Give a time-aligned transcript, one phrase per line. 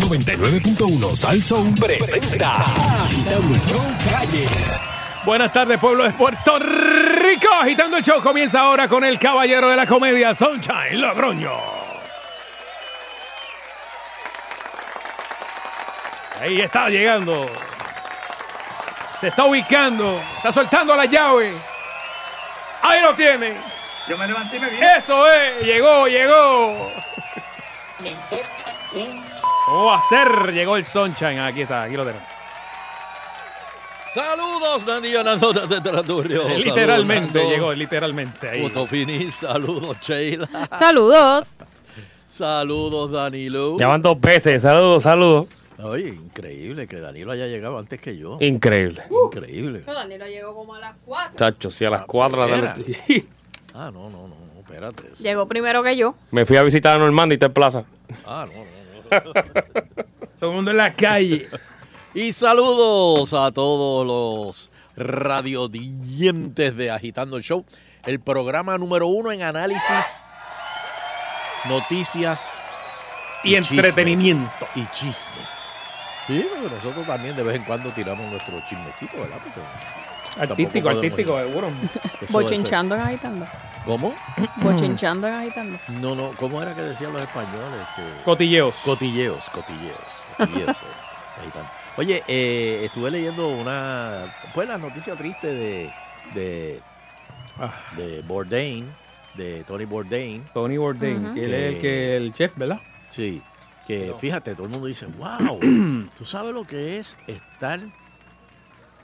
[0.00, 2.64] 99.1 Sal Soul presenta
[3.04, 4.46] Agitando el Show Calle.
[5.24, 7.48] Buenas tardes, pueblo de Puerto Rico.
[7.60, 11.52] Agitando el show comienza ahora con el caballero de la comedia, Sunshine Logroño.
[16.40, 17.46] Ahí está llegando.
[19.20, 20.20] Se está ubicando.
[20.36, 21.54] Está soltando la llave.
[22.82, 23.56] Ahí lo tiene.
[24.08, 24.78] Yo me levanté y me vi.
[24.96, 25.64] Eso es.
[25.64, 26.92] Llegó, llegó.
[29.72, 30.52] ¿Cómo va a ser?
[30.52, 31.38] Llegó el Sunshine.
[31.38, 32.28] Aquí está, aquí lo tenemos.
[34.12, 36.46] Saludos, Nandi Nando de Tradurio.
[36.58, 38.50] Literalmente llegó, literalmente.
[38.50, 38.68] Ahí.
[38.68, 40.46] Fotofini, saludos, Sheila.
[40.74, 41.56] Saludos.
[42.28, 43.78] Saludos, Danilo.
[43.78, 44.60] Ya van dos veces.
[44.60, 45.46] Saludos, saludos.
[45.82, 48.36] Oye, increíble que Danilo haya llegado antes que yo.
[48.40, 49.02] Increíble.
[49.24, 49.84] Increíble.
[49.86, 51.38] Danilo llegó como a las 4.
[51.38, 52.94] Chacho, si a las 4 de la tarde.
[53.72, 55.04] Ah, no, no, no, espérate.
[55.18, 56.14] Llegó primero que yo.
[56.30, 57.84] Me fui a visitar a Normando y está en plaza.
[58.26, 58.81] Ah, no, no.
[60.40, 61.48] Todo el mundo en la calle.
[62.14, 67.64] Y saludos a todos los radiodientes de Agitando el Show,
[68.04, 70.22] el programa número uno en análisis,
[71.64, 72.52] noticias
[73.44, 74.66] Y entretenimiento.
[74.74, 75.62] y chismes.
[76.26, 79.38] Sí, porque nosotros también de vez en cuando tiramos nuestro chismecito, ¿verdad?
[79.42, 79.60] Porque
[80.52, 81.70] Artístico, artístico, seguro.
[82.30, 83.46] Bochinchando en agitando.
[83.84, 84.14] ¿Cómo?
[84.62, 85.78] Bochinchando en agitando.
[85.88, 87.86] No, no, ¿cómo era que decían los españoles?
[87.96, 88.76] Que- Cotilleos.
[88.84, 89.98] Cotilleos, cotilleos,
[90.36, 90.76] cotilleos.
[90.76, 91.46] eh.
[91.46, 91.68] Están.
[91.96, 95.92] Oye, eh, estuve leyendo una, pues la noticia triste de,
[96.34, 96.80] de,
[97.58, 97.72] Ah.
[97.96, 98.86] de Bourdain,
[99.34, 101.34] de Tony Bourdain, Tony Bourdain, Ujú.
[101.34, 102.80] que él es el, que, el chef, ¿verdad?
[103.08, 103.42] sí,
[103.86, 105.58] que fíjate, todo el mundo dice, wow,
[106.16, 107.80] tú sabes lo que es estar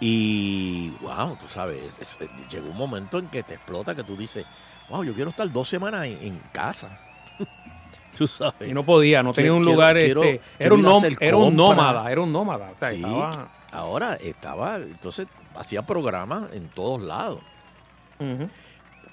[0.00, 4.16] Y, wow, tú sabes, es- es- llegó un momento en que te explota que tú
[4.16, 4.46] dices,
[4.90, 6.98] wow, yo quiero estar dos semanas en, en casa.
[8.18, 8.66] tú sabes.
[8.68, 9.96] Y no podía, no tenía Quiero- un lugar.
[9.98, 12.70] quiero- este, quiero era, un nom- era nómada, era un nómada.
[12.74, 12.96] O sea, Sí.
[12.96, 17.40] estaba- Ahora estaba, entonces hacía programas en todos lados.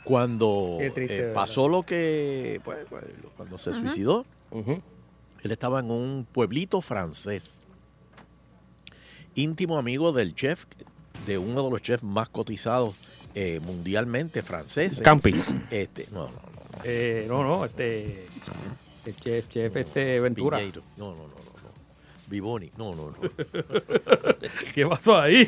[0.05, 3.03] Cuando triste, eh, pasó lo que, pues, pues,
[3.35, 7.61] cuando se suicidó, él estaba en un pueblito francés,
[9.33, 10.65] íntimo amigo del chef,
[11.25, 12.93] de uno de los chefs más cotizados
[13.35, 15.01] eh, mundialmente franceses.
[15.01, 15.53] Campis.
[15.69, 16.79] Este, no, no, no, no.
[16.84, 18.25] Eh, no, no, este.
[19.06, 20.57] El chef, chef, este Ventura.
[20.57, 20.81] Piñeiro.
[20.97, 21.69] No, no, no, no, no.
[22.28, 22.72] Vivoni.
[22.78, 23.16] No, no, no.
[24.73, 25.47] ¿Qué pasó ahí?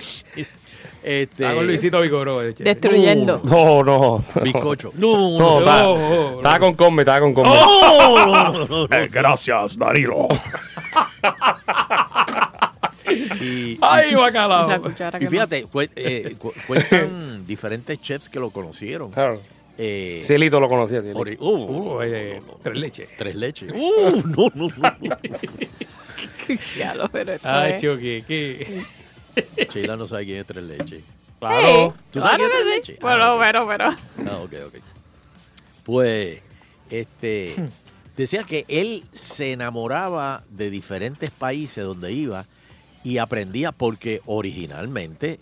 [1.01, 2.41] Este, Luisito Vigoró.
[2.41, 3.41] Destruyendo.
[3.45, 4.23] No, no.
[4.43, 4.91] Bizcocho.
[4.95, 6.35] No, No, no, está- no, no.
[6.37, 7.49] estaba con Combe, estaba con Combe.
[8.91, 10.27] Eh, gracias, Danilo.
[13.47, 14.91] Y, ¡Ay, La bacalao!
[15.19, 19.11] y fíjate, cu- eh, cu- cuentan diferentes chefs que lo conocieron.
[19.11, 19.39] Claro.
[19.77, 21.01] Eh, Cielito lo conocía.
[21.01, 21.19] Cielito.
[21.19, 23.09] ori- uh, Uh, eh, tres leches.
[23.17, 23.71] Tres leches.
[23.73, 25.17] Uh, no, no, no.
[27.11, 28.83] pero esto Ay, es- Chucky, ¿qué?
[29.71, 31.03] Sheila no sabe quién es tres leches.
[31.39, 31.93] Claro.
[32.11, 32.91] ¿Tú sabes Claro quién es tres sí.
[32.93, 32.99] leches?
[33.01, 33.41] Bueno, Ah, ok.
[33.45, 33.85] pero, pero.
[34.31, 34.75] Ah, ok, ok.
[35.83, 36.39] Pues,
[36.89, 37.55] este,
[38.15, 42.45] decía que él se enamoraba de diferentes países donde iba
[43.07, 45.39] y aprendía porque originalmente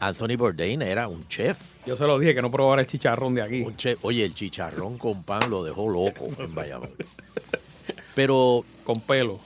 [0.00, 1.58] Anthony Bourdain era un chef.
[1.86, 3.62] Yo se lo dije que no probara el chicharrón de aquí.
[3.62, 3.98] Un chef.
[4.02, 6.90] Oye, el chicharrón con pan lo dejó loco en Bayamón.
[8.14, 9.40] Pero, Con pelo.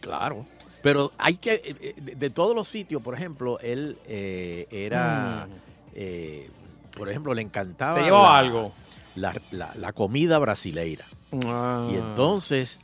[0.00, 0.44] claro,
[0.82, 5.48] pero hay que, eh, eh, de, de todos los sitios, por ejemplo, él eh, era,
[5.94, 6.48] eh,
[6.96, 7.92] por ejemplo, le encantaba...
[7.92, 7.98] Mm.
[7.98, 8.72] Se llevaba la- algo.
[9.16, 11.04] La, la- la comida brasileira.
[11.46, 11.88] Ah.
[11.92, 12.78] Y entonces,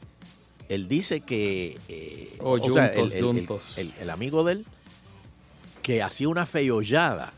[0.68, 4.66] él dice que, eh, Oh, o sea, el, amigo de él,
[5.82, 7.32] que hacía una feollada,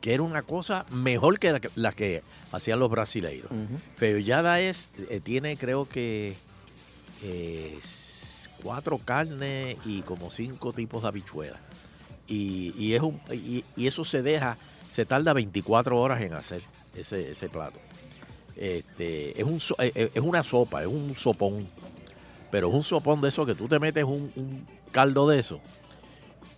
[0.00, 2.22] que era una cosa mejor que la que, la que
[2.52, 3.50] hacían los brasileiros.
[3.50, 3.78] Ujú.
[3.96, 6.34] Feollada es, eh, tiene creo que
[7.22, 7.78] eh,
[8.62, 11.60] cuatro carnes y como cinco tipos de habichuelas.
[12.26, 14.56] Y, y es un, y, y eso se deja,
[14.90, 16.62] se tarda 24 horas en hacer
[16.94, 17.78] ese, ese plato.
[18.56, 21.66] Este, es, un, eh, es una sopa, es un sopón.
[22.50, 25.60] Pero es un sopón de eso que tú te metes un, un caldo de eso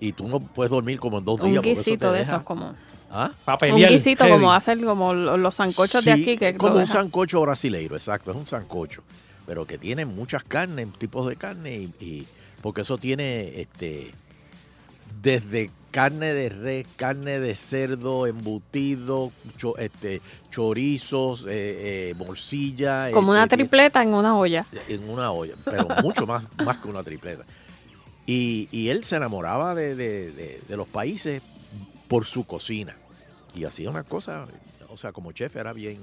[0.00, 1.48] y tú no puedes dormir como en dos días.
[1.50, 2.74] Un eso guisito de deja- esos como...
[3.14, 3.30] ¿Ah?
[3.70, 4.36] Un guisito heavy.
[4.36, 6.36] como hacen como lo- los sancochos de aquí.
[6.38, 9.02] que como un sancocho brasileiro, exacto, es un sancocho.
[9.46, 12.26] Pero que tiene muchas carnes, tipos de carne y, y
[12.62, 14.12] porque eso tiene este
[15.20, 23.10] desde carne de res, carne de cerdo, embutido, cho- este, chorizos, eh, eh, morcilla.
[23.10, 24.66] eh, Como una eh, tripleta en una olla.
[24.88, 27.44] en una olla, pero mucho más, más que una tripleta.
[28.26, 31.42] Y, y él se enamoraba de, de- de- de los países
[32.08, 32.96] por su cocina.
[33.54, 34.44] Y hacía una cosa,
[34.88, 36.00] o sea, como chef era bien,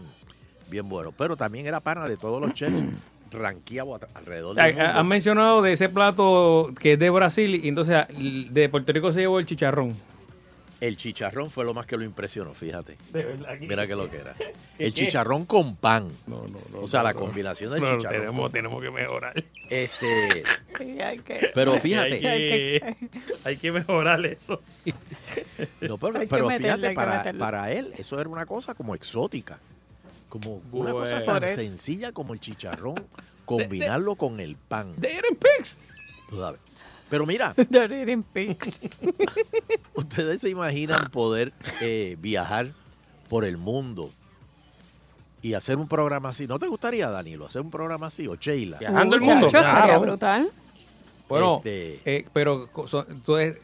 [0.69, 1.11] bien bueno.
[1.17, 2.83] Pero también era pana de todos los chefs
[3.31, 4.89] ranqueados a- alrededor del mundo.
[4.93, 8.05] Han mencionado de ese plato que es de Brasil y entonces
[8.51, 9.95] de Puerto Rico se llevó el chicharrón.
[10.81, 12.95] El chicharrón fue lo más que lo impresionó, fíjate.
[13.11, 14.33] De verdad Mira que lo que era.
[14.79, 16.07] El chicharrón con pan.
[16.25, 17.19] No, no, no, O sea, no, la no.
[17.19, 18.21] combinación del No, chicharrón.
[18.21, 19.43] tenemos, tenemos que mejorar.
[19.69, 20.43] Este,
[20.77, 22.95] Sí, hay que- pero Hay fíjate, que,
[23.43, 24.61] hay que mejorar eso.
[25.81, 28.95] No, pero, Hay pero meterle, fíjate, hay para, para él eso era una cosa como
[28.95, 29.59] exótica.
[30.29, 33.03] Como una cosa tan sencilla como el chicharrón,
[33.45, 34.93] combinarlo con el pan.
[34.97, 35.75] De Eren Pigs.
[36.29, 36.59] tú sabes.
[37.09, 38.79] Pero mira, The Eating Pigs.
[39.95, 42.71] ustedes se imaginan poder eh, viajar
[43.27, 44.11] por el mundo
[45.41, 46.45] y hacer un programa así.
[46.45, 48.27] ¿No te gustaría, Danilo, hacer un programa así?
[48.27, 48.77] O Sheila.
[48.77, 49.47] Viajando el mundo.
[49.49, 49.99] Claro.
[50.01, 50.49] brutal.
[51.27, 52.67] Bueno, Este- eh, pero
[53.07, 53.57] entonces,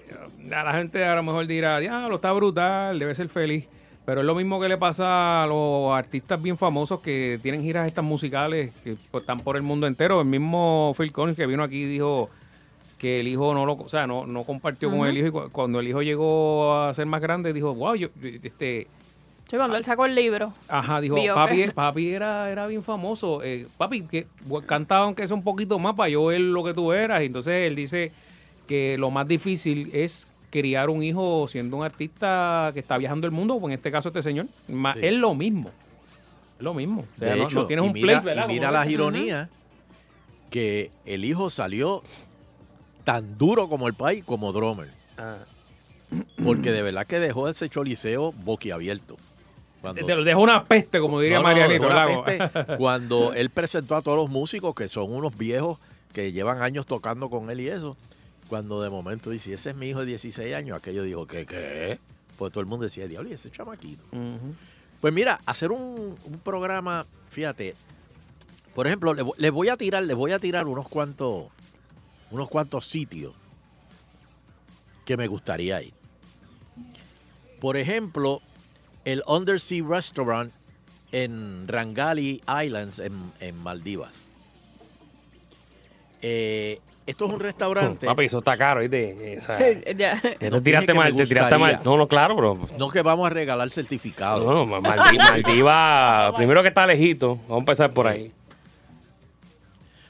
[0.52, 3.66] a la gente a lo mejor dirá, diablo, está brutal, debe ser feliz.
[4.06, 7.88] Pero es lo mismo que le pasa a los artistas bien famosos que tienen giras
[7.88, 10.22] estas musicales que pues, están por el mundo entero.
[10.22, 12.30] El mismo Phil Collins que vino aquí dijo
[13.00, 15.50] que el hijo no lo, o sea, no, no compartió con el hijo y cu-
[15.52, 18.10] cuando el hijo llegó a ser más grande dijo, wow, yo,
[18.44, 18.88] este,
[19.50, 20.54] Sí, cuando él sacó el libro.
[20.68, 23.44] Ajá, dijo, papi, papi era, era bien famoso.
[23.44, 24.26] Eh, papi, que
[24.66, 27.22] cantaba aunque sea un poquito más para yo ver lo que tú eras.
[27.22, 28.12] Y entonces él dice
[28.68, 30.28] que lo más difícil es
[30.62, 34.08] criar un hijo siendo un artista que está viajando el mundo, o en este caso
[34.08, 34.46] este señor.
[34.68, 34.74] Sí.
[35.02, 35.70] Es lo mismo.
[36.58, 37.02] Es lo mismo.
[37.02, 38.46] O sea, de no, hecho, no tienes y un mira, place, ¿verdad?
[38.50, 39.50] y mira las que- ironías
[40.50, 42.02] que el hijo salió
[43.04, 44.90] tan duro como el país como drummer.
[45.18, 45.40] Ah.
[46.42, 49.18] Porque de verdad que dejó ese choliseo boquiabierto.
[49.82, 51.90] Cuando, Te lo dejo una peste, como diría No, Marianito.
[51.90, 55.78] dejó peste cuando él presentó a todos los músicos que son unos viejos
[56.14, 57.98] que llevan años tocando con él y eso.
[58.50, 61.46] Cuando de momento dice, ese es mi hijo de 16 años, aquello dijo, ¿qué?
[61.46, 62.00] ¿Qué?
[62.38, 64.04] Pues todo el mundo decía, diablo, ¿y ese chamaquito?
[65.02, 67.76] Pues mira, hacer un, un programa, fíjate,
[68.76, 71.46] por ejemplo, le, vo- le voy a tirar, le voy a tirar unos cuantos,
[72.32, 73.34] unos cuantos sitios
[75.06, 75.94] que me gustaría ir.
[77.62, 78.42] Por ejemplo,
[79.06, 80.52] el Undersea Restaurant
[81.12, 84.26] en Rangali Islands en, en Maldivas.
[86.22, 88.06] Eh, esto es un restaurante.
[88.08, 89.38] Papi, eso está caro, ¿viste?
[89.38, 89.58] O sea,
[89.96, 90.20] Ya.
[90.22, 91.72] te No, tiraste mal, me te tiraste mal.
[91.74, 91.92] gustaría.
[91.92, 92.60] No, no, claro, pero.
[92.78, 94.44] No que vamos a regalar certificados.
[94.46, 97.36] No, no, Maldi- Maldiva, primero que está lejito.
[97.48, 98.32] Vamos a empezar por ahí.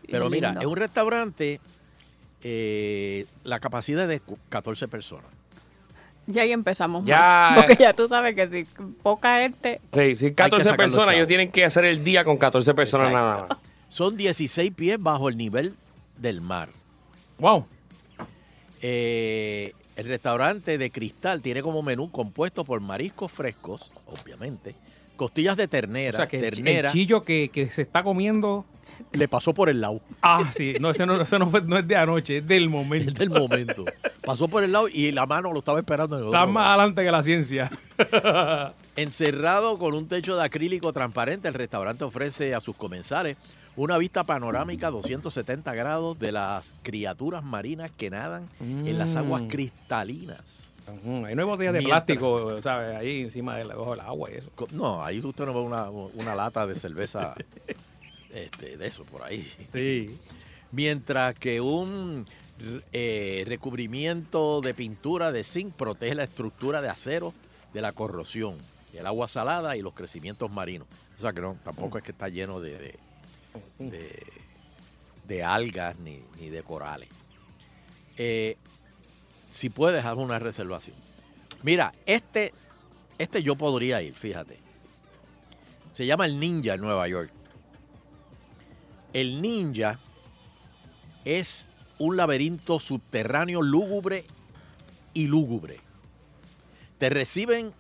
[0.09, 1.59] Pero mira, es un restaurante,
[2.43, 5.25] eh, la capacidad es de cu- 14 personas.
[6.27, 7.05] Ya ahí empezamos.
[7.05, 7.49] Ya.
[7.51, 7.55] mal.
[7.65, 8.65] Porque ya tú sabes que si
[9.03, 9.81] poca gente.
[9.93, 13.07] Sí, si 14 sacar los personas, ellos tienen que hacer el día con 14 personas
[13.07, 13.25] Exacto.
[13.27, 13.57] nada más.
[13.89, 15.75] Son 16 pies bajo el nivel
[16.17, 16.69] del mar.
[17.39, 17.65] Wow.
[18.81, 24.75] Eh, el restaurante de cristal tiene como menú compuesto por mariscos frescos, obviamente,
[25.15, 28.03] costillas de O ternera, sea, que el, chi- ternera, el chillo que, que se está
[28.03, 28.65] comiendo.
[29.13, 30.01] le pasó por el lado.
[30.21, 30.75] Ah, sí.
[30.79, 33.09] No, ese no, ese no, fue- no es de anoche, es del momento.
[33.09, 33.85] Es del momento.
[34.23, 36.53] Pasó por el lado y la mano lo estaba esperando en el otro Está lado.
[36.53, 37.71] más adelante que la ciencia.
[38.95, 43.37] Encerrado con un techo de acrílico transparente, el restaurante ofrece a sus comensales
[43.77, 49.47] una vista panorámica 270 grados de las criaturas marinas que nadan en las aguas Mm.
[49.47, 50.73] cristalinas.
[50.87, 52.95] Ujú, Ahí no hay botellas de Mientras- plástico, ¿sabes?
[52.95, 54.49] Ahí encima del, el agua y eso.
[54.71, 57.33] No, ahí usted no ve una, una lata de cerveza
[58.33, 59.51] este, de eso por ahí.
[59.73, 60.17] Sí.
[60.71, 62.27] Mientras que un
[62.93, 67.33] eh, recubrimiento de pintura de zinc protege la estructura de acero
[67.73, 68.55] de la corrosión,
[68.93, 70.87] el agua salada y los crecimientos marinos.
[71.17, 72.99] O sea que no, tampoco es que está lleno de, de,
[73.79, 77.09] de- algas ni, ni de corales.
[78.17, 78.57] Eh,
[79.51, 80.95] si puedes, haz una reservación.
[81.63, 82.53] Mira, este,
[83.17, 84.59] este yo podría ir, fíjate.
[85.91, 87.31] Se llama el Ninja en Nueva York.
[89.13, 89.97] El Ninja
[91.23, 91.65] es
[91.97, 94.25] un laberinto subterráneo lúgubre
[95.13, 95.79] y lúgubre.
[96.97, 97.73] Te reciben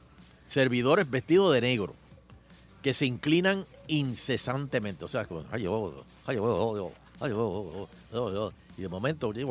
[0.47, 1.93] servidores vestidos de negro
[2.81, 5.05] que se inclinan incesantemente.
[5.05, 5.93] O sea, como, ay, oh,
[6.25, 9.31] ay, oh, ay, oh, y de momento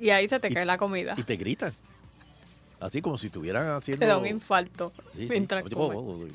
[0.00, 1.14] Y ahí se te cae la comida.
[1.16, 1.72] y te gritan.
[2.80, 4.00] Así como si estuvieran haciendo.
[4.00, 4.92] Te da un infarto.
[5.14, 5.26] Sí, sí.
[5.30, 5.96] mientras comes.
[5.96, 6.28] oh,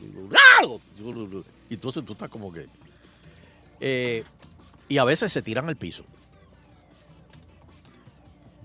[0.63, 1.43] oh, oh.
[1.69, 2.67] Y entonces tú estás como que.
[3.79, 4.23] eh,
[4.89, 6.03] y a veces se tiran al piso.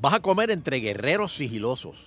[0.01, 2.06] Vas a comer entre guerreros sigilosos.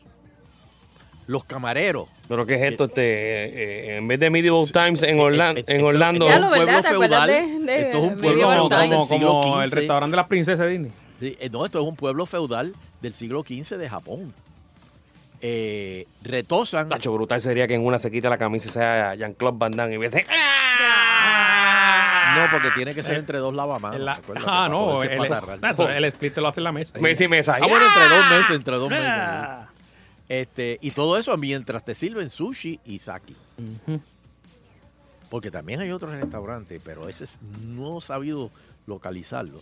[1.29, 2.07] Los camareros.
[2.27, 2.85] ¿Pero qué es esto?
[2.85, 3.51] Este, eh,
[3.93, 6.27] eh, en vez de Medieval Times en, Orlan- eh, en esto- Orlando.
[6.27, 7.27] Ya un pueblo ¿te acuerdas feudal.
[7.27, 9.75] de, de Esto es un pueblo feudal del siglo como el XV.
[9.75, 10.91] restaurante de las princesas de Disney.
[11.19, 14.33] Sí, eh, No, esto es un pueblo feudal del siglo XV de Japón.
[15.41, 16.89] Eh, retosan.
[16.89, 19.93] Tacho, brutal sería que en una se quita la camisa y sea Jean-Claude Van Damme
[19.93, 20.25] y hubiese...
[22.35, 23.99] No, porque tiene que ser entre dos lavamanos.
[23.99, 26.97] La- ah, no, el, split te lo hace en la mesa.
[26.99, 27.57] Messi mesa.
[27.61, 29.05] Ah, bueno, entre dos meses, entre dos meses.
[30.29, 33.33] Este, y todo eso mientras te sirven sushi y sake.
[35.29, 38.51] Porque también hay otros restaurantes, pero ese es- no he sabido
[38.87, 39.61] localizarlo,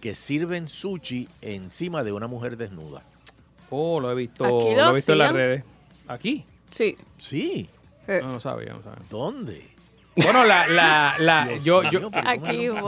[0.00, 3.02] que sirven sushi encima de una mujer desnuda.
[3.70, 5.64] Oh, lo he visto, lo lo he visto en las redes.
[6.08, 6.44] ¿Aquí?
[6.70, 6.96] Sí.
[7.18, 7.68] Sí,
[8.06, 8.98] Eh, No, no sabía, no sabía.
[9.08, 9.66] ¿dónde?
[10.16, 12.08] Bueno, la, la, la, yo, yo,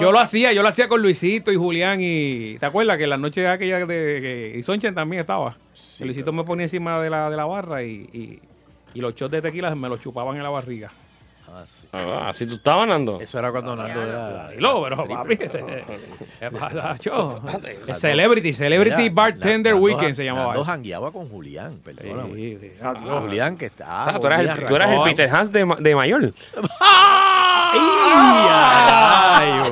[0.00, 2.56] yo lo hacía, yo lo hacía con Luisito y Julián y...
[2.58, 3.86] ¿Te acuerdas que la noche aquella de...
[3.86, 5.56] que- y Sonchen también estaba?
[5.98, 8.38] Luisito me ponía encima de la, de la barra y, y,
[8.94, 10.92] y los shots de tequila me los chupaban en la barriga.
[11.92, 12.28] Ah.
[12.28, 13.20] Ah, tú estabas, Nando.
[13.20, 14.50] Eso era cuando Nando era...
[14.56, 15.84] Y luego, pero papi, stripper.
[16.40, 17.40] ¿qué pasa, cho?
[17.94, 22.34] Celebrity, Celebrity Mira, Bartender Weekend se llamaba Nando jangueaba con Julián, perdóname.
[22.34, 22.72] Sí, sí.
[22.82, 22.94] Ah.
[23.20, 23.86] Julián que está...
[24.08, 25.10] Ah, tú eras el, Julián, tú eras el razón.
[25.10, 26.32] Peter Hans de, ma- de mayor.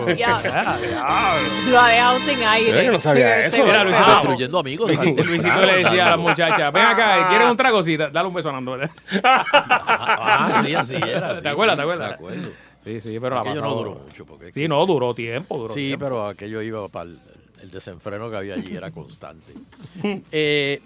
[0.06, 2.84] Ah, Lo ha dejado sin aire.
[2.84, 3.64] Yo no sabía eso.
[3.64, 3.84] Mira.
[3.84, 4.04] Luisito.
[4.12, 4.90] Construyendo amigos.
[4.90, 7.82] Luisito, le decía a la muchacha, ven acá, ¿quieres un trago?
[7.82, 8.76] Sí, da- dale un beso a Nando.
[9.22, 11.40] Ah, sí, así era.
[11.40, 12.03] ¿Te acuerdas, sí, te acuerdas?
[12.12, 12.50] Acuerdo.
[12.84, 13.76] Sí, sí, pero la Aquello no pasó.
[13.78, 14.26] duró mucho.
[14.26, 16.04] Porque Sí, no, duró tiempo, duró Sí, tiempo.
[16.04, 17.18] pero aquello iba para el,
[17.62, 19.54] el desenfreno que había allí era constante.
[20.30, 20.82] Eh,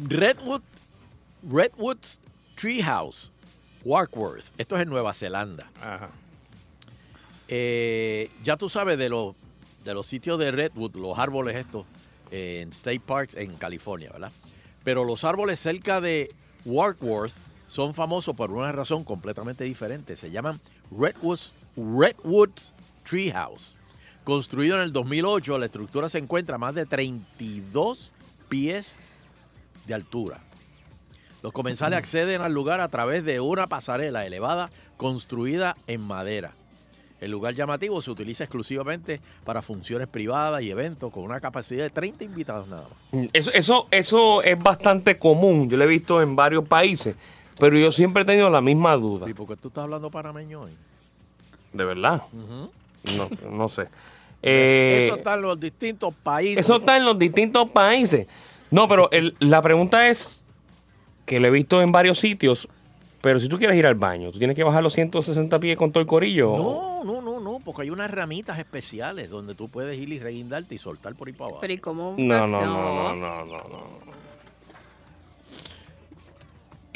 [0.00, 0.62] Redwood,
[1.48, 2.18] Redwood's
[2.56, 3.30] Treehouse,
[3.84, 4.46] Warkworth.
[4.58, 5.70] Esto es en Nueva Zelanda.
[5.80, 6.10] Ajá.
[7.48, 9.34] Eh, ya tú sabes de los,
[9.84, 11.86] de los sitios de Redwood, los árboles estos,
[12.30, 14.32] eh, en State Parks en California, ¿verdad?
[14.84, 16.30] Pero los árboles cerca de
[16.64, 17.32] Warkworth
[17.68, 20.16] son famosos por una razón completamente diferente.
[20.16, 20.60] Se llaman
[20.90, 22.74] Redwoods, Redwoods
[23.08, 23.76] Treehouse.
[24.24, 28.12] Construido en el 2008, la estructura se encuentra a más de 32
[28.48, 28.96] pies
[29.86, 30.40] de altura.
[31.42, 36.52] Los comensales acceden al lugar a través de una pasarela elevada construida en madera.
[37.20, 41.90] El lugar llamativo se utiliza exclusivamente para funciones privadas y eventos con una capacidad de
[41.90, 43.28] 30 invitados nada más.
[43.32, 45.68] Eso, eso, eso es bastante común.
[45.68, 47.16] Yo lo he visto en varios países.
[47.58, 49.28] Pero yo siempre he tenido la misma duda.
[49.28, 50.72] ¿Y por qué tú estás hablando panameño hoy?
[51.72, 52.22] De verdad.
[52.32, 52.70] No,
[53.50, 53.88] no sé.
[54.40, 56.58] Eh, Eso está en los distintos países.
[56.64, 58.28] Eso está en los distintos países.
[58.70, 60.28] No, pero el- la pregunta es
[61.26, 62.68] que lo he visto en varios sitios,
[63.20, 65.90] pero si tú quieres ir al baño, ¿tú tienes que bajar los 160 pies con
[65.90, 66.56] todo el corillo?
[66.56, 70.76] No, no, no, no, porque hay unas ramitas especiales donde tú puedes ir y reguindarte
[70.76, 71.60] y soltar por ahí para abajo.
[71.60, 72.14] Pero ¿y cómo?
[72.16, 74.17] No, no, no, no, no, no, no.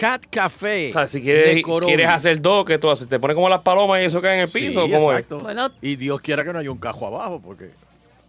[0.03, 0.91] Cat Café.
[0.91, 3.09] O sea, si quieres, quieres hacer dos, que tú haces?
[3.09, 4.85] ¿Te pones como las palomas y eso cae en el Sí, piso?
[4.85, 5.39] Exacto.
[5.39, 5.71] Bueno.
[5.81, 7.71] y Dios quiera que no haya un cajo abajo, porque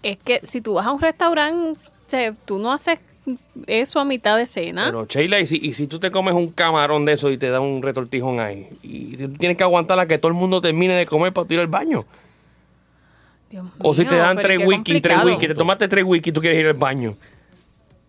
[0.03, 1.79] Es que si tú vas a un restaurante,
[2.45, 2.99] tú no haces
[3.65, 4.85] eso a mitad de cena.
[4.85, 7.49] Pero, Sheila, ¿y si, y si tú te comes un camarón de eso y te
[7.49, 8.67] da un retortijón ahí?
[8.83, 11.63] Y tú tienes que aguantar a que todo el mundo termine de comer para tirar
[11.63, 12.05] al baño.
[13.49, 16.39] Dios O si te dan tres wikis, tres wikis, te tomaste tres wikis y tú
[16.39, 17.15] quieres ir al baño.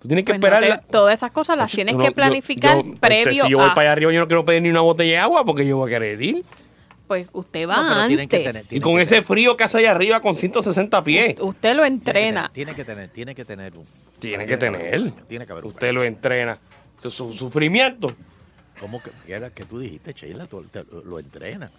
[0.05, 0.63] Tú tienes que Pues no esperar.
[0.63, 3.69] te- la- todas esas cosas las tienes que yo- planificar yo- previo Si yo voy
[3.69, 3.75] a.
[3.75, 5.91] para allá arriba, yo no quiero pedir ni una botella de agua porque yo voy
[5.91, 6.45] a querer ir.
[7.09, 8.53] Pues usted va No, pero tienen que antes.
[8.69, 11.37] tener- Y con que ese frío que hace allá arriba con 160 pies.
[11.41, 12.51] Usted lo entrena.
[12.53, 13.87] Tiene que tener, tiene que tener un.
[14.19, 15.11] Tiene que tener.
[15.27, 15.71] Tiene que haber un.
[15.71, 16.59] Usted lo entrena.
[16.99, 18.09] Eso es su sufrimiento.
[18.79, 19.11] ¿Cómo que,
[19.55, 20.47] que tú dijiste, Sheila?
[20.47, 21.71] Tú te- lo, lo entrenas.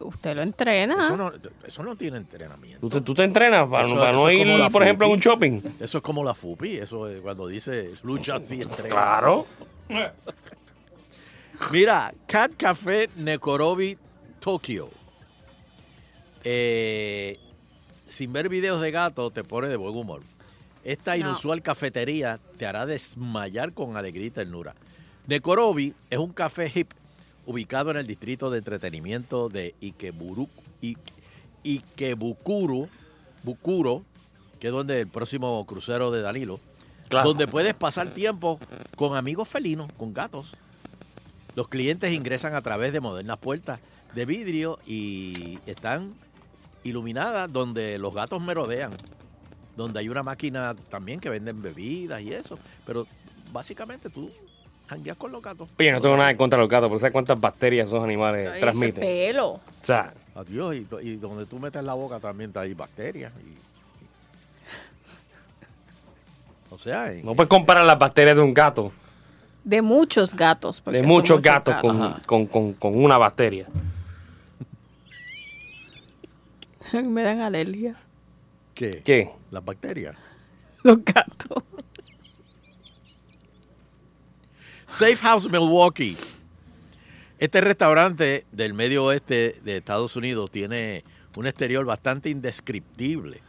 [0.00, 1.06] Usted lo entrena.
[1.06, 1.32] Eso no,
[1.66, 2.80] eso no tiene entrenamiento.
[2.80, 5.06] Tú te, tú te entrenas para, Eso- no- para eso no es ir, por ejemplo,
[5.06, 5.60] a un shopping.
[5.78, 8.88] Eso es como la FUPI, eso es cuando dice lucha así entrena.
[8.88, 9.46] Claro.
[11.70, 13.98] Mira, Cat Café Nekorobi
[14.38, 14.88] Tokio.
[16.44, 17.38] Eh,
[18.06, 20.22] sin ver videos de gato te pone de buen humor.
[20.82, 21.18] Esta No.
[21.28, 24.74] inusual cafetería te hará desmayar con alegría y ternura.
[25.26, 26.92] Nekorobi es un café hip
[27.50, 30.48] ubicado en el distrito de entretenimiento de Ikeburu,
[30.82, 30.96] I-
[31.64, 32.88] Ikebukuro,
[33.42, 34.04] Bukuro,
[34.60, 36.60] que es donde el próximo crucero de Danilo,
[37.08, 37.28] Claro.
[37.30, 38.60] donde puedes pasar tiempo
[38.94, 40.52] con amigos felinos, con gatos.
[41.56, 43.80] Los clientes ingresan a través de modernas puertas
[44.14, 46.14] de vidrio y están
[46.84, 48.92] iluminadas donde los gatos merodean,
[49.76, 53.08] donde hay una máquina también que venden bebidas y eso, pero
[53.52, 54.30] básicamente tú
[54.90, 55.70] jangueas con los gatos.
[55.78, 58.46] Oye, no tengo nada en contra de los gatos, pero ¿sabes cuántas bacterias esos animales
[58.46, 59.00] Ay, ese transmiten?
[59.00, 59.48] pelo.
[59.52, 63.32] O sea, Adiós, y, y donde tú metes la boca también hay bacterias.
[63.44, 63.58] y- y-
[66.74, 68.92] o sea, No puedes comparar las bacterias de un gato,
[69.64, 70.82] De muchos gatos.
[70.86, 71.92] de son muchos gatos gatos.
[72.26, 73.66] con, con, con, con una bacteria.
[76.92, 77.96] Me dan alergia.
[78.74, 79.02] ¿qué?
[79.04, 79.30] ¿Qué?
[79.50, 80.16] Las bacterias.
[80.82, 81.62] Los gatos.
[84.90, 86.16] Safe House Milwaukee.
[87.38, 91.04] Este restaurante del medio oeste de Estados Unidos tiene
[91.36, 93.40] un exterior bastante indescriptible,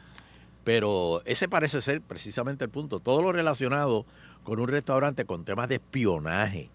[0.63, 2.99] pero ese parece ser precisamente el punto.
[2.99, 4.05] Todo lo relacionado
[4.43, 6.69] con un restaurante con temas de espionaje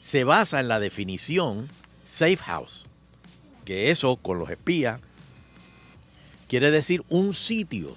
[0.00, 1.68] se basa en la definición
[2.04, 2.86] Safe House,
[3.64, 5.00] que eso con los espías
[6.46, 7.96] quiere decir un sitio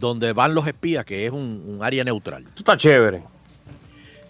[0.00, 2.42] donde van los espías, que es un, área neutral.
[2.44, 3.22] Esto está chévere.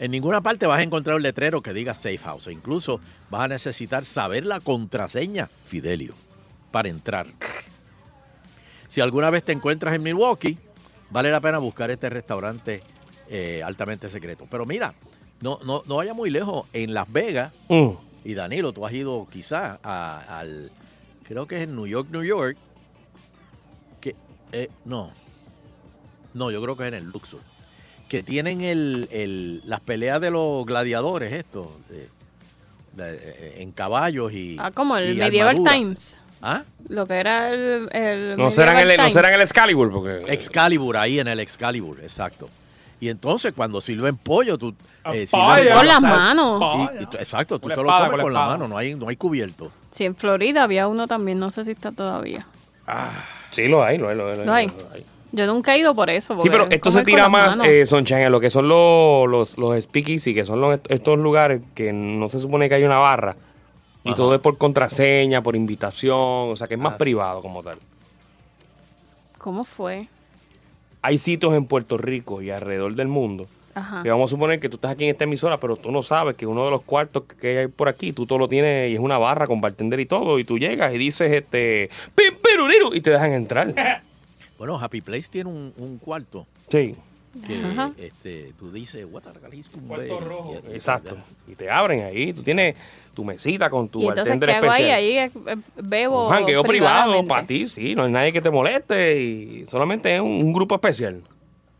[0.01, 2.47] En ninguna parte vas a encontrar un letrero que diga Safe House.
[2.47, 3.01] E incluso
[3.31, 6.15] vas a necesitar saber la contraseña, Fidelio,
[6.71, 7.27] para entrar.
[8.89, 10.57] Si alguna vez te encuentras en Milwaukee,
[11.11, 12.83] vale la pena buscar este restaurante
[13.29, 14.47] eh, altamente secreto.
[14.51, 14.95] Pero mira,
[15.41, 16.67] no, no, no vaya muy lejos.
[16.73, 17.91] En Las Vegas, Mm.
[18.25, 20.71] y Danilo, tú has ido quizás al,
[21.25, 22.57] creo que es en New York, New York,
[24.01, 24.15] que,
[24.53, 25.13] eh, no,
[26.35, 27.41] no, yo creo que es en el Luxor,
[28.09, 32.09] que tienen el, el- las peleas de los gladiadores, estos, eh,
[32.95, 35.73] de- eh, en caballos y Ah, como el Medieval armadura.
[35.73, 36.19] Times.
[36.41, 36.63] ¿Ah?
[36.89, 37.89] Lo que era el.
[37.93, 39.41] el No serán, el, no serán el.
[39.41, 40.25] Excalibur, porque...
[40.33, 42.49] Excalibur, ahí en el Excalibur, exacto.
[43.01, 44.75] Y entonces cuando sirven pollo, tú...
[45.13, 45.71] eh, si Vaya.
[45.71, 46.63] no- Con las manos.
[46.99, 48.95] y- y tú- exacto, tú te lo comes con la con la mano, no hay,
[48.95, 49.71] no hay cubierto.
[49.93, 52.47] Sí, en Florida había uno también, no sé si está todavía.
[53.51, 54.37] Sí, lo hay, lo hay, lo hay.
[54.45, 54.67] ¿Lo hay?
[54.69, 55.05] lo hay.
[55.33, 56.39] Yo nunca he ido por eso.
[56.41, 59.79] Sí, pero esto se tira más, eh, Sonchan, en lo que son los, los, los
[59.83, 63.37] speakeasy, que son los, estos lugares que no se supone que hay una barra.
[64.05, 64.17] Y Ajá.
[64.17, 66.99] todo es por contraseña, por invitación, o sea que es más Ah.
[66.99, 67.79] privado como tal.
[69.39, 70.09] ¿Cómo fue?
[71.03, 74.03] Hay sitios en Puerto Rico y alrededor del mundo Ajá.
[74.03, 76.37] que vamos a suponer que tú estás aquí en esta emisora, pero tú no sabes
[76.37, 79.01] que uno de los cuartos que hay por aquí, tú todo lo tienes y es
[79.01, 83.01] una barra con bartender y todo, y tú llegas y dices, este, "Pim, piruriru", y
[83.01, 83.75] te dejan entrar.
[84.59, 86.95] Bueno, Happy Place tiene un, un cuarto Sí,
[87.47, 87.93] que Ajá.
[87.99, 90.61] este, tú dices, what are Cuarto cumbres?" rojo.
[90.67, 91.17] Y- y- exacto.
[91.47, 92.75] Y te abren ahí, tú tienes
[93.15, 95.17] tu mesita con tu y entonces, bartender ¿qué hago ahí?
[95.19, 95.53] especial.
[95.57, 96.27] Ahí bebo.
[96.27, 100.21] Un jangueo privado para ti, sí, no hay nadie que te moleste y solamente es
[100.21, 101.23] un, un grupo especial.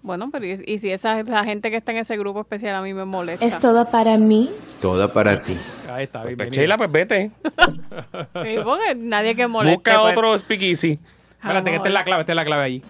[0.01, 2.83] Bueno, pero ¿y, y si esa la gente que está en ese grupo especial a
[2.83, 3.45] mí me molesta?
[3.45, 4.49] Es todo para mí.
[4.81, 5.57] Toda para ti.
[5.91, 6.61] Ahí está, Pues bienvenido.
[6.61, 7.31] Sheila, pues vete.
[8.45, 9.75] Sí, porque nadie que moleste.
[9.77, 10.99] Busca pues, otro speakeasy.
[11.41, 12.83] Espérate, que esta es la clave, esta es la clave allí.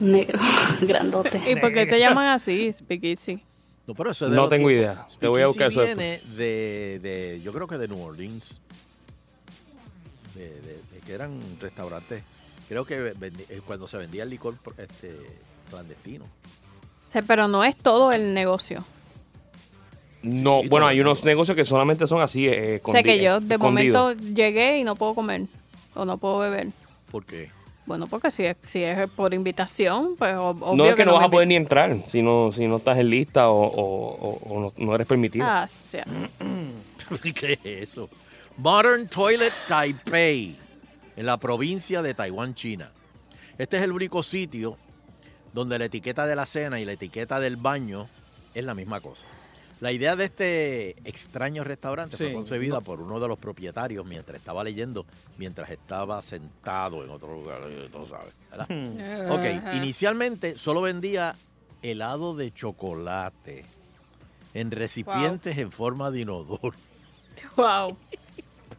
[0.00, 0.38] Negro,
[0.82, 1.40] grandote.
[1.50, 3.40] ¿Y por qué se llaman así, Speakeasy?
[3.86, 5.06] No, pero eso es de No tengo idea.
[5.18, 8.60] Te voy a buscar eso viene de, de, yo creo que de New Orleans.
[10.36, 12.22] De, de- de que eran restaurantes.
[12.68, 15.16] Creo que vendi- eh, cuando se vendía el licor este,
[15.68, 16.24] clandestino.
[16.24, 18.84] O sea, pero no es todo el negocio.
[20.22, 23.40] No, Sí, bueno, hay unos negocios que solamente son así, eh, o sea, que yo
[23.40, 24.00] de escondidos.
[24.14, 25.42] momento llegué y no puedo comer
[25.96, 26.68] o no puedo beber.
[27.12, 27.50] ¿Por qué?
[27.86, 31.14] Bueno, porque si es, si es por invitación, pues ob- obvio No es que no
[31.14, 34.54] vas a poder ni entrar si no, si no estás en lista o, o- o-
[34.54, 35.44] o no, no eres permitido.
[35.48, 36.04] Ah, sea.
[37.34, 38.08] ¿Qué es eso?
[38.58, 40.56] Modern Toilet Taipei,
[41.16, 42.90] en la provincia de Taiwán, China.
[43.58, 44.78] Este es el único sitio
[45.52, 48.08] donde la etiqueta de la cena y la etiqueta del baño
[48.54, 49.26] es la misma cosa.
[49.82, 54.62] La idea de este extraño restaurante fue concebida por uno de los propietarios mientras estaba
[54.62, 55.04] leyendo,
[55.38, 59.32] mientras estaba sentado en otro lugar, eh, tú sabes, ¿verdad?
[59.32, 61.34] Ok, inicialmente solo vendía
[61.82, 63.64] helado de chocolate
[64.54, 66.76] en recipientes en forma de inodoro.
[67.56, 67.96] Wow.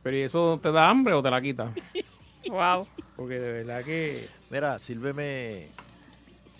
[0.03, 1.73] Pero ¿y eso te da hambre o te la quita?
[2.49, 2.87] Wow.
[3.17, 5.67] Porque de verdad que Mira, sírveme,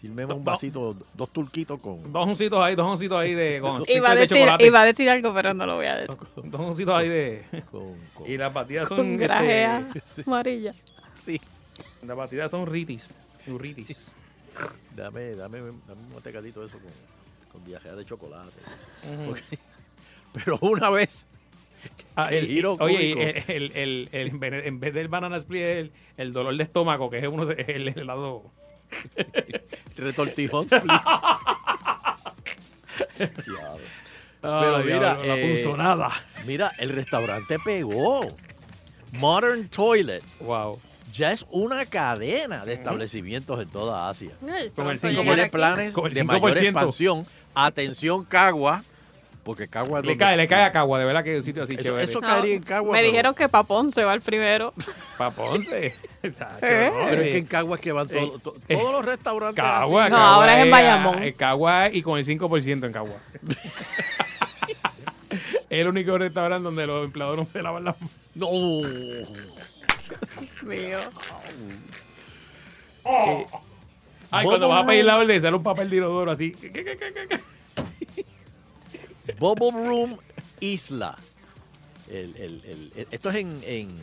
[0.03, 0.43] sírveme un No.
[0.51, 2.11] vasito, dos turquitos con...
[2.11, 5.09] dos oncitos ahí, dos oncitos ahí de con Iba a, de decir, iba a decir
[5.09, 6.17] algo, pero no lo voy a decir.
[6.43, 9.89] Dos oncitos ahí de con- con- y las batidas son Con este, grajea
[10.27, 10.73] amarilla.
[11.15, 11.39] sí.
[12.05, 13.13] las batidas son ritis,
[13.47, 14.13] ritis.
[14.95, 16.91] Dame, dame, dame un tecadito de eso con,
[17.53, 18.51] con viajea de chocolate.
[20.33, 21.27] Pero una vez,
[22.15, 25.91] Ah, El y- giro oye, el, el, el, el- en vez- del banana split, el,
[26.15, 28.43] el dolor de estómago, que es uno es el helado.
[29.97, 30.67] retortijón.
[34.41, 36.09] Pero mira, la eh, punzonada.
[36.45, 38.21] Mira, el restaurante pegó.
[39.13, 40.79] Modern Toilet Wow.
[41.13, 44.31] ya es una cadena de establecimientos en toda Asia.
[44.75, 46.63] Con el Y cinco tiene por- planes con el de mayor 5%.
[46.63, 47.27] expansión.
[47.53, 48.83] Atención, Cagua.
[49.43, 51.43] Porque Cagua es Le donde- cae, le cae a Cagua, de verdad que es un
[51.43, 52.03] sitio así Eso, chévere.
[52.05, 52.93] eso No, caería en Cagua.
[52.93, 54.73] me pero- dijeron que Papón se va el primero.
[55.17, 55.95] Pa' Ponce.
[56.23, 56.91] Chacho, ¿Eh?
[57.09, 59.61] Pero es eh, que en Cagua es que van todos, to- todos los restaurantes.
[59.61, 60.11] Cagua, así.
[60.11, 61.23] No, Cagua ahora es en Bayamón.
[61.23, 63.17] eh, Cagua y con el 5% en Cagua.
[65.29, 68.15] es el único restaurante donde los empleados no se lavan las manos.
[68.35, 68.47] No.
[70.63, 70.99] Mío.
[74.31, 76.53] Ay, cuando vas a pedir la orden, sale un papel de inodoro así.
[79.39, 80.17] Bubble Room
[80.59, 81.17] Isla.
[82.09, 83.97] El- el- el- el- esto es en, en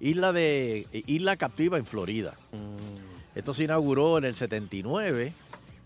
[0.00, 2.34] Isla de Isla Captiva en Florida.
[3.34, 5.32] Esto se inauguró en el 79.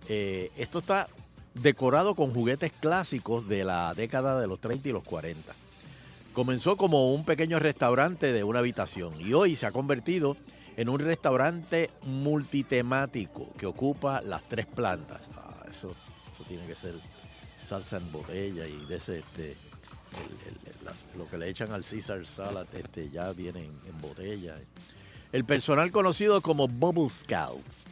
[0.08, 1.08] Eh, esto está
[1.54, 5.52] decorado con juguetes clásicos de la década de los 30 y los 40.
[6.32, 10.36] Comenzó como un pequeño restaurante de una habitación y hoy se ha convertido
[10.76, 15.28] en un restaurante multitemático que ocupa las tres plantas.
[15.36, 15.94] Ah, eso,
[16.32, 16.94] eso tiene que ser
[17.68, 21.70] salsa en botella y de ese este, el- el- el- las- lo que le echan
[21.72, 24.56] al Caesar Salad este, ya viene en, en botella.
[25.32, 27.84] El personal conocido como Bubble Scouts.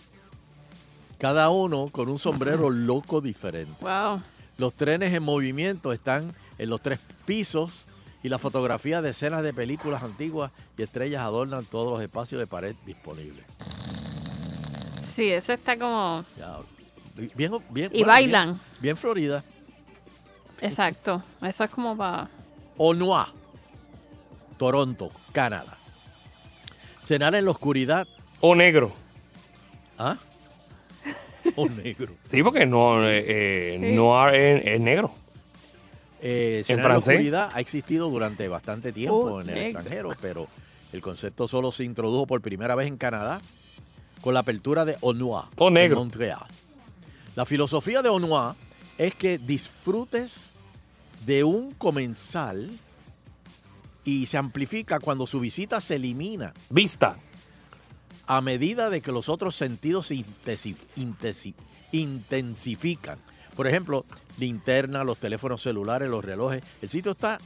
[1.18, 3.74] Cada uno con un sombrero loco diferente.
[3.80, 4.22] Wow.
[4.58, 7.84] Los trenes en movimiento están en los tres pisos
[8.22, 12.46] y las fotografías de escenas de películas antiguas y estrellas adornan todos los espacios de
[12.46, 13.44] pared disponibles.
[15.02, 16.24] Sí, ese está como.
[16.38, 16.58] Ya,
[17.34, 18.52] bien, bien, Y bailan.
[18.52, 19.44] Bien, bien Florida.
[20.60, 21.22] Exacto.
[21.42, 22.28] Eso es como para.
[22.78, 23.32] Onoa,
[24.58, 25.76] Toronto, Canadá.
[27.02, 28.06] Cenar en la oscuridad.
[28.40, 28.92] O negro.
[29.98, 30.16] ¿Ah?
[31.56, 32.14] O negro.
[32.26, 33.92] Sí, porque no, eh, eh, Sí.
[33.94, 35.12] no es, es negro.
[36.20, 39.66] Eh, ¿En en la oscuridad ha existido durante bastante tiempo Uh, en el negro.
[39.80, 40.48] extranjero, pero
[40.92, 43.40] el concepto solo se introdujo por primera vez en Canadá
[44.22, 45.98] con la apertura de Onoa O en negro.
[45.98, 46.40] Montreal.
[47.36, 48.56] La filosofía de Onoa
[48.98, 50.52] es que disfrutes
[51.24, 52.70] de un comensal
[54.04, 57.16] y se amplifica cuando su visita se elimina Vista.
[58.26, 61.54] a medida de que los otros sentidos se intensi- intensi-
[61.92, 63.18] intensifican.
[63.56, 64.04] Por ejemplo,
[64.38, 66.62] linterna, los teléfonos celulares, los relojes.
[66.82, 67.38] El sitio está...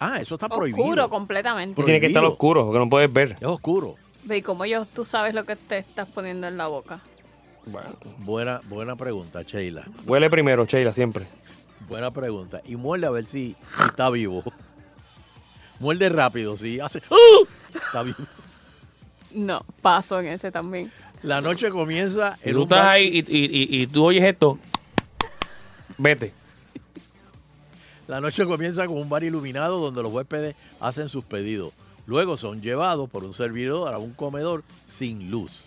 [0.00, 0.84] Ah, eso está prohibido.
[0.84, 1.74] Oscuro completamente.
[1.74, 2.32] Pro- Tiene que estar Prohibido.
[2.34, 3.36] oscuro, porque no puedes ver.
[3.40, 3.96] Es oscuro.
[4.24, 7.00] Ve, ¿y cómo yo, tú sabes lo que te estás poniendo en la boca?
[8.18, 9.84] Buena, buena pregunta, Sheila.
[10.06, 11.26] Huele primero, Sheila, siempre.
[11.88, 12.60] Buena pregunta.
[12.64, 14.42] Y muerde a ver si, está vivo.
[15.80, 16.98] Muerde rápido, si hace...
[17.10, 17.46] ¡Uh!
[17.74, 18.16] Está vivo.
[19.32, 20.90] No, paso en ese también.
[21.22, 24.24] La noche comienza en tú un estás bar- ahí y, y- y- y tú oyes
[24.24, 24.58] esto.
[25.96, 26.32] Vete.
[28.08, 31.72] La noche comienza con un bar iluminado donde los huéspedes hacen sus pedidos.
[32.06, 35.66] Luego son llevados por un servidor a un comedor sin luz.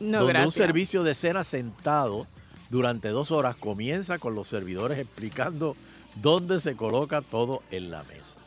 [0.00, 2.26] No, donde un servicio de cena sentado
[2.70, 5.76] durante dos horas comienza con los servidores explicando
[6.16, 8.38] dónde se coloca todo en la mesa.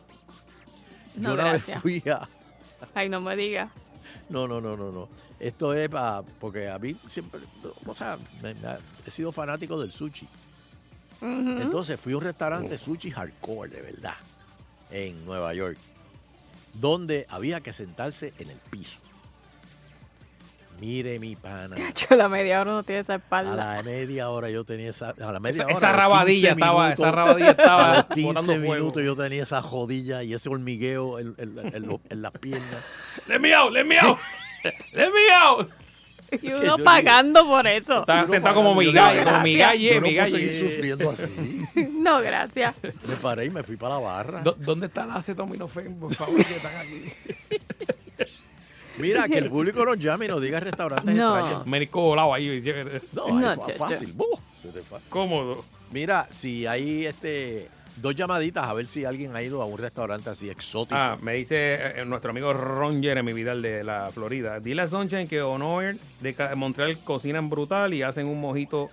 [1.16, 1.84] No, Yo una gracias.
[1.84, 2.28] vez fui a...
[2.96, 3.70] Ay, no me digas.
[4.30, 5.10] No, no, no, no, no.
[5.40, 6.24] Esto es para...
[6.40, 7.40] Porque a mí siempre...
[7.86, 10.28] O sea, me- me ha- he sido fanático del sushi.
[11.22, 14.16] Entonces fui a un restaurante sushi hardcore, de verdad,
[14.92, 15.78] en Nueva York,
[16.74, 19.00] donde había que sentarse en el piso.
[20.86, 21.78] Mire mi pana.
[22.10, 23.56] Yo la media hora no tiene esa A espalda.
[23.76, 25.12] la media hora yo tenía esa.
[25.12, 25.74] A la media Esa, hora.
[25.74, 28.74] esa a los rabadilla 15 estaba, minutos, esa rabadilla A estaba los botando 15 fuego.
[28.76, 32.84] minutos yo tenía esa jodilla y ese hormigueo en, en- en en las piernas.
[33.28, 33.72] ¡Let me out!
[33.72, 34.18] ¡Let me out!
[34.94, 35.70] ¡Let me out!
[36.42, 38.02] Y yo uno digo- pagando por eso.
[38.02, 40.36] Está Uno sentado como yo migalle, digo, como Yo no puedo migalle.
[40.36, 41.62] seguir sufriendo así.
[42.00, 42.76] No, gracias.
[43.08, 44.42] Me paré y me fui para la barra.
[44.44, 47.04] ¿Dó- ¿Dónde está la acetaminofén, por favor, que están aquí?
[48.98, 51.38] Mira, que el público nos llame y nos diga restaurantes No.
[51.38, 51.68] extraños.
[51.68, 52.62] Médico volado ahí,
[53.14, 54.14] No, No, fácil.
[54.14, 54.26] ¡Buh!
[54.62, 55.00] Se te fue.
[55.10, 55.64] cómodo.
[55.92, 60.30] Mira, si hay este dos llamaditas a ver si alguien ha ido a un restaurante
[60.30, 60.96] así exótico.
[60.96, 64.60] Ah, me dice eh, nuestro amigo Ron Jeremy Vidal de la Florida.
[64.60, 68.88] Dile a Sunshine que Honor de Montreal cocinan brutal y hacen un mojito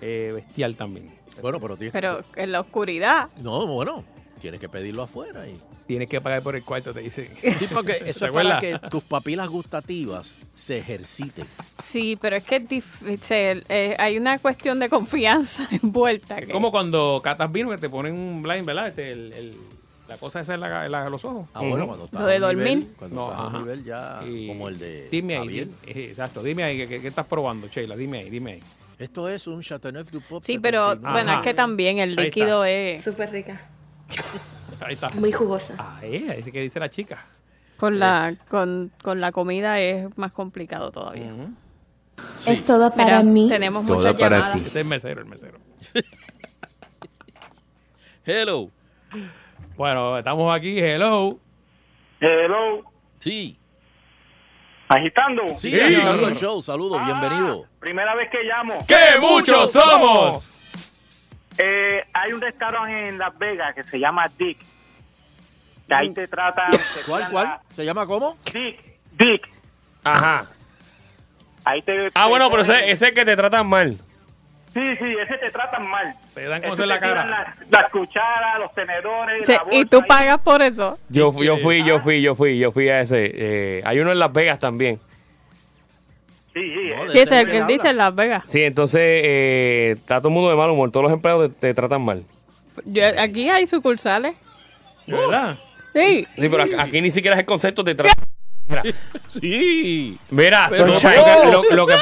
[0.00, 1.06] eh, bestial también.
[1.40, 3.28] Bueno, pero tienes Pero en la oscuridad.
[3.40, 4.02] No, bueno,
[4.40, 5.46] tienes que pedirlo afuera.
[5.46, 5.60] Y...
[5.88, 7.28] Tienes que pagar por el cuarto, te dicen.
[7.58, 11.46] Sí, porque eso ¿Te es para que tus papilas gustativas se ejerciten.
[11.82, 13.64] Sí, pero es que es difícil.
[13.70, 16.36] eh, hay una cuestión de confianza envuelta.
[16.38, 18.88] Es que- como cuando catas vino que te ponen un blind, ¿verdad?
[18.88, 19.56] Este, el- el-
[20.08, 21.48] la cosa esa en la- la- los ojos.
[21.54, 22.88] Ah, bueno, cuando estás Lo de nivel, dormir.
[22.98, 26.08] cuando No, estás a un nivel ya Y como el de Dime ahí, dime- eh,
[26.10, 27.96] exacto, dime ahí, ¿qué, qué estás probando, Sheila?
[27.96, 28.60] Dime ahí, dime ahí.
[28.98, 30.42] Esto es un Chateauneuf du Pop.
[30.44, 31.12] Sí, pero 79.
[31.14, 31.40] bueno, Ajá.
[31.40, 33.60] es que también el líquido es Súper rica.
[34.80, 35.08] Ahí está.
[35.10, 35.74] Muy jugosa.
[36.00, 37.24] Ahí, ahí sí que dice la chica.
[37.78, 41.32] con la con, con la comida es más complicado todavía.
[41.32, 41.50] Ujú.
[42.46, 43.46] Es todo Mira, para mí.
[43.48, 44.54] tenemos Toda muchas para llamadas.
[44.54, 44.58] ti.
[44.60, 45.58] Ese es el mesero, el mesero.
[48.24, 48.70] Hello.
[49.76, 51.38] Bueno, estamos aquí, hello.
[52.20, 52.82] Hello.
[53.18, 53.56] Sí.
[54.88, 55.42] Agitando.
[55.56, 56.60] Sí, Sí, el show.
[56.62, 57.66] Saludos, Ah, bienvenido.
[57.78, 58.78] Primera vez que llamo.
[58.86, 60.54] ¡Qué muchos somos!
[61.58, 64.58] Eh, hay un restaurante en Las Vegas que se llama Dick.
[65.88, 66.70] Que ahí te tratan.
[66.70, 67.44] te ¿Cuál, cuál?
[67.46, 68.36] la- ¿Se llama cómo?
[68.52, 68.78] Dick.
[69.18, 69.48] Dick.
[70.04, 70.46] Ajá.
[71.64, 72.08] Ahí te.
[72.14, 73.96] Ah, te bueno, pero ese, ese que te tratan mal.
[74.74, 76.14] Sí, sí, ese te tratan mal.
[76.34, 77.24] Te dan te la cara.
[77.26, 79.46] Las, las cucharas, los tenedores.
[79.46, 80.04] Sí, la y tú ahí.
[80.06, 80.98] pagas por eso.
[81.08, 83.30] Yo, fui- yo fui, yo fui, yo fui, yo fui a ese.
[83.34, 85.00] eh, hay uno en Las Vegas también.
[86.54, 86.90] Sí, sí.
[86.94, 87.08] No.
[87.08, 88.44] Sí, ese es el que él dice en Las Vegas.
[88.46, 90.90] Sí, entonces eh, está todo el mundo de mal humor.
[90.90, 92.24] Todos los empleados te, te tratan mal.
[92.84, 94.36] Yo- aquí hay sucursales.
[95.06, 95.58] ¿De verdad?
[95.98, 96.26] Sí.
[96.36, 97.94] Sí, pero aquí, aquí ni siquiera es el concepto de.
[98.68, 98.82] Mira,
[99.28, 100.18] Sí.
[100.30, 101.12] mira Pero Sunshine,
[101.44, 101.52] no.
[101.52, 101.94] lo, lo que,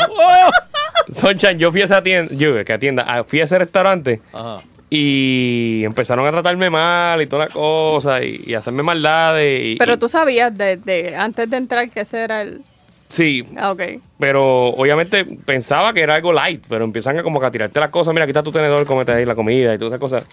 [1.09, 4.63] Sunshine, yo fui a esa tienda, yo que atienda, ah, fui a ese restaurante Ajá.
[4.91, 9.61] y empezaron a tratarme mal y toda la cosa y, y hacerme maldades.
[9.65, 12.63] Y, Pero y- tú sabías de, de- antes de entrar que ese era el...
[13.09, 13.83] Sí, Ah, ok.
[14.19, 17.91] pero obviamente pensaba que era algo light, pero empiezan a como que a tirarte las
[17.91, 20.27] cosas, mira, aquí está tu tenedor, comete ahí la comida y todas esas cosas.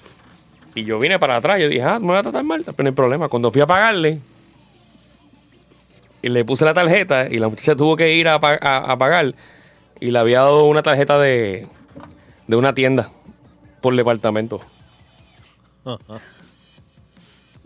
[0.76, 2.88] Y yo vine para atrás, yo dije, ah, me voy a tratar mal, pero no
[2.90, 3.30] hay problema.
[3.30, 4.20] Cuando fui a pagarle,
[6.22, 8.98] y le puse la tarjeta, y la muchacha tuvo que ir a, pa- a- a
[8.98, 9.36] pagar,
[10.00, 11.68] y le había dado una tarjeta de,
[12.48, 13.10] de una tienda
[13.82, 14.62] por departamento.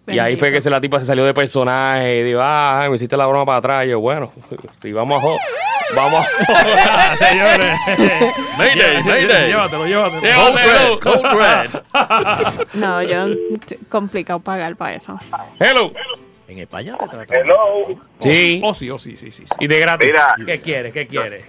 [0.07, 2.95] Y ahí fue que se, la tipa se salió de personaje, y digo, ah, me
[2.95, 3.85] hiciste la broma para atrás.
[3.85, 4.31] Y yo, bueno,
[4.81, 5.37] si vamos a jo-
[5.95, 6.25] vamos
[7.17, 7.75] Señores.
[8.57, 9.47] Mayday, mayday.
[9.47, 10.21] Llévatelo, llévatelo.
[10.21, 10.99] Llévatelo.
[10.99, 12.65] Cold bread.
[12.73, 13.27] No, yo...
[13.89, 15.19] Complicado pagar para eso.
[15.59, 15.91] Hello.
[16.47, 17.37] En España te tratan.
[17.37, 17.99] Hello.
[18.19, 18.61] Sí.
[18.63, 19.45] Oh, sí, oh, sí, sí, sí.
[19.45, 19.55] sí.
[19.59, 20.07] Y de gratis.
[20.07, 20.93] Mira, ¿Qué quieres?
[20.93, 21.45] ¿Qué quieres?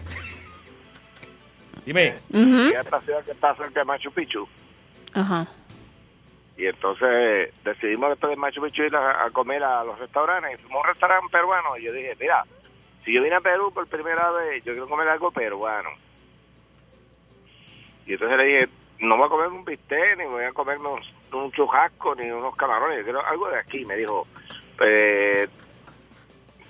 [1.86, 2.16] Dime.
[2.30, 4.46] Y esta ciudad que está cerca de Machu Picchu.
[5.14, 5.46] Ajá.
[6.56, 10.54] Y entonces decidimos después de Machu Picchu ir a, a comer a los restaurantes.
[10.54, 11.76] Y fuimos a un restaurante peruano.
[11.78, 12.44] Y yo dije, mira,
[13.08, 15.88] si yo vine a Perú por primera vez, yo quiero comer algo peruano.
[18.06, 18.68] Y entonces le dije,
[19.00, 21.00] no voy a comer un bistec, ni voy a comer un,
[21.32, 22.98] un churrasco, ni unos camarones.
[22.98, 23.82] Yo quiero algo de aquí.
[23.86, 24.26] Me dijo,
[24.84, 25.48] eh,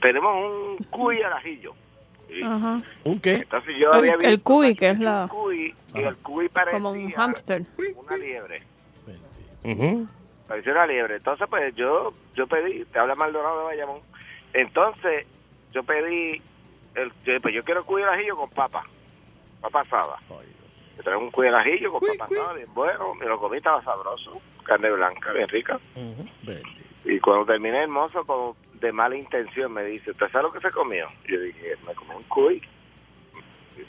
[0.01, 1.74] tenemos un cuy al ajillo.
[2.44, 2.79] Ajá.
[3.03, 3.33] ¿Un qué?
[3.35, 6.48] entonces yo El- había el visto cuy, que es la- un cuy, y el cuy
[6.51, 7.62] parecía Como un hámster.
[7.96, 8.62] una liebre.
[9.64, 10.07] Ujú.
[10.46, 11.16] Parecía una liebre.
[11.16, 14.01] Entonces, pues yo yo pedí, te habla Maldonado de Bayamón.
[14.53, 15.27] Entonces,
[15.79, 16.43] yo pedí,
[16.97, 18.85] el, yo, pues yo quiero cuy al ajillo con papa,
[19.61, 20.19] papa asada.
[20.97, 23.14] Me traen un cuy al ajillo con papa asada, bien bueno.
[23.14, 24.41] Me lo comí, estaba sabroso.
[24.64, 25.79] Carne blanca, bien rica.
[27.05, 30.61] Y cuando terminé, el mozo, como de mala intención, me dice, ¿usted sabe lo que
[30.61, 31.09] se comió?
[31.29, 32.61] Yo dije, me comí un cuy.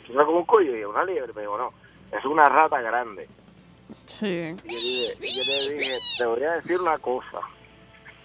[0.06, 0.68] ¿Tú sabes como un cuy?
[0.68, 1.34] Yo dije, una liebre.
[1.34, 1.74] Me dijo, no,
[2.16, 3.28] es una rata grande.
[4.06, 4.56] Sí.
[4.64, 7.40] Y yo, dije, y yo le dije, te voy a decir una cosa.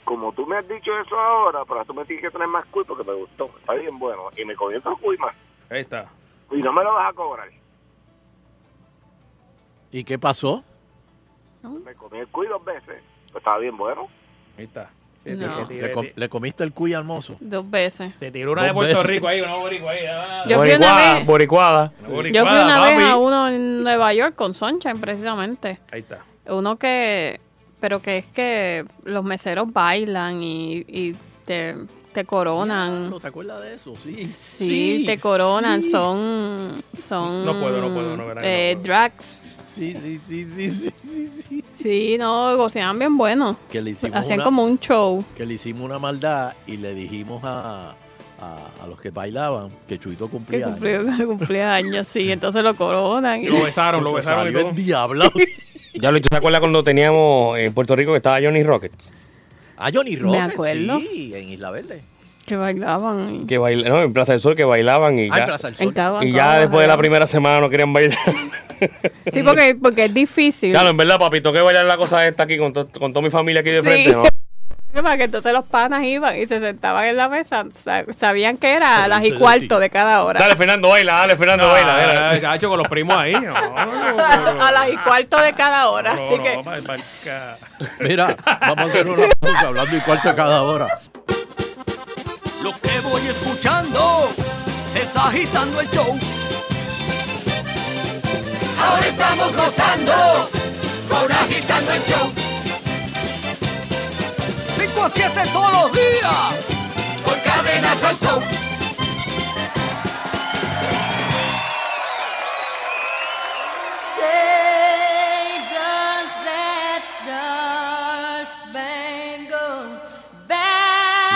[0.05, 2.85] Como tú me has dicho eso ahora, pero tú me tienes que tener más cuy
[2.85, 3.51] porque me gustó.
[3.59, 4.25] Está bien bueno.
[4.37, 5.35] Y me comí otro cuy más.
[5.71, 6.07] Ahí está.
[6.51, 7.49] Y no me lo vas a cobrar.
[9.91, 10.63] ¿Y qué pasó?
[11.63, 13.03] Me comí el cuy dos veces.
[13.33, 14.09] Pues estaba bien bueno.
[14.59, 14.91] Ahí está.
[15.25, 15.67] No.
[15.67, 17.37] Te, ¿Le, com- le comiste el cuy al mozo?
[17.41, 18.13] Dos veces.
[18.19, 19.07] te tiró una de Puerto veces.
[19.11, 20.05] Rico ahí, una boricua ahí.
[20.07, 20.43] ah.
[20.47, 21.93] Yo fui una Boricuada, vez- boricuada.
[22.07, 25.79] Una Yo fui una vez a uno en Nueva York con Sunshine, precisamente.
[25.91, 26.23] Ahí está.
[26.47, 27.41] Uno que,
[27.85, 31.77] pero que es que los meseros bailan y, y te,
[32.15, 33.11] te coronan.
[33.11, 33.95] ¿No te acuerdas de eso?
[34.03, 34.27] Sí.
[34.31, 35.91] Sí, te coronan, sí.
[35.91, 38.85] son, son No puedo, no puedo, no, que no eh, puedo.
[38.85, 39.43] drags.
[39.67, 41.65] Sí, sí, sí, sí, sí, sí, sí.
[41.75, 43.59] Sí, no, goceaban bien bueno.
[43.71, 45.23] Que le hicimos Hacían una, como un show.
[45.37, 47.91] que le hicimos una maldad y le dijimos a,
[48.41, 50.67] a, a los que bailaban que Chuito Que cumplía.
[50.69, 50.79] años.
[50.79, 52.33] cumplía, que cumplía años, sí.
[52.33, 53.43] Entonces lo coronan.
[53.45, 54.71] Y lo besaron, lo besaron y todo.
[54.71, 55.33] endiablado.
[55.95, 59.13] Ya lo, ¿tú te acuerdas cuando teníamos en Puerto Rico que estaba Johnny Rockets?
[59.77, 61.01] A Johnny Rockets, acuerdo.
[61.01, 62.03] sí, en Isla Verde.
[62.47, 63.43] que bailaban.
[63.43, 65.69] y- Que baila, no, en Plaza del Sol que bailaban y Ah, en ya, Plaza
[65.69, 65.95] del en Sol.
[65.95, 68.19] cada- y ya después de la primera semana no querían bailar.
[69.33, 70.71] Sí, porque, porque es difícil.
[70.73, 73.31] Claro, en verdad, papito, que bailar la cosa esta aquí con, to- con toda mi
[73.31, 73.87] familia aquí de Sí.
[73.87, 74.25] frente, ¿no?
[74.95, 77.65] Para que entonces los panas iban y se sentaban en la mesa.
[77.77, 80.39] sa- Sabían que era a Pero las y cuarto de cada hora.
[80.41, 81.97] Dale, Fernando, baila, dale, Fernando, baila.
[81.97, 82.41] Ah, dale.
[82.41, 83.35] gacho, con los primos ahí.
[83.45, 86.15] No, a las y cuarto de cada hora.
[86.15, 86.63] no, Así no, que.
[88.09, 90.87] Mira, vamos a hacer una pausa hablando y cuarto de cada hora.
[92.63, 94.31] Lo que voy escuchando
[94.95, 96.19] es agitando el show.
[98.81, 100.51] Ahora estamos gozando
[101.11, 102.44] con agitando el show.
[104.95, 106.55] 5 a 7 todos los días.
[107.25, 108.41] Por cadenas al show.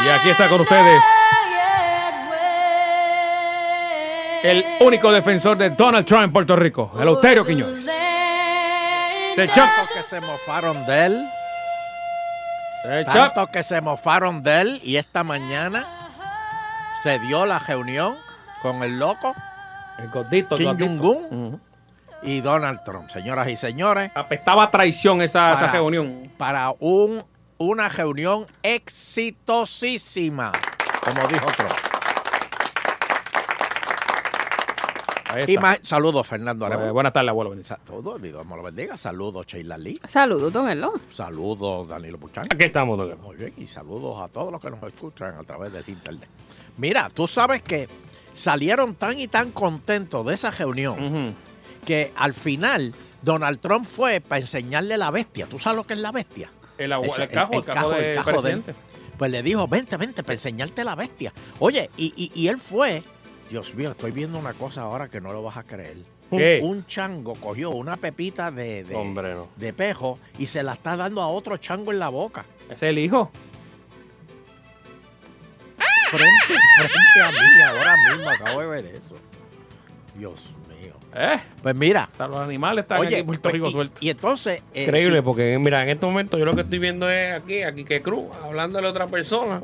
[0.05, 1.05] Y aquí está con ustedes
[4.43, 7.85] el único defensor de Donald Trump en Puerto Rico, el Eleuterio Quiñones.
[7.85, 11.29] De Chocos que se mofaron de él
[13.05, 14.81] tanto que se mofaron de él.
[14.85, 15.87] Y esta mañana
[17.03, 18.17] se dio la reunión
[18.63, 19.35] con el loco
[19.99, 20.79] El gordito, Kim.
[20.79, 21.61] Jong-un
[22.23, 23.09] y Donald Trump.
[23.11, 26.33] Señoras y señores, Apestaba a traición esa, esa reunión.
[26.37, 27.25] para un,
[27.59, 30.53] una reunión exitosísima,
[31.05, 31.73] como dijo Trump.
[35.47, 35.79] Ahí está.
[35.83, 36.93] saludos, Fernando Eh, Arevalo.
[36.93, 37.55] buenas tardes, abuelo.
[37.63, 38.97] Saludos, Dios me lo bendiga.
[38.97, 40.01] Saludos, Sheila Lee.
[40.07, 41.01] Saludos, don Elón.
[41.11, 42.47] Saludos, Danilo Buchan.
[42.51, 43.21] Aquí estamos, don Elon.
[43.21, 46.29] Muy bien, y saludos a todos los que nos escuchan a través del internet.
[46.77, 47.89] Mira, tú sabes que
[48.33, 51.35] salieron tan y tan contentos de esa reunión
[51.85, 55.47] que al final Donald Trump fue para enseñarle la bestia.
[55.49, 56.51] ¿Tú sabes lo que es la bestia?
[56.77, 58.75] El, Ese- el cajo, el, cajo, del del- presidente.
[59.17, 61.33] Pues le dijo, vente, vente, para enseñarte la bestia.
[61.59, 63.03] Oye, y, y- y él fue,
[63.49, 65.97] Dios mío, estoy viendo una cosa ahora que no lo vas a creer.
[66.31, 66.61] ¿Qué?
[66.63, 69.49] Un chango cogió una pepita de, de, Hombre, no.
[69.57, 72.45] de pejo y se la está dando a otro chango en la boca.
[72.67, 73.31] Ese es el hijo.
[76.11, 79.17] Frente, frente a mí, ahora mismo acabo de ver eso.
[80.15, 80.93] Dios mío.
[81.15, 81.39] ¿Eh?
[81.63, 84.03] Pues mira, Hasta Los animales están aquí en Puerto pues, Rico y- sueltos.
[84.03, 84.63] Y, entonces...
[84.75, 87.85] eh, Increíble, porque mira, en este momento yo lo que estoy viendo es aquí, aquí
[87.85, 89.63] que Cruz, hablándole a otra persona.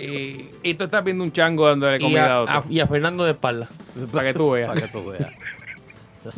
[0.00, 2.54] Y, Y tú estás viendo un chango dándole comida a, a, otro.
[2.58, 3.68] a- y a Fernando de espalda.
[4.12, 4.68] para que tú veas.
[4.68, 5.32] Para que tú veas.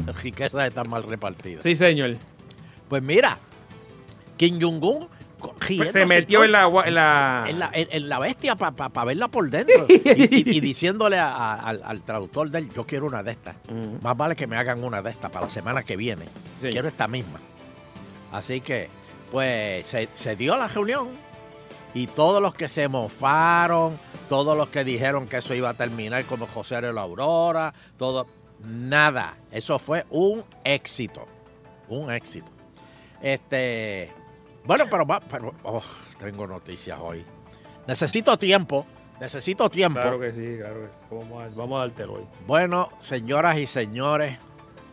[0.06, 1.62] Las riquezas están mal repartidas.
[1.64, 2.16] Sí, señor.
[2.88, 3.38] Pues mira,
[4.36, 5.08] Kim Jong-un
[5.60, 7.44] riéndose Se metió en la, en la...
[7.48, 11.32] en la, en- en la bestia para verla por dentro y, y- y diciéndole a-
[11.32, 13.56] a- al, al traductor de él, yo quiero una de estas.
[14.02, 16.24] Más vale que me hagan una de estas para la semana que viene.
[16.60, 16.68] Sí.
[16.70, 17.40] Quiero esta misma.
[18.32, 18.88] Así que,
[19.32, 21.08] pues, se, se dio la reunión
[21.94, 23.98] y todos los que se mofaron,
[24.28, 28.26] todos los que dijeron que eso iba a terminar como José de la Aurora, todo,
[28.64, 29.36] nada.
[29.50, 31.26] Eso fue un éxito.
[31.88, 32.50] Un éxito.
[33.20, 34.12] Este,
[34.64, 35.82] bueno, pero, pero oh,
[36.18, 37.24] tengo noticias hoy.
[37.86, 38.86] Necesito tiempo.
[39.20, 40.00] Necesito tiempo.
[40.00, 40.98] Claro que sí, claro que sí.
[41.10, 42.26] Vamos a, vamos a dártelo hoy.
[42.46, 44.38] Bueno, señoras y señores,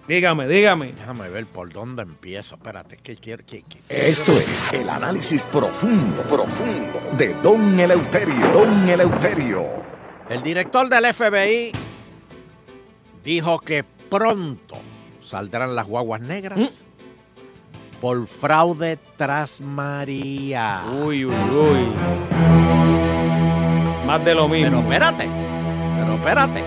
[0.07, 0.93] Dígame, dígame.
[0.93, 2.55] déjame ver por dónde empiezo.
[2.55, 8.47] Espérate, es que quiero que, que- Esto es el análisis profundo, profundo de Don Eleuterio.
[8.53, 9.65] Don Eleuterio.
[10.29, 11.71] El director del FBI
[13.23, 14.77] dijo que pronto
[15.21, 16.85] saldrán las guaguas negras
[17.99, 20.83] por fraude tras María.
[21.03, 21.87] Uy, uy, uy.
[24.05, 24.79] Más de lo Pero mismo.
[24.81, 25.27] espérate,
[25.99, 26.63] pero espérate.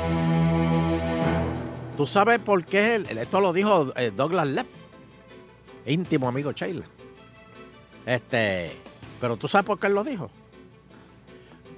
[2.01, 3.05] ¿Tú sabes por qué?
[3.11, 4.67] esto lo dijo eh, Douglas Leff,
[5.85, 6.87] íntimo amigo Sheila.
[8.07, 8.75] Este,
[9.21, 10.31] pero ¿tú sabes por qué él lo dijo?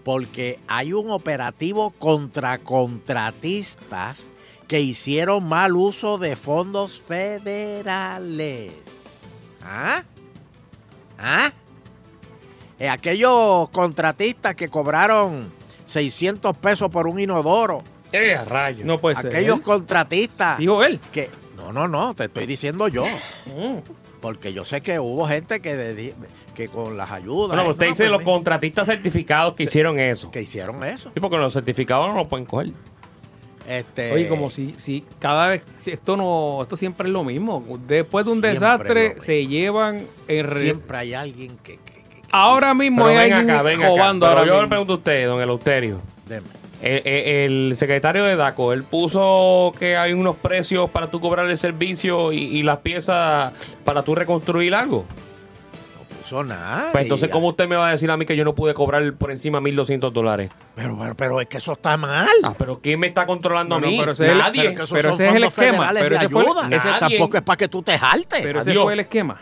[0.04, 4.30] Porque hay un operativo contra contratistas
[4.68, 8.74] que hicieron mal uso de fondos federales.
[9.60, 10.04] ¿Ah?
[11.18, 11.50] ¿Ah?
[12.78, 15.52] Eh, aquellos contratistas que cobraron
[15.86, 17.82] 600 pesos por un inodoro.
[18.12, 18.38] ¡Eh!
[18.84, 19.26] No puede ser.
[19.34, 21.00] Aquellos contratistas Dijo él.
[21.12, 21.30] que...
[21.56, 23.04] No, no, no, te estoy diciendo yo.
[23.46, 23.78] Mm.
[24.20, 26.14] Porque yo sé que hubo gente que,
[26.54, 27.48] que con las ayudas...
[27.56, 30.30] Bueno, eh, usted no, dice pues, los contratistas certificados que hicieron eso.
[30.30, 31.10] que hicieron eso.
[31.14, 32.70] Sí, porque los certificados no los pueden coger.
[33.68, 37.64] Este, Oye, como si, si cada vez, si esto no, esto siempre es lo mismo.
[37.86, 41.76] Después de un Siempre desastre, se llevan en re- Siempre hay alguien que...
[41.76, 43.88] que- que- que- Ahora mismo Pero hay alguien acá, ven acá.
[43.88, 44.68] robando Pero ahora yo le mismo.
[44.70, 46.00] pregunto a usted, don Eleuterio.
[46.26, 46.46] Deme.
[46.82, 52.32] El, secretario de DACO, él puso que hay unos precios para tú cobrar el servicio
[52.32, 53.52] y, y las piezas
[53.84, 55.04] para tú reconstruir algo.
[55.96, 56.88] No puso nada.
[56.92, 59.12] Pues entonces, ¿cómo usted me va a decir a mí que yo no pude cobrar
[59.14, 60.50] por encima 1.200 dólares?
[60.74, 62.26] Pero, pero, pero es que eso está mal.
[62.42, 63.98] Ah, pero ¿quién me está controlando No, a no, mí?
[64.00, 64.74] pero ese es el- Nadie.
[64.90, 67.96] Pero ese es el esquema, pero ese fue ese- Tampoco es para que tú te
[67.98, 68.40] jaltes.
[68.42, 68.82] Pero ese Adiós.
[68.84, 69.40] fue el esquema.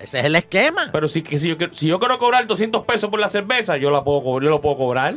[0.00, 0.88] Ese es el esquema.
[0.92, 3.76] Pero si, que si, yo, quiero- si yo quiero cobrar 200 pesos por la cerveza,
[3.76, 5.14] yo la puedo cobrar, yo lo puedo cobrar.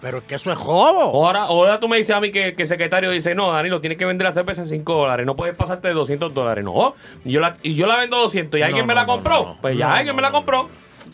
[0.00, 1.24] Pero es que eso es robo.
[1.26, 3.98] Ahora, ahora tú me dices a mí que, que el secretario dice, no, Danilo, tienes
[3.98, 6.64] que vender la cerveza en 5 dólares, no puedes pasarte de 200 dólares.
[6.64, 6.94] No,
[7.24, 9.42] y yo la, y yo la vendo 200 y alguien No, me la no, compró.
[9.42, 9.58] no, no.
[9.60, 10.68] Pues ya No, alguien no, me la compró.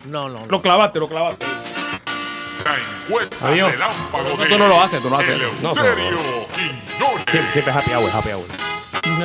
[0.07, 0.47] No, no, no.
[0.47, 1.47] Lo clavaste, lo clavaste.
[3.07, 3.73] encuesta Adiós.
[3.73, 5.35] de tú no lo haces, tú no haces.
[5.37, 6.47] Eleuterio No, no, no.
[6.55, 7.25] Quiñones.
[7.31, 8.45] Siempre, siempre es happy hour, happy hour.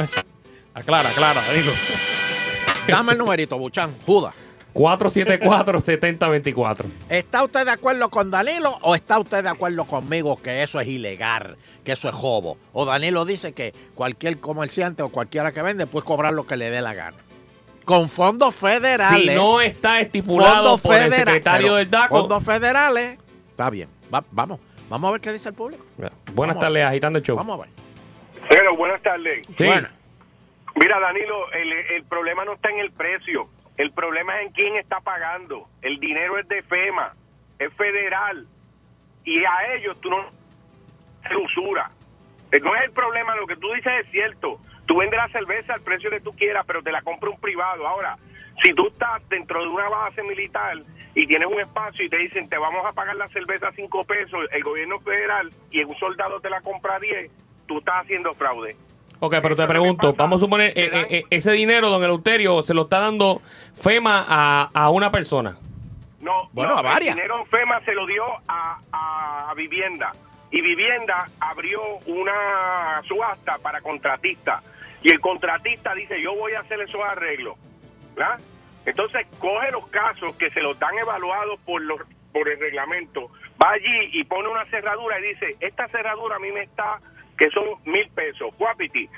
[0.74, 1.72] Aclara, aclara, Danilo.
[2.88, 3.96] Dame el numerito, Buchan.
[4.06, 4.34] Judas.
[4.78, 6.86] 474-7024.
[7.10, 10.88] ¿Está usted de acuerdo con Danilo o está usted de acuerdo conmigo que eso es
[10.88, 12.58] ilegal, que eso es jobo?
[12.74, 16.70] O Danilo dice que cualquier comerciante o cualquiera que vende puede cobrar lo que le
[16.70, 17.18] dé la gana.
[17.86, 19.32] con fondos federales.
[19.32, 22.20] Si no está estipulado fondos por el federa- secretario del DACO.
[22.20, 23.18] Fondos federales.
[23.52, 23.88] Está bien.
[24.14, 24.60] Va- vamos.
[24.90, 25.86] Vamos a ver qué dice el público.
[26.34, 27.38] Buenas tardes, agitando el show.
[27.38, 27.70] Vamos a ver.
[28.50, 29.46] Pero buenas tardes.
[29.58, 29.64] Sí.
[29.66, 29.88] Bueno.
[30.76, 33.48] Mira, Danilo, el, el problema no está en el precio.
[33.78, 35.68] El problema es en quién está pagando.
[35.82, 37.14] El dinero es de FEMA,
[37.60, 38.48] es federal.
[39.24, 40.26] Y a ellos tú no
[41.44, 41.92] usura.
[42.52, 44.60] Eh, No es el problema, lo que tú dices es cierto.
[44.86, 47.86] Tú vendes la cerveza al precio que tú quieras, pero te la compra un privado.
[47.88, 48.18] Ahora,
[48.64, 50.78] si tú estás dentro de una base militar
[51.14, 54.06] y tienes un espacio y te dicen te vamos a pagar la cerveza a cinco
[54.06, 57.32] pesos, el gobierno federal y un soldado te la compra a 10,
[57.68, 58.76] tú estás haciendo fraude.
[59.20, 62.74] Ok, pero te pregunto, vamos a suponer, eh, eh, eh, ese dinero, don Eleuterio, se
[62.74, 63.42] lo está dando
[63.74, 65.58] FEMA a, a una persona.
[66.20, 67.16] No, Bueno, no, a varias.
[67.16, 70.12] El dinero FEMA se lo dio a, a Vivienda.
[70.52, 74.64] Y Vivienda abrió una subasta para contratistas.
[75.04, 77.56] Y el contratista dice, yo voy a hacer esos arreglos.
[78.16, 78.40] ¿verdad?
[78.86, 82.00] Entonces, coge los casos que se los dan evaluados por, los,
[82.32, 83.30] por el reglamento,
[83.62, 87.00] va allí y pone una cerradura y dice, esta cerradura a mí me está,
[87.38, 88.50] que son mil pesos.
[88.58, 89.10] Guapiti,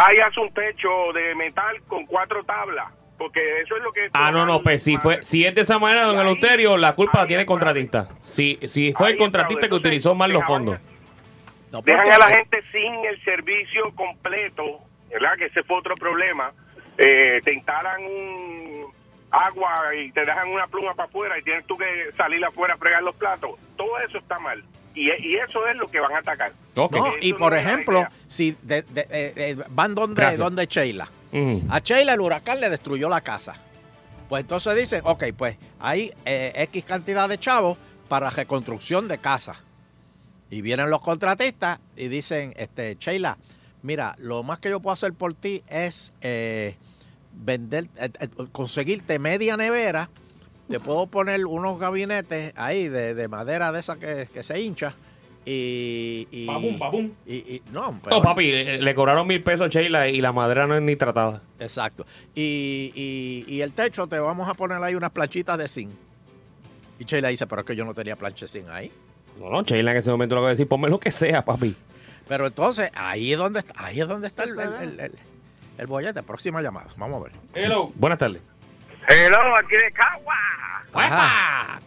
[0.00, 2.92] hacer un techo de metal con cuatro tablas.
[3.18, 4.08] Porque eso es lo que...
[4.14, 7.20] Ah, no, no, pues si, fue, si es de esa manera, don Eleuterio, la culpa
[7.20, 8.08] la tiene el contratista.
[8.22, 10.78] Si, si fue el contratista que utilizó mal los fondos.
[11.70, 15.36] No, Dejan a la gente sin el servicio completo, ¿verdad?
[15.38, 16.52] Que ese fue otro problema.
[16.98, 18.92] Eh, te instalan un
[19.30, 22.76] agua y te dejan una pluma para afuera y tienes tú que salir afuera a
[22.76, 23.52] fregar los platos.
[23.76, 24.62] Todo eso está mal.
[24.94, 26.52] Y, y eso es lo que van a atacar.
[26.98, 31.08] No, y por ejemplo, si de- de- eh, eh, van donde, donde Sheila.
[31.32, 31.62] Ujú.
[31.70, 33.54] A Sheila el huracán le destruyó la casa.
[34.28, 37.78] Pues entonces dicen, ok, pues hay eh, X cantidad de chavos
[38.08, 39.56] para reconstrucción de casa.
[40.50, 43.38] Y vienen los contratistas y dicen, este, Sheila,
[43.82, 46.76] mira, lo más que yo puedo hacer por ti es eh,
[47.32, 50.10] vender, eh, eh, conseguirte media nevera.
[50.72, 54.94] Te puedo poner unos gabinetes ahí de, de madera de esa que, que se hincha.
[55.44, 57.10] Y, y, Pabum, pabum.
[57.26, 60.66] y- y- no, pero- No, papi, le cobraron mil pesos a Sheila y la madera
[60.68, 61.42] no es ni tratada.
[61.58, 62.06] Exacto.
[62.34, 65.90] Y, y- y el techo te vamos a poner ahí unas planchitas de zinc.
[67.00, 68.92] Y Sheila dice, pero es que yo no tenía plancha de zinc ahí.
[69.40, 71.44] No, no, Sheila en ese momento lo que va a decir, ponme lo que sea,
[71.44, 71.74] papi.
[72.28, 75.12] Pero entonces, ahí es donde está, ahí es donde está el, el, el, el-
[75.78, 76.22] el bollete.
[76.22, 76.90] Próxima llamada.
[76.96, 77.32] Vamos a ver.
[77.54, 77.90] Hello.
[77.96, 78.40] Buenas tardes.
[79.08, 80.34] Hello, aquí de Cagua.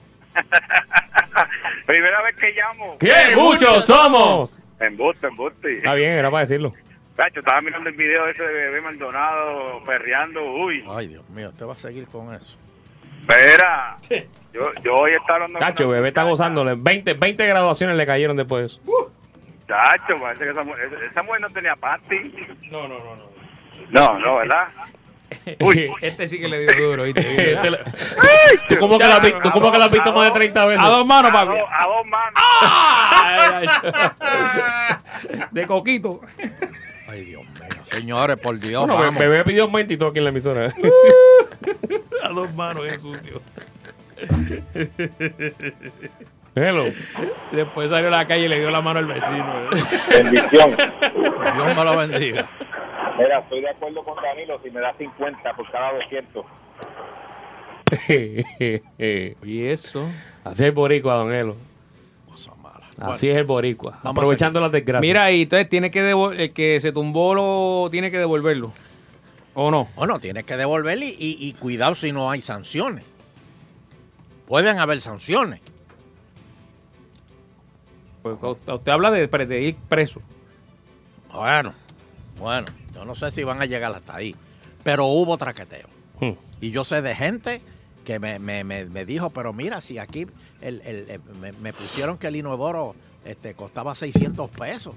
[1.86, 2.98] Primera vez que llamo.
[3.00, 4.60] ¡Qué muchos somos!
[4.80, 5.78] Embuste, embuste.
[5.78, 6.72] Está bien, era para decirlo.
[7.16, 10.44] Cacho, estaba mirando el video ese de Bebé Maldonado perreando.
[10.44, 12.58] Uy, Ay, Dios mío, te va a seguir con eso.
[13.22, 13.98] espera.
[14.54, 16.76] Yo, yo hoy estaba hablando Cacho, bebé está gozándole.
[16.78, 18.82] 20, 20 graduaciones le cayeron después de eso.
[19.68, 22.16] Chacho, parece que esa, mu- esa- esa mujer no tenía party.
[22.72, 23.26] No, no, no, no.
[23.90, 24.68] No, no, ¿verdad?
[25.60, 25.92] Uy.
[26.02, 27.22] Este sí que le dio duro, ¿viste?
[27.62, 27.84] Te la-
[28.70, 30.84] ¿Tú cómo que la tú cómo que la has visto más de 30 veces?
[30.84, 32.44] A dos manos, A, dos- a dos manos.
[32.62, 33.68] Ay.
[35.52, 36.22] De coquito.
[37.08, 37.54] Ay, Dios mío.
[37.84, 39.20] Señores, por Dios, Bueno, vamos.
[39.20, 40.68] bebé pidió y todo aquí en la emisora.
[42.24, 43.42] A dos manos, es sucio.
[46.56, 46.86] Hello.
[47.52, 49.62] Después salió a la calle y le dio la mano al vecino.
[49.62, 50.24] ¿eh?
[50.24, 50.76] Bendición.
[51.56, 52.48] Dios me lo bendiga.
[53.18, 56.46] Mira, estoy de acuerdo con Danilo si me da 50 por cada 200.
[59.44, 60.08] Y eso.
[60.44, 61.56] Así es el boricua, don Elo.
[62.98, 64.00] Así es el boricua.
[64.04, 65.02] Vamos Aprovechando las desgracias.
[65.02, 68.72] Mira, y entonces tiene que el que se tumbó lo tiene que devolverlo.
[69.54, 69.90] ¿O no?
[69.96, 73.04] Bueno, tienes que devolver y, y- y cuidado si no hay sanciones.
[74.48, 75.60] Pueden haber sanciones.
[78.22, 80.22] Pues usted, usted habla de ir preso.
[81.34, 81.74] Bueno,
[82.40, 84.36] bueno, yo no sé si van a llegar hasta ahí.
[84.84, 85.88] Pero hubo traqueteo.
[86.20, 86.32] Hmm.
[86.62, 87.62] Y yo sé de gente
[88.06, 90.28] que me, me- me- me dijo, pero mira, si aquí
[90.62, 94.96] el- el- el- me, pusieron que el inodoro este, costaba 600 pesos.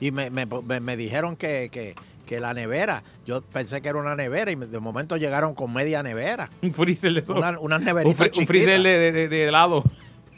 [0.00, 1.94] Y me, me- me- me dijeron que, que-
[2.26, 6.02] que la nevera, yo pensé que era una nevera y de momento llegaron con media
[6.02, 6.50] nevera.
[6.62, 7.32] Un freezer de.
[7.32, 8.14] Una, unas un, un
[8.46, 9.84] freezer de- de helado.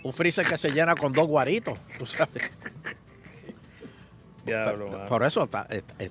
[0.02, 2.52] Un freezer que se llena con dos guaritos, tú sabes.
[4.46, 5.66] Diablo, Por- eso está,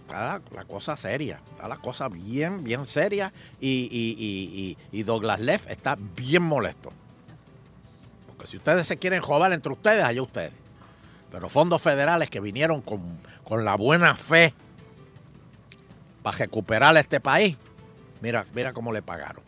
[0.10, 5.04] la, la cosa seria, está la cosa bien, bien seria y, y- y- y- y
[5.04, 6.92] Douglas Leff está bien molesto.
[8.28, 10.54] Porque si ustedes se quieren joder entre ustedes, allá ustedes.
[11.32, 13.02] Pero fondos federales que vinieron con,
[13.44, 14.54] con la buena fe
[16.24, 17.58] para recuperar este país,
[18.22, 19.44] mira, mira cómo le pagaron.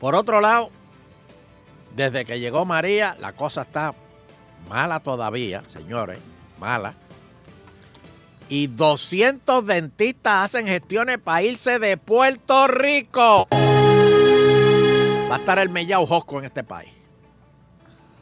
[0.00, 0.70] Por otro lado,
[1.94, 3.94] desde que llegó María, la cosa está
[4.68, 6.18] mala todavía, señores,
[6.58, 6.94] mala.
[8.48, 13.48] Y 200 dentistas hacen gestiones para irse de Puerto Rico.
[15.28, 16.92] Va a estar el mellao Josco en este país.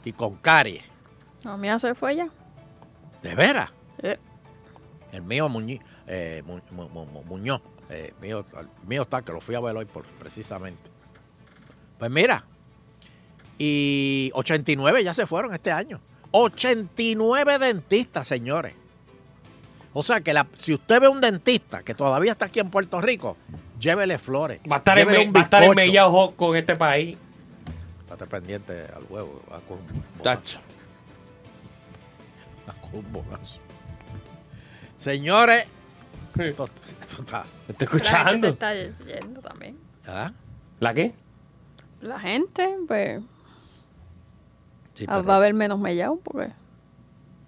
[0.04, 0.82] Y con caries.
[1.44, 2.28] No, mía se fue ya.
[3.22, 3.70] ¿De veras?
[5.12, 5.48] El mío
[6.06, 7.60] eh, Mu- Mu- Mu- Mu- Muñoz.
[7.90, 10.90] eh, mío, el mío está, que lo fui a ver hoy por, precisamente.
[11.98, 12.44] Pues mira.
[13.58, 16.00] Y 89 ya se fueron este año.
[16.36, 18.74] 89 dentistas, señores.
[19.92, 23.00] O sea que la- si usted ve un dentista que todavía está aquí en Puerto
[23.00, 23.36] Rico,
[23.78, 24.58] llévele flores.
[24.70, 25.86] Va a estar en, llévele me- va a estar en bizcocho.
[25.86, 27.16] Mellao Josco en este país.
[28.00, 29.42] Estate pendiente al huevo.
[29.50, 29.78] Va con,
[30.24, 30.58] Tacho.
[32.68, 33.60] va con un bonazo.
[34.96, 35.66] Señores,
[36.36, 36.68] esto,
[37.00, 37.44] esto está.
[37.76, 38.48] Te estoy La gente se escuchando.
[38.48, 38.74] está
[39.20, 39.78] yendo también.
[40.08, 40.32] ¿ah?
[40.80, 41.14] ¿La qué?
[42.00, 43.22] La gente, pues,
[44.94, 46.50] Sí, ah, pero- va a haber menos mellao porque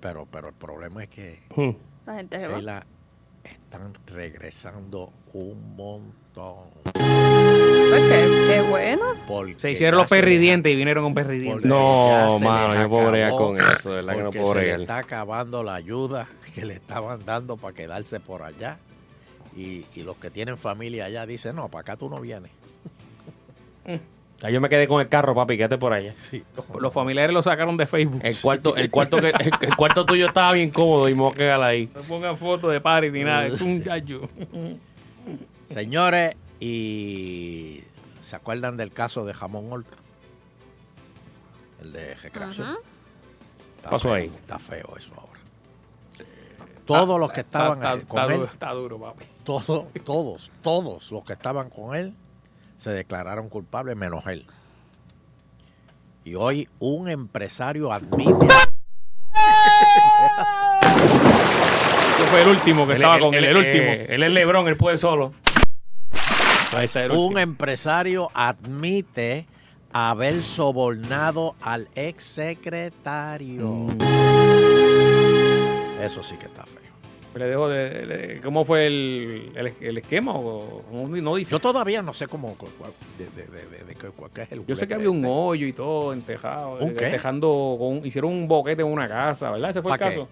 [0.00, 1.70] Pero, pero el problema es que, Hmm.
[2.06, 2.56] la gente se va.
[2.58, 2.86] Sheila,
[3.44, 6.70] están regresando un montón.
[6.92, 9.04] Pues qué, qué bueno.
[9.26, 11.64] Porque Se hicieron los perridientes y vinieron con perridientes.
[11.64, 14.60] No, mano, yo puedo bregar acabó, con eso, de verdad que no puedo se le
[14.60, 14.80] bregar.
[14.80, 18.78] está acabando la ayuda que le estaban dando para quedarse por allá.
[19.56, 22.50] Y, y los que tienen familia allá dicen, no, para acá tú no vienes.
[24.42, 26.14] Yo me quedé con el carro, papi, quédate por allá.
[26.16, 26.44] Sí.
[26.56, 28.20] Los, los familiares lo sacaron de Facebook.
[28.22, 31.32] El cuarto, el cuarto que, el, el cuarto tuyo estaba bien cómodo y me voy
[31.32, 31.88] a quedar ahí.
[31.94, 33.46] No pongan fotos de party ni nada.
[33.46, 34.28] Es un gallo.
[35.64, 37.82] Señores, y
[38.20, 39.96] ¿se acuerdan del caso de Jamón Horta?
[41.80, 42.76] El de recreación.
[43.76, 44.26] Está Pasó feo, ahí.
[44.26, 45.26] Está feo eso ahora.
[46.84, 49.24] Todos los que estaban Está, con está él, duro, está duro, papi.
[49.44, 52.14] todos, todos, todos los que estaban con él
[52.76, 54.46] se declararon culpables menos él.
[56.24, 58.46] Y hoy un empresario admite
[62.14, 63.84] Ese fue el último que estaba con él, el, último.
[63.84, 65.32] eh, él es Lebrón, él puede solo.
[66.94, 67.38] El un último.
[67.38, 69.46] empresario admite
[69.92, 73.64] haber sobornado al ex secretario.
[73.64, 73.98] Mm.
[76.02, 76.65] Eso sí que está.
[77.36, 80.32] Le dejo de, de- ¿Cómo fue el, el, el esquema?
[80.34, 81.50] O, no dice.
[81.50, 82.56] Yo todavía no sé cómo
[83.18, 85.28] de, de- de- de- de qué- cuál es el Yo sé que había un este.
[85.28, 86.78] hoyo y todo entejado.
[86.78, 87.10] ¿Un qué?
[87.10, 89.68] Tejando con, hicieron un boquete en una casa, ¿verdad?
[89.70, 90.28] Ese fue el caso.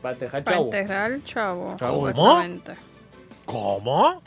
[0.00, 0.64] Para entejar Para chavo.
[0.66, 1.76] enterrar al chavo.
[1.80, 2.42] ¿Cómo?
[3.44, 4.22] ¿Cómo?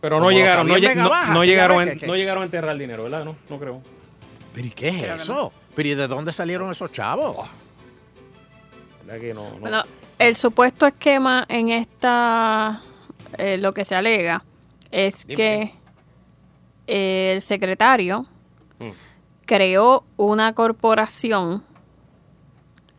[0.00, 3.24] Pero no llegaron, no, llegaron, en- no llegaron a enterrar el dinero, ¿verdad?
[3.24, 3.82] No, no creo.
[4.54, 5.52] ¿Pero y qué es Creo eso?
[5.74, 7.36] ¿Pero y de dónde salieron esos chavos?
[9.08, 9.50] ¿Verdad que no?
[9.54, 9.58] no?
[9.60, 9.82] Bueno,
[10.18, 12.82] el supuesto esquema en esta,
[13.38, 14.44] eh, lo que se alega,
[14.90, 15.36] es Dime.
[16.86, 18.26] que el secretario
[18.78, 18.90] Mm.
[19.46, 21.64] creó una corporación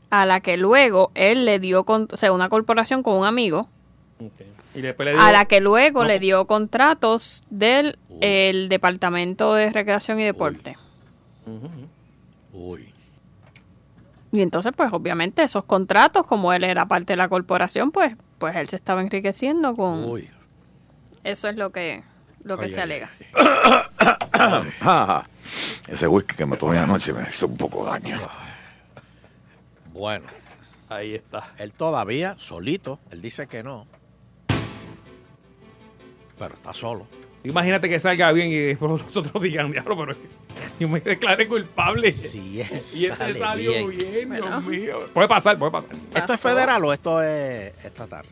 [0.09, 3.69] a la que luego él le dio, con- o sea, una corporación con un amigo.
[4.75, 6.07] Y le a la que luego no.
[6.07, 8.17] le dio contratos del Uy.
[8.21, 10.75] el Departamento de Recreación y Deporte.
[12.53, 12.88] Uy.
[14.31, 18.55] Y entonces, pues obviamente esos contratos, como él era parte de la corporación, pues, pues
[18.55, 20.05] él se estaba enriqueciendo con...
[20.05, 20.29] Uy.
[21.23, 22.03] Eso es lo que,
[22.43, 23.09] lo que Ay, se ay, alega.
[24.81, 25.27] Ah,
[25.89, 28.17] ese whisky que me tomé anoche me hizo un poco daño.
[29.91, 30.27] Bueno,
[30.87, 31.51] ahí está.
[31.57, 33.85] él todavía, solito, él dice que no.
[36.37, 37.05] Pero está solo.
[37.43, 40.15] Imagínate que salga bien y después los otros digan, diablo, pero
[40.79, 42.09] yo me declaré culpable.
[42.09, 44.11] Él y este sale salió bien.
[44.11, 44.47] bien, Bueno.
[44.47, 45.09] Dios mío.
[45.13, 45.91] Puede pasar, puede pasar.
[46.15, 48.25] ¿Esto es federal o esto es estatal?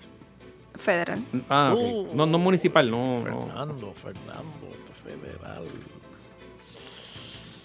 [0.78, 1.24] Federal.
[1.50, 1.74] Ah.
[1.76, 3.48] Uh, no, no municipal, no, no.
[3.48, 5.66] Fernando, Fernando, esto es federal.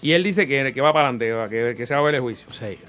[0.01, 2.15] Y él dice que, que va para adelante, va, que, que se va a ver
[2.15, 2.51] el juicio.
[2.51, 2.79] Sí.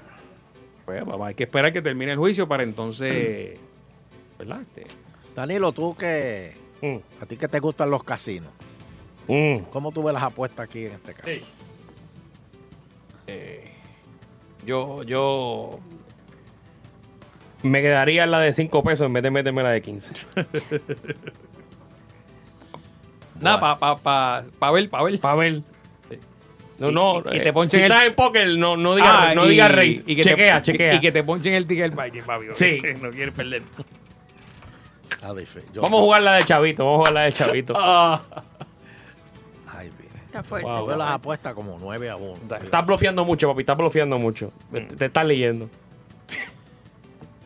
[0.85, 3.57] Pues papá, hay que esperar que termine el juicio para entonces,
[4.37, 4.61] ¿verdad?
[4.61, 4.87] Este,
[5.35, 8.51] Danilo, tú que Mm, a ti que te gustan los casinos,
[9.27, 9.69] mm.
[9.71, 11.29] ¿cómo tú ves las apuestas aquí en este caso?
[13.27, 13.71] Eh,
[14.65, 15.79] yo, yo
[17.63, 20.13] me quedaría en la de 5 pesos en vez de meterme la de 15.
[23.39, 25.19] Nada, para pa, pa, pa ver, para ver.
[25.19, 25.61] Para ver.
[26.77, 27.17] No, no.
[27.31, 29.45] Y- y te eh, ponchen si el- estás en póker, no, no diga, Ah, no
[29.45, 30.03] diga rey.
[30.05, 30.93] y que chequea, te, chequea.
[30.93, 32.21] Y, y que te ponchen el ticket papi.
[32.21, 32.81] papi, Sí.
[33.01, 33.63] No quieres perder.
[35.73, 37.73] Yo- Vamos a jugar la de Chavito, vamos a jugar la de Chavito.
[40.35, 40.69] Está fuerte.
[40.69, 40.89] Wow.
[40.97, 42.39] Las apuestas como 9 a 1.
[42.61, 44.51] Estás bloqueando mucho, papi, estás bloqueando mucho.
[44.71, 45.69] Te, te estás leyendo.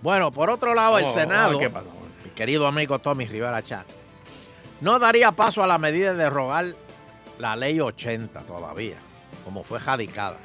[0.01, 1.59] Bueno, por otro lado, el vamos, Senado,
[2.23, 3.85] mi querido amigo Tommy Rivera Chat,
[4.81, 6.65] no daría paso a la medida de rogar
[7.37, 8.95] la ley 80 todavía,
[9.43, 10.37] como fue radicada.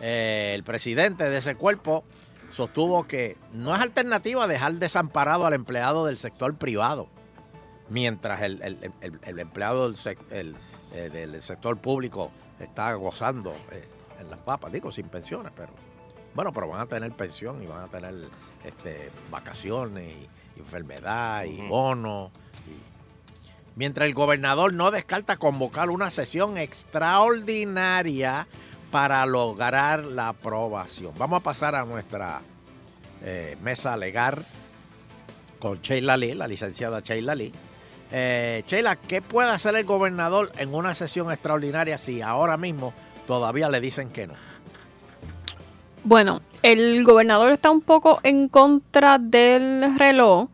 [0.00, 2.04] Eh, el presidente de ese cuerpo
[2.52, 7.08] sostuvo que no es alternativa dejar desamparado al empleado del sector privado,
[7.88, 10.56] mientras el, el- el- el empleado del, sec- el,
[10.96, 13.86] eh, del sector público está gozando eh,
[14.20, 15.72] en las papas, digo, sin pensiones, pero
[16.34, 18.14] bueno, pero van a tener pensión y van a tener
[18.64, 20.14] este, vacaciones
[20.56, 22.30] y enfermedad y bonos.
[22.66, 22.82] y-
[23.78, 28.46] Mientras el gobernador no descarta convocar una sesión extraordinaria
[28.90, 31.12] para lograr la aprobación.
[31.18, 32.40] Vamos a pasar a nuestra
[33.22, 34.44] eh, mesa legal
[35.58, 37.52] con Sheila Lee, la licenciada Sheila Lee.
[38.12, 42.92] Eh, Sheila, ¿qué puede hacer el gobernador en una sesión extraordinaria si ahora mismo
[43.26, 44.34] todavía le dicen que no?
[46.04, 50.48] Bueno, el gobernador está un poco en contra del reloj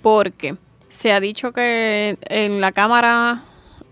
[0.00, 0.56] porque
[0.88, 3.42] se ha dicho que en la Cámara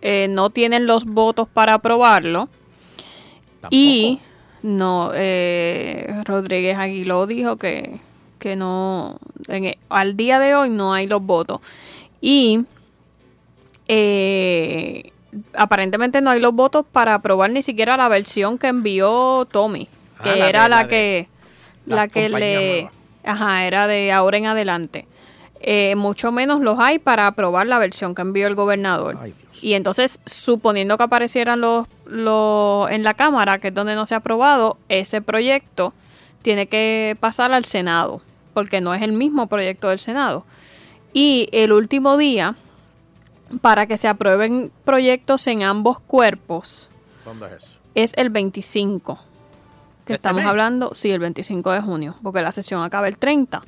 [0.03, 2.49] eh, no tienen los votos para aprobarlo.
[3.71, 4.21] Y
[4.63, 7.99] no, eh, Rodríguez Aguiló dijo que,
[8.39, 11.61] que no, en al día de hoy no hay los votos.
[12.21, 12.67] Y
[13.93, 15.11] eh,
[15.55, 19.88] aparentemente no hay los votos para aprobar ni siquiera la versión que envió Tommy,
[20.18, 21.28] Ah, que la era de- la, que
[21.86, 22.93] la la que le nueva.
[23.24, 25.07] ajá, era de ahora en adelante.
[25.61, 29.18] Eh, mucho menos los hay para aprobar la versión que envió el gobernador.
[29.61, 34.14] Y entonces, suponiendo que aparecieran los, los en la Cámara, que es donde no se
[34.14, 35.93] ha aprobado, ese proyecto
[36.43, 38.22] tiene que pasar al Senado,
[38.55, 40.45] porque no es el mismo proyecto del Senado.
[41.12, 42.57] Y el último día,
[43.61, 46.89] para que se aprueben proyectos en ambos cuerpos,
[47.25, 47.67] ¿Dónde es eso?
[47.95, 49.19] es el 25.
[50.07, 50.51] Que ¿Este estamos mes?
[50.51, 53.63] hablando, sí, el 25 de junio, porque la sesión acaba el 30.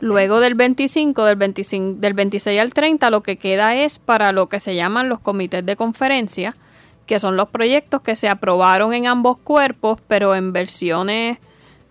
[0.00, 4.48] Luego del 25, del 25, del 26 al 30, lo que queda es para lo
[4.48, 6.54] que se llaman los comités de conferencia,
[7.06, 11.38] que son los proyectos que se aprobaron en ambos cuerpos, pero en versiones,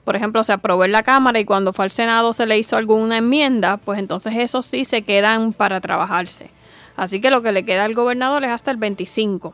[0.04, 2.78] por ejemplo, se aprobó en la Cámara y cuando fue al Senado se le hizo
[2.78, 6.52] alguna enmienda, pues entonces esos sí se quedan para trabajarse.
[6.98, 9.54] Así que lo que le queda al gobernador es hasta el 25.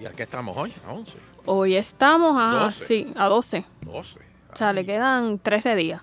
[0.00, 0.72] ¿Y a qué estamos hoy?
[0.86, 1.16] A 11.
[1.46, 2.84] Hoy estamos a, 12.
[2.84, 3.64] sí, a 12.
[3.82, 4.18] 12.
[4.52, 6.02] O sea, le quedan 13 días.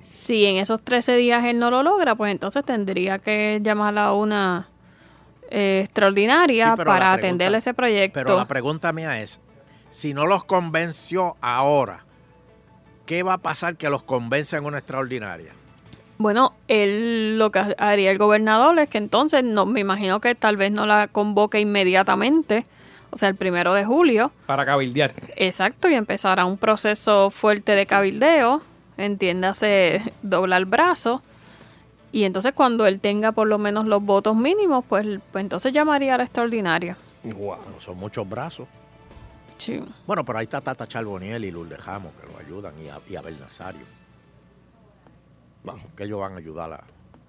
[0.00, 4.12] Si en esos 13 días él no lo logra, pues entonces tendría que llamar a
[4.12, 4.68] una
[5.50, 8.20] eh, extraordinaria Sí, para pregunta- atender ese proyecto.
[8.24, 9.40] Pero la pregunta mía es,
[9.90, 12.04] si no los convenció ahora,
[13.06, 15.52] ¿qué va a pasar que los convence en una extraordinaria?
[16.22, 20.56] Bueno, él lo que haría el gobernador es que entonces, no, me imagino que tal
[20.56, 22.64] vez no la convoque inmediatamente,
[23.10, 25.12] o sea, el primero de julio, Para cabildear.
[25.34, 28.62] Exacto, y empezará un proceso fuerte de cabildeo,
[28.96, 31.22] entiéndase doblar brazo,
[32.12, 36.14] y entonces cuando él tenga por lo menos los votos mínimos, pues, pues entonces llamaría
[36.14, 36.96] a la extraordinaria.
[37.24, 37.56] Wow.
[37.80, 38.68] Son muchos brazos.
[39.56, 39.82] Sí.
[40.06, 43.16] Bueno, pero ahí está Tata Charboniel y Lourdes Jamos que lo ayudan y, a, y
[43.16, 44.01] Abel Nazario.
[45.64, 46.84] Vamos, que ellos van a ayudar a,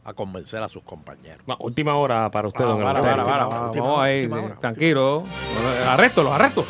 [0.10, 1.40] a convencer a sus compañeros.
[1.50, 4.56] Va, última hora para usted, Ah, don para, para, para, última vamos ahí, última hora,
[4.60, 5.24] tranquilo.
[5.88, 6.66] Arresto, los arresto.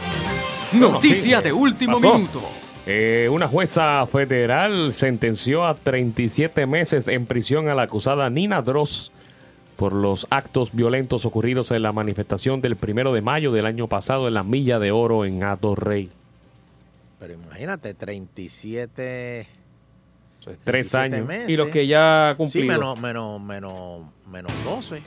[0.73, 2.13] Noticia de último Pasó.
[2.15, 2.41] minuto.
[2.85, 9.11] Eh, una jueza federal sentenció a 37 meses en prisión a la acusada Nina Dross
[9.77, 14.27] por los actos violentos ocurridos en la manifestación del primero de mayo del año pasado
[14.27, 16.09] en la Milla de Oro en Hato Rey.
[17.19, 19.47] Pero imagínate, 37...
[20.45, 21.27] Tres 37 años.
[21.27, 21.49] meses.
[21.49, 22.67] Y los que ya ha Sí, cumplido.
[22.73, 25.01] menos, menos, menos, menos 12.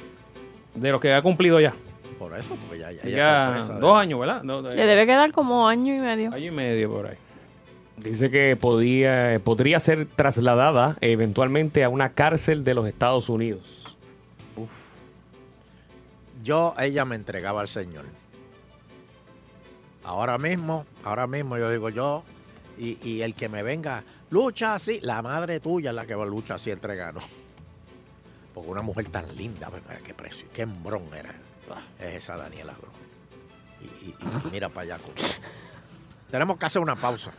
[0.75, 1.75] De los que ha cumplido ya.
[2.19, 2.91] Por eso, porque ya...
[2.93, 4.43] Ya, Ya, de- dos años, ¿verdad?
[4.43, 6.33] No, Le debe quedar como año y medio.
[6.33, 7.17] Año y medio por ahí.
[7.99, 13.97] Dice que podía, podría ser trasladada eventualmente a una cárcel de los Estados Unidos.
[16.43, 18.05] Yo, ella me entregaba al Señor.
[20.05, 22.23] Ahora mismo, ahora mismo yo digo yo,
[22.79, 26.25] y, y el que me venga, lucha así, la madre tuya es la que va
[26.25, 27.21] a luchar así entregando.
[28.55, 31.35] Porque una mujer tan linda, pues, mira qué precio, qué embrón era.
[31.99, 32.89] Es esa Daniela Bro.
[33.81, 34.15] Y, y-
[34.49, 34.99] y mira para allá.
[36.31, 37.31] Tenemos que hacer una pausa.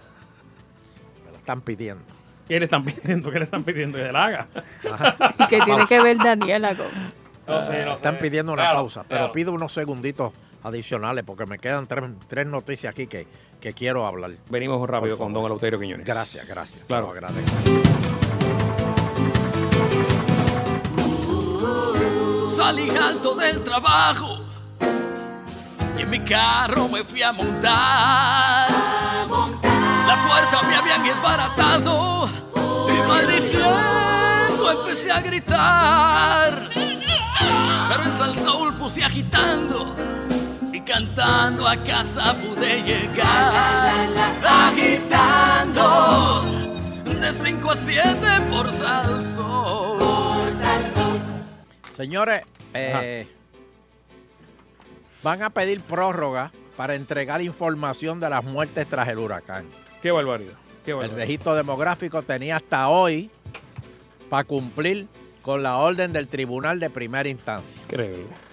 [1.25, 2.03] Me la están pidiendo.
[2.47, 3.31] ¿Qué le están pidiendo?
[3.31, 3.97] ¿Qué le están pidiendo?
[3.97, 4.47] Que la haga.
[5.39, 6.87] ¿Y qué tiene que ver Daniela con?
[7.47, 8.21] No sé, no Están sé.
[8.21, 10.33] pidiendo una Claro, pausa, pero pido unos segunditos
[10.63, 13.25] adicionales porque me quedan tres, tres noticias aquí que,
[13.59, 14.31] que quiero hablar.
[14.49, 16.05] Venimos rápido con don Eleuterio Quiñones.
[16.05, 16.83] Gracias, gracias.
[16.85, 17.11] Claro.
[17.11, 17.51] agradezco.
[22.55, 24.39] Salí alto del trabajo
[25.97, 28.69] y en mi carro me fui a montar.
[30.07, 32.27] La puerta me habían desbaratado
[32.87, 36.51] y maldiciendo empecé a gritar.
[37.89, 39.95] Pero en Salsoul puse agitando
[40.87, 44.07] cantando a casa pude llegar.
[44.43, 45.83] Agitando
[47.03, 48.17] De 5 a 7
[48.49, 49.97] por Salsón.
[51.95, 52.41] Señores,
[52.73, 53.27] eh,
[55.23, 59.65] van a pedir prórroga para entregar información de las muertes tras el huracán.
[60.01, 60.53] Qué barbaridad.
[60.85, 61.17] Qué El barbaridad.
[61.21, 63.31] registro demográfico tenía hasta hoy
[64.29, 65.07] para cumplir
[65.41, 67.81] con la orden del tribunal de primera instancia.
[67.81, 68.46] Increíble.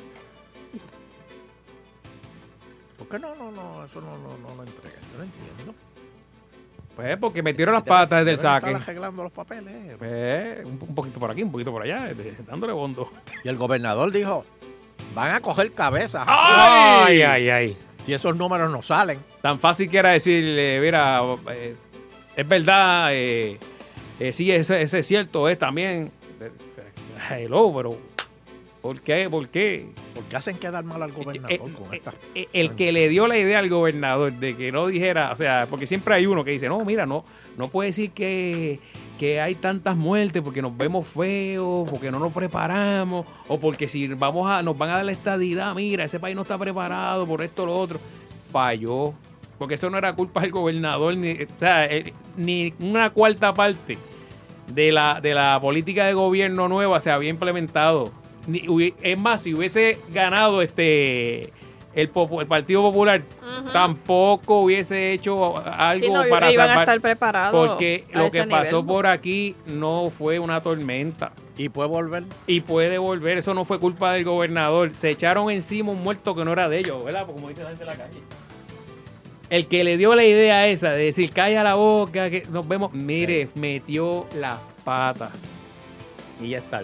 [3.04, 5.00] ¿Por qué no, no, no, eso no, no, no lo entregan?
[5.12, 5.74] Yo no entiendo.
[6.96, 8.66] Pues porque metieron las patas desde el Deben saque.
[8.70, 9.96] estar arreglando los papeles.
[9.98, 13.10] Pues, un, un poquito por aquí, un poquito por allá, eh, dándole bondo.
[13.42, 14.44] Y el gobernador dijo,
[15.14, 17.76] van a coger cabeza Ay, ay, ay.
[18.04, 19.18] si esos números no salen.
[19.42, 21.74] Tan fácil que era decirle, mira, eh,
[22.36, 23.58] es verdad, eh,
[24.20, 26.12] eh, sí, ese, ese es cierto, es también.
[26.40, 26.50] eh,
[27.28, 27.98] Hello, pero
[28.84, 29.30] ¿por qué?
[29.30, 29.88] ¿Por qué?
[30.14, 32.12] ¿Por qué hacen quedar mal al gobernador con esta?
[32.34, 35.66] Eh, El que le dio la idea al gobernador de que no dijera, o sea,
[35.70, 37.24] porque siempre hay uno que dice, no, mira, no,
[37.56, 38.80] no puede decir que,
[39.18, 44.06] que hay tantas muertes porque nos vemos feos, porque no nos preparamos, o porque si
[44.08, 47.40] vamos a, nos van a dar la estadidad, mira, ese país no está preparado por
[47.40, 47.98] esto o lo otro.
[48.52, 49.14] Falló.
[49.56, 53.96] Porque eso no era culpa del gobernador, ni, o sea, eh, ni una cuarta parte
[54.66, 58.12] de la, de la política de gobierno nueva se había implementado.
[59.02, 61.52] Es más, si hubiese ganado este
[61.94, 63.22] el, el Partido Popular,
[63.72, 66.88] tampoco hubiese hecho algo Sí, no, para iban a salvar.
[66.88, 68.86] estar preparados Porque a lo ese que pasó nivel.
[68.86, 71.32] por aquí no fue una tormenta.
[71.56, 72.24] Y puede volver.
[72.48, 73.38] Y puede volver.
[73.38, 74.90] Eso no fue culpa del gobernador.
[74.96, 77.26] Se echaron encima un muerto que no era de ellos, ¿verdad?
[77.26, 78.18] Como dice la gente en la calle.
[79.50, 82.92] El que le dio la idea esa de decir, calla la boca, que nos vemos,
[82.92, 85.30] mire, metió las patas.
[86.40, 86.82] Y ya está.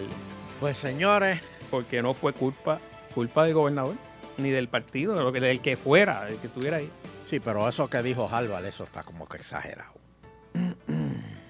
[0.61, 1.41] Pues señores,
[1.71, 2.79] Porque no fue culpa,
[3.15, 3.95] culpa del gobernador,
[4.37, 6.89] ni del partido, de lo que- del que fuera, del que estuviera ahí.
[7.25, 9.93] sí, pero eso que dijo Harvard, eso está como que exagerado.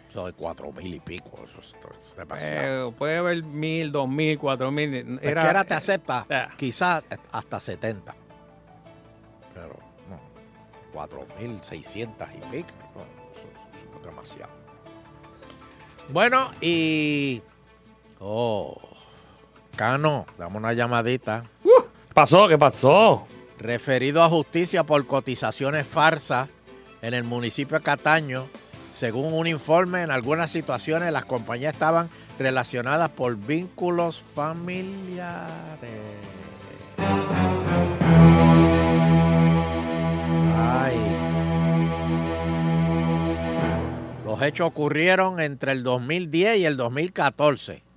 [0.09, 2.89] Eso de cuatro mil y pico, eso es, es demasiado.
[2.89, 4.93] Eh, puede haber mil, dos mil, cuatro mil.
[4.93, 8.13] Es Era, que ahora te acepta eh, quizás hasta 70.
[9.53, 10.19] Pero no,
[10.93, 12.73] 4.600 y pico.
[12.93, 13.01] no,
[13.31, 14.51] eso, eso es demasiado.
[16.09, 17.41] Bueno, y...
[18.19, 18.77] Oh,
[19.81, 21.43] Cano, dame una llamadita.
[22.13, 22.47] ¿Pasó?
[22.47, 23.25] ¿Qué pasó?
[23.57, 26.51] Referido a justicia por cotizaciones farsas
[27.01, 28.45] en el municipio de Cataño,
[28.93, 35.49] según un informe, en algunas situaciones las compañías estaban relacionadas por vínculos familiares.
[40.59, 40.95] Ay.
[44.25, 47.90] Los hechos ocurrieron entre el 2010 y el 2014.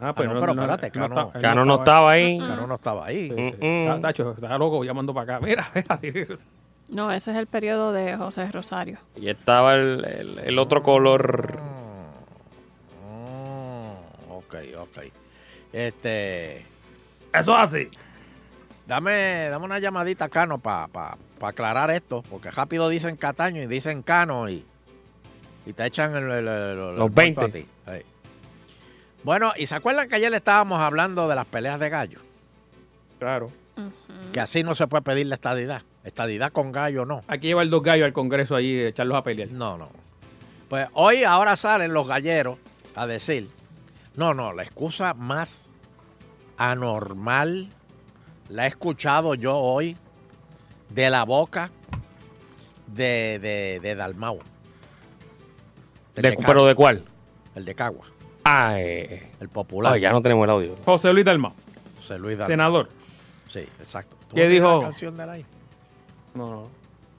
[0.00, 1.08] Ah, pero no, no, pero no, espérate, no
[1.40, 1.64] Cano.
[1.64, 2.38] no estaba ahí.
[2.38, 3.28] Cano no estaba ahí.
[3.28, 3.66] Sí, sí.
[3.66, 3.90] Mm, mm.
[3.90, 5.46] Ah, Tacho, está loco llamando para acá.
[5.46, 6.26] Mira, mira.
[6.90, 8.98] No, ese es el periodo de José Rosario.
[9.16, 11.58] Y estaba el, el- el otro color.
[13.02, 14.98] Mm, ok, ok.
[15.72, 16.58] Este,
[17.32, 17.86] Eso es así.
[18.86, 20.88] dame, dame una llamadita, Cano, para
[21.40, 24.64] aclarar esto, porque rápido dicen Cataño y dicen Cano y,
[25.66, 27.44] y te echan el, el- el- el- el Los cuento 20.
[27.44, 27.68] a ti.
[27.86, 28.02] Ey.
[29.24, 32.20] Bueno, ¿y se acuerdan que ayer estábamos hablando de las peleas de gallo?
[33.18, 33.50] Claro.
[34.32, 35.82] Que así no se puede pedir la estadidad.
[36.04, 37.22] Estadidad con gallo no.
[37.26, 39.50] Hay que llevar dos gallos al Congreso allí y echarlos a pelear.
[39.50, 39.88] No, no.
[40.68, 42.58] Pues hoy ahora salen los galleros
[42.94, 43.48] a decir,
[44.14, 45.70] no, no, la excusa más
[46.58, 47.68] anormal
[48.50, 49.96] la he escuchado yo hoy
[50.90, 51.70] de la boca
[52.86, 54.38] de, de, de Dalmau.
[56.14, 57.04] De- ¿Pero de cuál?
[57.54, 58.06] El de Cagua,
[58.46, 59.96] Eh, el popular.
[59.98, 60.76] ya no tenemos el audio.
[60.84, 61.52] José Luis Dalmau,
[61.98, 62.88] José Luis senador.
[63.48, 64.16] Sí, exacto.
[64.28, 64.76] ¿Tú ¿Qué no dijo?
[64.78, 65.44] La canción de?
[66.34, 66.68] No, no.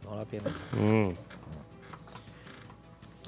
[0.04, 0.54] No la tienes.
[0.74, 1.10] Mm.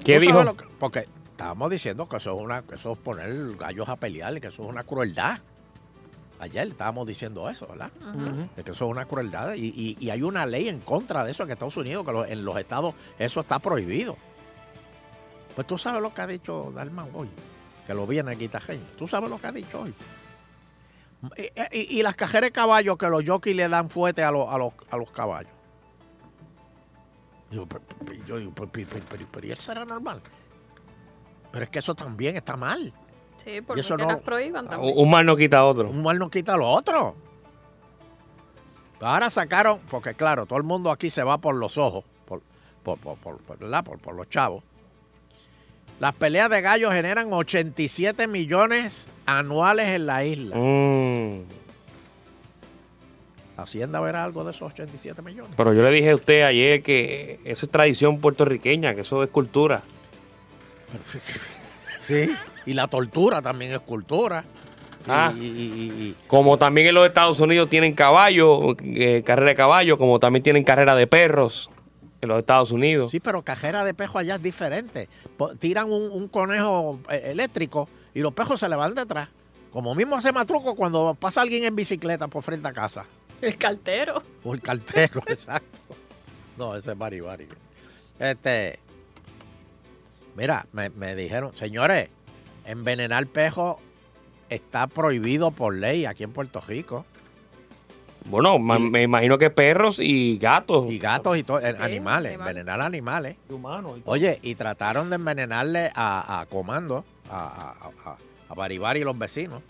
[0.04, 0.56] ¿Qué ¿Tú dijo?
[0.56, 4.36] que- porque estábamos diciendo que eso es una, que eso es poner gallos a pelear
[4.36, 5.38] y que eso es una crueldad.
[6.40, 7.90] Ayer estábamos diciendo eso, ¿verdad?
[8.54, 9.54] De que eso es una crueldad.
[9.54, 12.24] Y, y- y hay una ley en contra de eso en Estados Unidos, que lo-
[12.24, 14.16] en los estados eso está prohibido.
[15.56, 17.28] Pues tú sabes lo que ha dicho Dalman hoy,
[17.88, 18.84] que lo vi en el guitajeño.
[18.98, 19.94] Tú sabes lo que ha dicho hoy.
[21.38, 24.46] Y, y- y las cajeras de caballos que los jockeys le dan fuerte a, los-
[24.48, 25.50] a, los, a los caballos.
[27.50, 30.20] Pero- yo digo, pero, pero- pero- pero ¿y él será normal?
[31.50, 32.92] Pero es que eso también está mal.
[33.42, 34.92] Sí, porque eso que no- las prohíban también.
[34.96, 35.88] Un mal no quita otro.
[35.88, 37.16] Un mal no quita lo otro.
[39.00, 42.42] Ahora sacaron, porque claro, todo el mundo aquí se va por los ojos, por,
[42.82, 43.82] por, por, por- por- ¿verdad?
[43.82, 44.62] por, por los chavos.
[46.00, 50.56] Las peleas de gallos generan 87 millones anuales en la isla.
[50.56, 51.42] Mm.
[53.56, 55.52] Hacienda verá algo de esos 87 millones.
[55.56, 59.30] Pero yo le dije a usted ayer que eso es tradición puertorriqueña, que eso es
[59.30, 59.82] cultura.
[62.08, 62.30] Sí,
[62.64, 64.42] y la tortura también es cultura.
[65.06, 65.30] Ah.
[65.38, 69.98] y- y- y- Como también en los Estados Unidos tienen caballo, eh, carrera de caballo,
[69.98, 71.68] como también tienen carrera de perros
[72.20, 73.10] en los Estados Unidos.
[73.10, 75.08] Sí, pero cajera de pejo allá es diferente.
[75.58, 79.28] Tiran un, un conejo eh, eléctrico y los pejos se le van detrás.
[79.72, 83.04] Como mismo hace Matruco cuando pasa alguien en bicicleta por frente a casa.
[83.40, 84.22] El cartero.
[84.42, 85.78] O el cartero, exacto.
[86.56, 87.46] No, ese es Bari Bari.
[88.18, 88.78] Este.
[90.36, 92.08] Mira, me, me dijeron, señores,
[92.64, 93.80] envenenar pejo
[94.48, 97.04] está prohibido por ley aquí en Puerto Rico.
[98.30, 100.90] Bueno, ma- me imagino que perros y gatos.
[100.90, 102.48] Y gatos y todo, Sí, animales, animal.
[102.48, 103.36] envenenar animales.
[103.48, 103.52] Y
[104.02, 104.12] todo.
[104.12, 107.74] Oye, y trataron de envenenarle a, a Comando, a,
[108.04, 108.16] a, a,
[108.50, 109.62] a Baribari y los vecinos.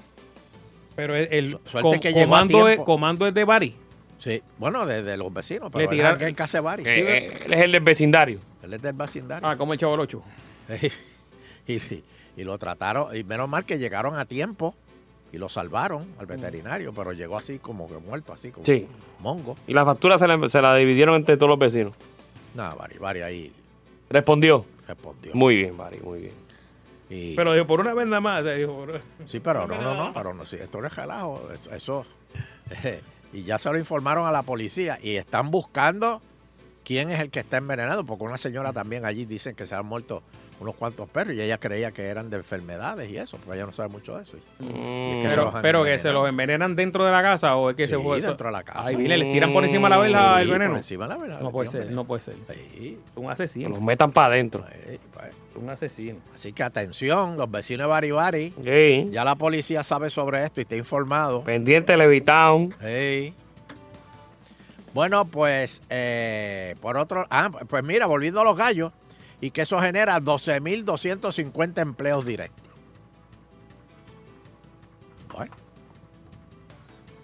[0.96, 2.84] Pero el, el com- que llegó a comando, es, tiempo.
[2.84, 3.76] comando es de Bari.
[4.18, 5.84] Sí, bueno, de, de los vecinos, pero Le
[6.26, 6.82] él que hace Bari.
[6.84, 6.88] Eh,
[7.28, 8.40] eh, él es el del vecindario.
[8.64, 9.48] Él es del vecindario.
[9.48, 10.22] Ah, como el chavo del 8.
[11.68, 12.04] y, y-
[12.36, 14.74] y lo trataron, y menos mal que llegaron a tiempo
[15.32, 18.86] y lo salvaron al veterinario, pero llegó así como que muerto, así como Sí.
[19.20, 19.56] mongo.
[19.66, 21.94] Y la factura se la, se la dividieron entre todos los vecinos.
[22.54, 23.52] Nada, Bari, Bari ahí
[24.10, 24.64] Respondió.
[24.86, 25.34] respondió.
[25.34, 26.32] Muy bien, Mari, muy bien.
[27.10, 28.44] Y- Pero dijo, por una vez nada más.
[28.44, 31.70] dijo, por- sí, pero no, no, no, pero no, sí, esto no es relajo, eso,
[31.72, 32.06] eso,
[33.32, 36.22] y ya se lo informaron a la policía y están buscando
[36.84, 39.84] quién es el que está envenenado, porque una señora también allí dicen que se han
[39.86, 40.22] muerto
[40.60, 43.72] unos cuantos perros y ella creía que eran de enfermedades y eso, porque ella no
[43.72, 44.36] sabe mucho de eso.
[44.60, 44.66] Y- y
[45.20, 47.84] es que se Pero, que se los envenenan dentro de la casa o es que
[47.84, 48.82] Sí, se fue dentro de la casa.
[48.84, 50.70] Ay, mire, les tiran por encima de la verja Sí, el veneno.
[50.72, 51.96] por encima de la verja no puede ser, veneno.
[51.96, 52.34] no puede ser.
[52.76, 53.68] Sí, un Que asesino.
[53.70, 54.64] los metan para adentro.
[54.88, 55.32] sí, pues.
[55.54, 56.18] Un asesino.
[56.34, 59.08] Así que atención, los vecinos de Bari Bari, Sí.
[59.10, 61.42] ya la policía sabe sobre esto y está informado.
[61.42, 62.74] Pendiente Levitown.
[62.80, 63.34] Sí.
[64.94, 68.92] Bueno, pues eh, por otro, ah, pues mira, volviendo a los gallos,
[69.40, 72.64] y que eso genera 12.250 empleos directos.
[75.32, 75.52] Bueno,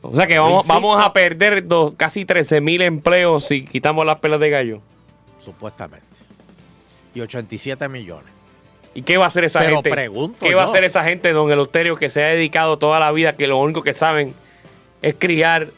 [0.03, 4.19] O sea que vamos, vamos a perder dos- casi 13 mil empleos si quitamos las
[4.19, 4.81] pelas de gallo.
[5.43, 6.07] supuestamente.
[7.15, 8.33] Y 87 millones.
[8.95, 9.91] ¿Y qué va a hacer esa Pero gente?
[9.91, 13.13] pregunto ¿Qué va a hacer esa gente, don Eleuterio, que se ha dedicado toda la
[13.13, 14.35] vida, que lo único que saben
[15.03, 15.69] es criar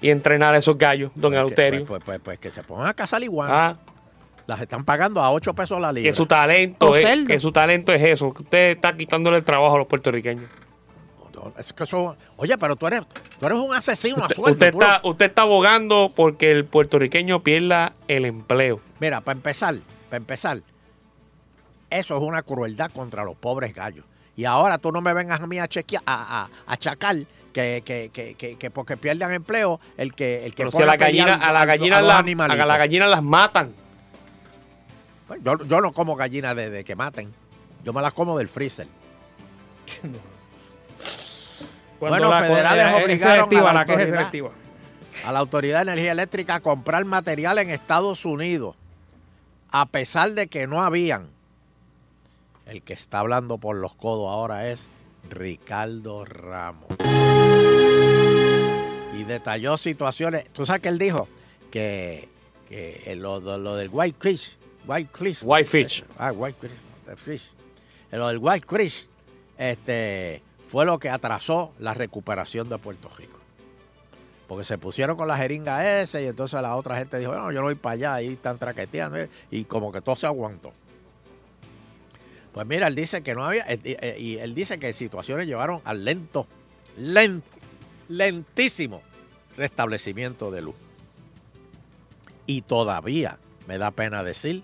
[0.00, 1.86] y entrenar a esos gallos, don Pues que- Eleuterio?
[1.86, 3.50] Pues, pues, pues, que se pongan a cazar igual.
[3.52, 3.76] Ah,
[4.46, 6.10] Las están pagando a 8 pesos la libra.
[6.10, 9.44] que su talento O es, que su talento es eso, que usted está quitándole el
[9.44, 10.50] trabajo a los puertorriqueños.
[11.58, 13.02] Es que eso- oye, pero tú eres,
[13.40, 14.52] tú eres un asesino a Usted, sueldo.
[14.52, 18.80] usted lo- está, usted está abogando porque el puertorriqueño pierda el empleo.
[19.00, 19.74] Mira, para empezar,
[20.08, 20.58] para empezar,
[21.90, 24.04] eso es una crueldad contra los pobres gallos.
[24.36, 27.16] Y ahora tú no me vengas a mí a chequear, a, a, a achacar
[27.52, 30.86] que, que, que, que, que porque pierdan empleo, el que, el que Pero si a
[30.86, 32.60] la gallina, a la gallina, los la- animalitos.
[32.62, 33.74] a la gallina las matan.
[35.42, 37.32] Yo, yo no como gallina de, de que maten.
[37.84, 38.86] Yo me las como del freezer.
[42.00, 43.18] Bueno, federales es- es obligaron
[43.48, 44.18] selectiva, a la la que es autoridad.
[44.18, 44.50] selectiva.
[45.24, 48.74] A la Autoridad de Energía Eléctrica a comprar material en Estados Unidos,
[49.70, 51.28] a pesar de que no habían.
[52.66, 54.88] El que está hablando por los codos ahora es
[55.30, 56.88] Ricardo Ramos.
[59.16, 60.46] Y detalló situaciones.
[60.52, 61.28] ¿Tú sabes que él dijo?
[61.70, 62.28] Que,
[62.68, 64.56] que eh, lo, lo- lo del White Fish.
[64.86, 65.42] White Fish.
[66.18, 66.72] Ah, White Fish.
[67.06, 67.50] the fish.
[68.10, 69.08] Eh, Lo del White Fish
[69.58, 73.38] este, fue lo que atrasó la recuperación de Puerto Rico.
[74.48, 77.60] Porque se pusieron con la jeringa ese y entonces la otra gente dijo, no, yo
[77.60, 79.16] no voy para allá, ahí están traqueteando.
[79.18, 80.72] eh, Y como que todo se aguantó.
[82.52, 85.80] Pues mira, él dice que no había, eh, eh, y él dice que situaciones llevaron
[85.84, 86.46] al lento,
[86.98, 87.46] lento,
[88.08, 89.00] lentísimo
[89.56, 90.74] restablecimiento de luz.
[92.46, 94.62] Y todavía me da pena decir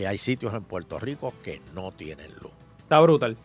[0.00, 2.52] que hay sitios en Puerto Rico que no tienen luz.
[2.78, 3.36] Está brutal.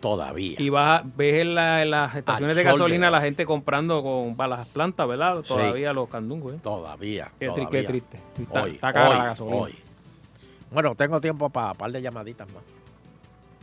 [0.00, 0.54] Todavía.
[0.58, 3.20] Y vas a, ves en, la- en las estaciones Al de sol gasolina de- la
[3.20, 5.42] gente comprando con, para las plantas, ¿verdad?
[5.42, 5.48] Sí.
[5.48, 6.58] Todavía los candungos, ¿eh?
[6.62, 7.30] Todavía.
[7.38, 7.80] Qué, tri- todavía.
[7.82, 8.18] qué triste.
[8.40, 9.56] Está, Hoy, está cara hoy, la gasolina.
[9.58, 9.74] hoy.
[10.72, 12.62] Bueno, tengo tiempo para un par de llamaditas más.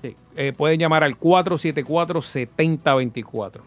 [0.04, 0.16] Sí.
[0.36, 3.62] Eh, pueden llamar al 474-7024.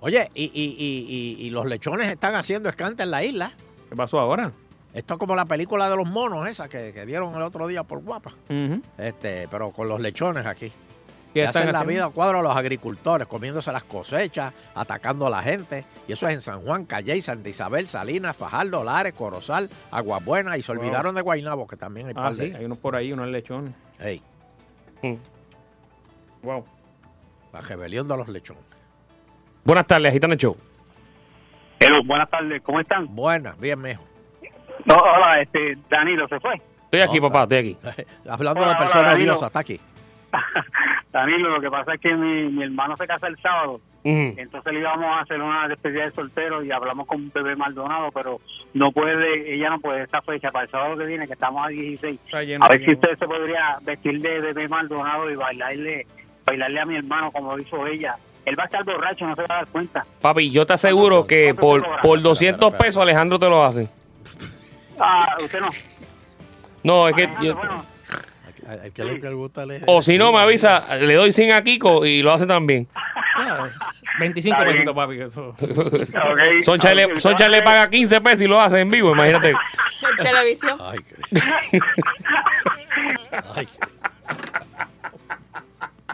[0.00, 3.52] Oye, y, y- y- y- y los lechones están haciendo escante en la isla.
[3.88, 4.50] ¿Qué pasó ahora?
[4.94, 7.82] Esto es como la película de los monos esa que, que dieron el otro día
[7.82, 8.32] por guapa.
[8.96, 10.72] Este, pero con los lechones aquí.
[11.34, 15.26] ¿Qué Le están hacen la vida a cuadro a los agricultores, comiéndose las cosechas, atacando
[15.26, 15.84] a la gente.
[16.06, 20.56] Y eso es en San Juan, Calle, Santa Isabel, Salinas, Fajardo, Lares, Corozal, Aguabuena.
[20.56, 20.80] Y se Wow.
[20.80, 22.56] olvidaron de Guaynabo, que también hay Ah, par sí, de...
[22.56, 23.74] hay unos por ahí, unos lechones.
[23.98, 24.22] Ey,
[26.42, 26.64] Wow.
[27.52, 28.62] la rebelión de los lechones.
[29.64, 30.56] Buenas tardes, Gitano Show.
[31.80, 33.12] Hello, buenas tardes, ¿cómo están?
[33.14, 34.04] Buenas, bien, mijo.
[34.84, 36.60] No, hola, este, Danilo se fue.
[36.84, 37.76] Estoy aquí, papá, estoy aquí.
[38.28, 39.80] Hablando Hola, de personas odiosas, está aquí.
[41.12, 43.80] Danilo, lo que pasa es que mi, mi hermano se casa el sábado.
[44.06, 48.38] Entonces le íbamos a hacer una despedida de soltero y hablamos con Bebé Maldonado, pero
[48.74, 51.68] no puede, ella no puede esta fecha para el sábado que viene, que estamos a
[51.68, 52.20] 16.
[52.26, 56.06] Está lleno A ver si usted se podría vestir de Bebé Maldonado y bailarle,
[56.44, 58.16] bailarle a mi hermano como hizo ella.
[58.44, 60.04] Él va a estar borracho, no se va a dar cuenta.
[60.20, 63.88] Papi, yo te aseguro que por, por 200 pesos Alejandro te lo hace.
[65.00, 65.70] Ah, usted no.
[66.82, 67.58] No, es que yo-
[68.66, 69.82] Al al que le gusta leer.
[69.86, 72.88] o si no me avisa, le doy 100 a Kiko y lo hace también.
[73.36, 73.74] Ah, es
[74.20, 74.72] 25 Está bien.
[74.76, 75.20] pesitos, papi.
[75.20, 75.56] Eso.
[76.62, 79.50] Soncha le, Soncha le paga 15 pesos y lo hace en vivo, imagínate.
[79.50, 80.78] En televisión.
[80.80, 80.98] Ay,
[81.32, 81.80] qué-
[83.56, 83.68] Ay,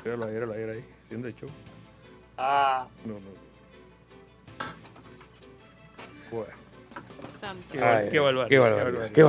[0.02, 1.50] Míralo ahí, míralo ahí, ahí, haciendo el show.
[2.38, 2.86] Ah.
[3.04, 3.20] No, no.
[6.30, 6.52] Bueno,
[7.40, 7.64] Santo.
[7.72, 8.48] qué, bar- Ay, qué barbaridad.
[8.48, 9.22] qué barbaridad, qué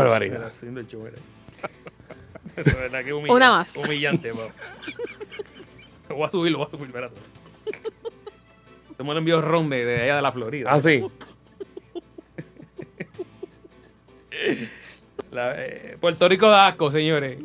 [2.82, 3.34] verdad humillante.
[3.34, 3.76] Una más.
[3.78, 4.53] Humillante, papá.
[6.09, 7.20] Lo voy a subir, lo voy a subir, espérate.
[8.97, 10.70] Te me lo envió Ron de, de allá de la Florida.
[10.72, 11.03] Ah, sí.
[15.32, 17.38] La- eh, Puerto Rico da asco, señores.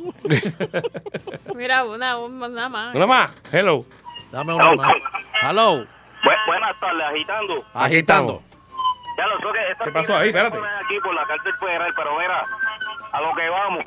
[1.54, 2.94] Mira, una, una más.
[2.96, 3.30] Una más.
[3.52, 3.84] Hello.
[4.32, 4.94] Dame una más.
[5.42, 5.86] Hello.
[6.46, 7.64] buenas tardes, agitando.
[7.74, 8.42] Agitando.
[9.16, 10.28] Ya lo sé que esta ¿Qué pasó ahí?
[10.28, 10.58] Espérate.
[10.58, 12.44] aquí por la cárcel federal, pero mira,
[13.12, 13.84] a lo que vamos.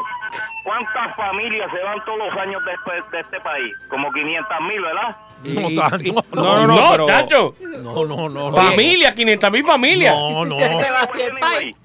[0.64, 3.76] ¿Cuántas familias se van todos los años de este, de este país?
[3.90, 5.16] Como 500 mil, ¿verdad?
[5.44, 6.26] No tanto.
[6.34, 7.56] no, no, no, pero- chacho.
[7.62, 8.52] No, no, no.
[8.52, 8.56] no.
[8.56, 10.14] Familia, 500 mil familias.
[10.16, 10.56] No, no.
[10.56, 11.76] Se, se vacía el país.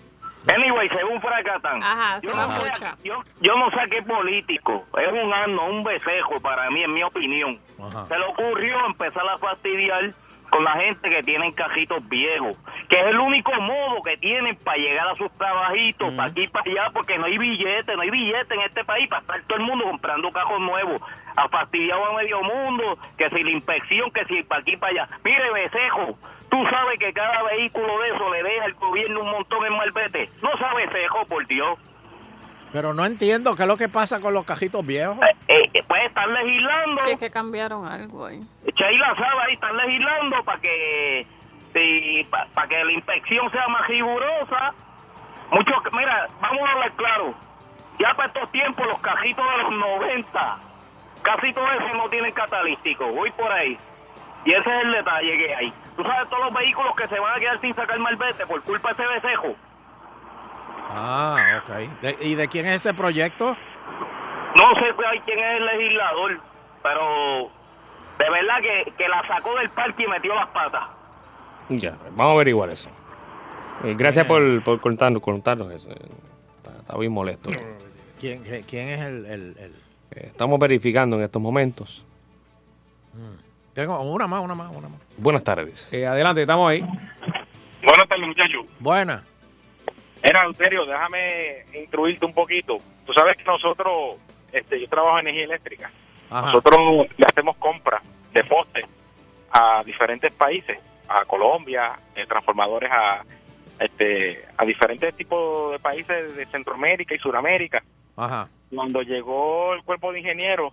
[0.47, 1.83] Anyway, según Fracatán.
[1.83, 2.65] Ajá, se yo, va no
[3.03, 4.85] yo, yo no sé qué político.
[4.99, 7.59] Es un asno, un besejo para mí, en mi opinión.
[7.83, 8.07] Ajá.
[8.09, 10.13] Se le ocurrió empezar a fastidiar
[10.55, 12.57] con la gente que tienen cajitos viejos,
[12.89, 16.49] que es el único modo que tienen para llegar a sus trabajitos, para aquí y
[16.49, 19.59] para allá, porque no hay billete, no hay billete en este país para estar todo
[19.59, 21.03] el mundo comprando cajos nuevos.
[21.35, 24.93] Ha fastidiado a medio mundo, que si la inspección, que si para aquí y para
[24.93, 25.09] allá.
[25.25, 29.67] Mire, Besejo, tú sabes que cada vehículo de eso le deja al gobierno un montón
[29.67, 30.31] en malvete.
[30.41, 31.81] No sabe Besejo, por Dios.
[32.75, 35.17] Pero no entiendo qué es lo que pasa con los cajitos viejos.
[35.47, 37.03] Eh, eh, puede estar legislando.
[37.05, 38.43] Sí, es que cambiaron algo ahí.
[38.65, 41.25] Sheila sabe ahí, están legislando para que
[42.53, 44.75] para que la inspección sea más rigurosa.
[45.53, 47.35] Mucho, mira, vamos a hablar claro.
[48.01, 50.59] Ya para estos tiempos, los cajitos de los 90,
[51.23, 53.07] casi todos esos no tienen catalítico.
[53.07, 53.79] Voy por ahí.
[54.47, 55.73] Y ese es el detalle que hay.
[55.97, 58.93] Tú sabes todos los vehículos que se van a quedar sin sacar malvete por culpa
[58.93, 59.55] de ese besejo.
[60.91, 62.01] Ah, ok.
[62.01, 63.47] De- ¿Y de quién es ese proyecto?
[63.51, 64.95] No sé
[65.25, 66.41] quién es el legislador,
[66.83, 67.51] pero
[68.19, 70.85] de verdad que, que la sacó del parque y metió las patas.
[71.69, 72.89] Ya, vamos a averiguar eso.
[73.83, 75.91] Eh, gracias por, por contarnos, contarnos eso.
[75.91, 77.51] Está, está bien molesto.
[77.51, 77.79] eh.
[78.21, 79.75] ¿Quién, qué- quién es el, el- el-
[80.13, 82.07] Eh, Estamos verificando en estos momentos.
[83.73, 85.01] Tengo una más, una más, una más.
[85.17, 85.93] Buenas tardes.
[85.93, 86.81] Eh, adelante, estamos ahí.
[86.81, 88.67] Buenas tardes, muchachos.
[88.79, 89.25] Buena.
[90.27, 92.79] Era, serio, déjame instruirte un poquito.
[93.05, 94.17] Tú sabes que nosotros,
[94.51, 95.91] este, yo trabajo en energía eléctrica.
[96.31, 96.47] Ajá.
[96.47, 98.03] Nosotros le hacemos compras
[98.33, 98.87] de postes
[99.51, 103.23] a diferentes países, a Colombia, eh, transformadores a
[103.79, 107.83] este a diferentes tipos de países de Centroamérica y Sudamérica.
[108.17, 108.49] Ajá.
[108.75, 110.73] Cuando llegó el cuerpo de ingenieros,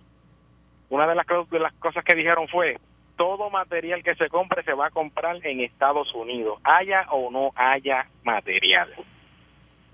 [0.88, 2.78] una de las, de las cosas que dijeron fue,
[3.16, 7.50] todo material que se compre se va a comprar en Estados Unidos, haya o no
[7.54, 8.88] haya material.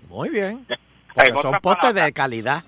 [0.09, 0.65] Muy bien.
[1.13, 2.63] Porque son postes palabras, de calidad.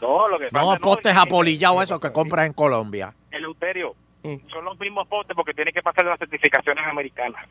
[0.00, 3.12] No, lo que No pasa, postes es que apolillados esos que compras en Colombia.
[3.30, 3.94] Eleuterio,
[4.50, 7.46] son los mismos postes porque tienen que pasar las certificaciones americanas.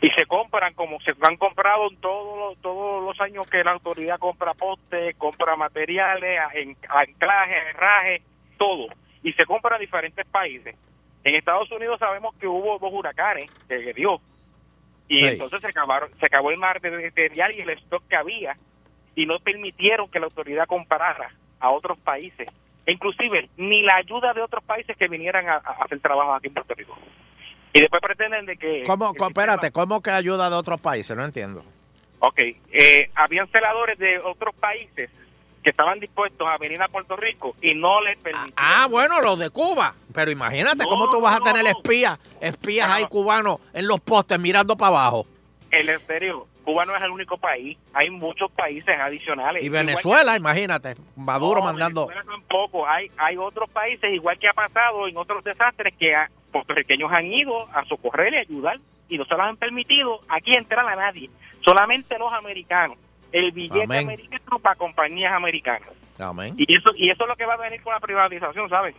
[0.00, 3.70] Y se compran como se han comprado en todos los, todos los años que la
[3.72, 8.22] autoridad compra postes, compra materiales, en- anclaje, herraje,
[8.58, 8.86] todo.
[9.22, 10.74] Y se compra a diferentes países.
[11.22, 14.20] En Estados Unidos sabemos que hubo dos huracanes que que dio.
[15.14, 18.56] Y entonces se acabaron, se acabó el mar de material y el stock que había
[19.14, 22.48] y no permitieron que la autoridad comparara a otros países.
[22.86, 26.48] E inclusive ni la ayuda de otros países que vinieran a, a hacer trabajo aquí
[26.48, 26.96] en Puerto Rico.
[27.74, 28.82] Y después pretenden de que...
[28.84, 31.16] ¿Cómo, que el sistema- espérate, ¿cómo que ayuda de otros países?
[31.16, 31.62] No entiendo.
[32.20, 32.38] Ok,
[32.72, 35.10] eh, habían celadores de otros países
[35.62, 38.52] que estaban dispuestos a venir a Puerto Rico y no les permitieron...
[38.56, 39.94] Ah, bueno, los de Cuba.
[40.12, 44.76] Pero imagínate cómo tú vas a tener espías, espías ahí cubanos en los postes mirando
[44.76, 45.26] para abajo.
[45.70, 49.62] El exterior, Cuba no es el único país, hay muchos países adicionales.
[49.62, 52.06] Y que- Venezuela, imagínate, Maduro No, mandando.
[52.08, 52.86] Venezuela tampoco.
[52.86, 56.12] Hay, hay otros países, igual que ha pasado en otros desastres, que
[56.50, 60.86] puertorriqueños han ido a socorrer y ayudar y no se los han permitido aquí entrar
[60.86, 61.30] a nadie,
[61.64, 62.98] solamente los americanos.
[63.32, 64.06] El billete Amén.
[64.06, 65.88] americano para compañías americanas.
[66.18, 66.54] Amén.
[66.56, 68.94] Y eso, y eso es lo que va a venir con la privatización, ¿sabes?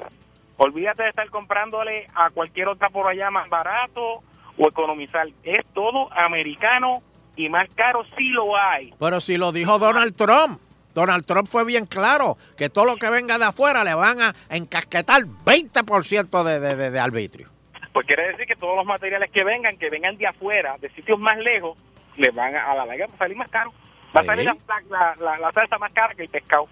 [0.57, 4.21] Olvídate de estar comprándole a cualquier otra por allá más barato
[4.57, 5.27] o economizar.
[5.43, 7.01] Es todo americano
[7.35, 8.93] y más caro sí lo hay.
[8.99, 10.59] Pero si lo dijo Donald Trump,
[10.93, 14.35] Donald Trump fue bien claro que todo lo que venga de afuera le van a
[14.51, 17.49] encasquetar 20% de, de, de, de arbitrio.
[17.91, 21.19] Pues quiere decir que todos los materiales que vengan, que vengan de afuera, de sitios
[21.19, 21.77] más lejos,
[22.17, 23.71] le van a, a la larga salir más caro.
[24.15, 24.55] Va a salir la,
[24.89, 26.67] la, la- la salsa más cara que el pescado.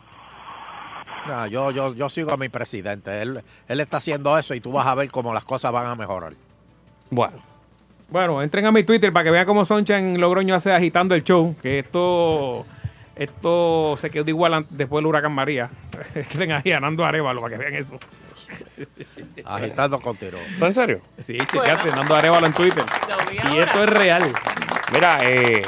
[1.28, 3.22] No, yo, yo, yo sigo a mi presidente.
[3.22, 5.96] Él, él está haciendo eso y tú vas a ver cómo las cosas van a
[5.96, 6.34] mejorar.
[7.10, 7.38] Bueno.
[8.10, 11.24] Bueno, entren a mi Twitter para que vean cómo Soncha en Logroño hace agitando el
[11.24, 11.56] show.
[11.62, 12.66] Que esto
[13.16, 15.70] esto se quedó igual después del huracán María.
[16.16, 17.98] entren ahí ganando Arevalo para que vean eso.
[19.46, 20.38] Agitando con tiro.
[20.40, 21.02] ¿Estás en serio?
[21.20, 22.84] Sí, checate, dando Arevalo en Twitter.
[23.54, 24.24] Y esto es real.
[24.92, 25.62] Mira, eh,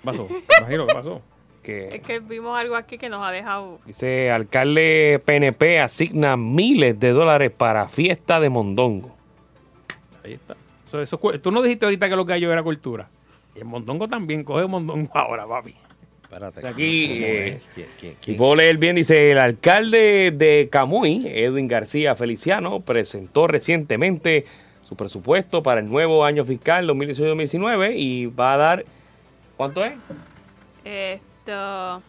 [0.00, 0.28] ¿Qué pasó?
[0.60, 1.22] Imagino, ¿qué pasó?
[1.62, 3.78] que Es que vimos algo aquí que nos ha dejado.
[3.84, 9.14] dice alcalde PNP asigna miles de dólares para fiesta de mondongo.
[10.24, 10.56] Ahí está.
[11.02, 13.08] Eso- tú no dijiste ahorita que los gallos era cultura.
[13.54, 15.74] Y el mondongo también, coge mondongo ahora, papi.
[16.22, 16.58] Espérate.
[16.58, 17.62] O sea, aquí, ¿Cómo eh, es?
[17.74, 23.46] ¿Quién- quién- Y puedo leer bien, dice, el alcalde de Camuy, Edwin García Feliciano, presentó
[23.46, 24.44] recientemente
[24.88, 28.84] su presupuesto para el nuevo año fiscal 2018-2019 y va a dar,
[29.58, 29.92] ¿cuánto es?
[30.84, 32.02] Esto.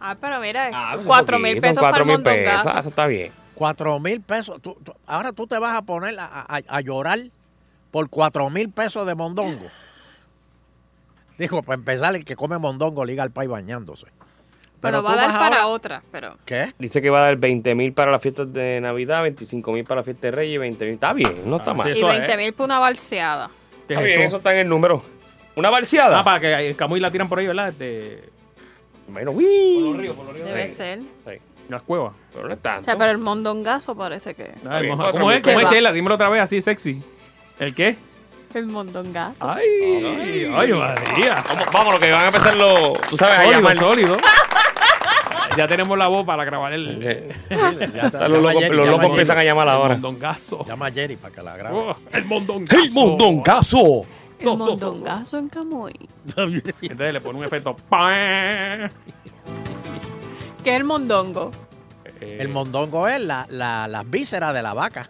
[0.00, 3.06] Ah, pero mira, pues cuatro un mil pesos cuatro para el mil pesos, eso está
[3.06, 3.32] bien.
[3.54, 4.60] Cuatro mil pesos.
[4.62, 7.18] Tú- tú- ahora tú te vas a poner a, a- a llorar
[7.90, 9.66] por cuatro mil pesos de mondongo.
[11.38, 14.06] Dijo, para empezar, el que come mondongo liga al país bañándose.
[14.80, 16.36] Pero va a dar para ahora- otra, pero...
[16.44, 16.72] ¿Qué?
[16.78, 20.00] Dice que va a dar 20 mil para las fiestas de Navidad, 25 mil para
[20.00, 20.94] la fiesta de Reyes y 20 mil.
[20.94, 21.84] Está bien, no está Ah, mal.
[21.84, 22.18] sí, Y Eso es.
[22.18, 23.48] 20 mil por una balseada.
[23.88, 24.26] ¿Qué Está es bien, eso?
[24.28, 25.02] eso está en el número.
[25.56, 26.20] ¿Una balseada?
[26.20, 27.68] Ah, para que el Camuy la tiran por ahí, ¿verdad?
[27.68, 28.30] Este,
[29.08, 29.44] Bueno, uy.
[29.74, 30.46] por los ríos, por los ríos.
[30.48, 30.74] Debe Sí.
[30.76, 30.98] ser.
[31.00, 31.32] Sí,
[31.68, 32.12] Las cuevas.
[32.32, 32.82] pero no es O tanto.
[32.84, 34.52] sea, pero el mondongazo parece que...
[34.68, 35.02] Ay, bien, moja.
[35.04, 35.42] cuatro ¿Cómo es?
[35.42, 35.70] ¿Cómo es.
[35.70, 35.92] Sheila?
[35.92, 37.02] Dímelo otra vez así sexy.
[37.58, 37.96] ¿El qué?
[38.54, 39.48] El mondongazo.
[39.50, 41.42] Ay, ay, María.
[41.48, 43.00] Vamos, vamos, lo que van a empezar los.
[43.08, 43.76] Tú sabes, a Sólido, llamar.
[43.76, 44.16] sólido.
[45.56, 47.56] ya tenemos la voz para grabar el, Sí.
[47.94, 49.10] Ya está, Los locos, Jerry, los llama locos Jerry.
[49.10, 49.94] empiezan a llamar el ahora.
[49.94, 50.64] mondongazo.
[50.66, 51.76] Llama a Jerry para que la grabe.
[51.78, 52.82] Oh, el mondongazo.
[52.82, 54.02] ¡El mondongazo!
[54.40, 55.92] El mondongazo en Camuy.
[56.36, 57.76] Entonces le pone un efecto.
[60.64, 61.50] ¿Qué es el mondongo?
[62.20, 65.08] Eh, El mondongo es la, la- las vísceras de la vaca.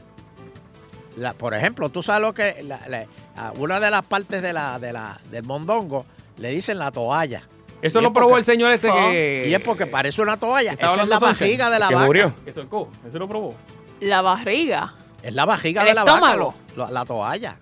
[1.17, 4.53] La- por ejemplo, tú sabes lo que la- la- a una de las partes de
[4.53, 6.07] la, de la, del mondongo
[6.39, 7.43] le dicen la toalla.
[7.83, 9.47] Eso lo probó el señor este que.
[9.49, 10.73] Y es porque parece una toalla.
[10.73, 12.07] Estaba Esa es la barriga de la que vaca.
[12.07, 12.33] murió.
[12.55, 12.89] Solcó.
[13.07, 13.55] Eso lo probó.
[14.01, 14.95] La barriga.
[15.23, 16.55] Es la barriga de la vaca.
[16.91, 17.59] la toalla.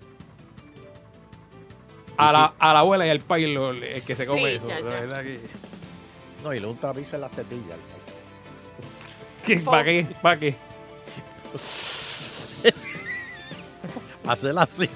[2.17, 4.67] A la, a la abuela y al país lo- el que se come Sí, eso.
[5.07, 5.39] La que.
[6.43, 7.77] No, y le unta en las tetillas.
[9.43, 9.57] ¿Qué?
[9.57, 10.07] ¿Para qué?
[10.21, 10.55] ¿Para qué?
[14.27, 14.89] Hacerla así.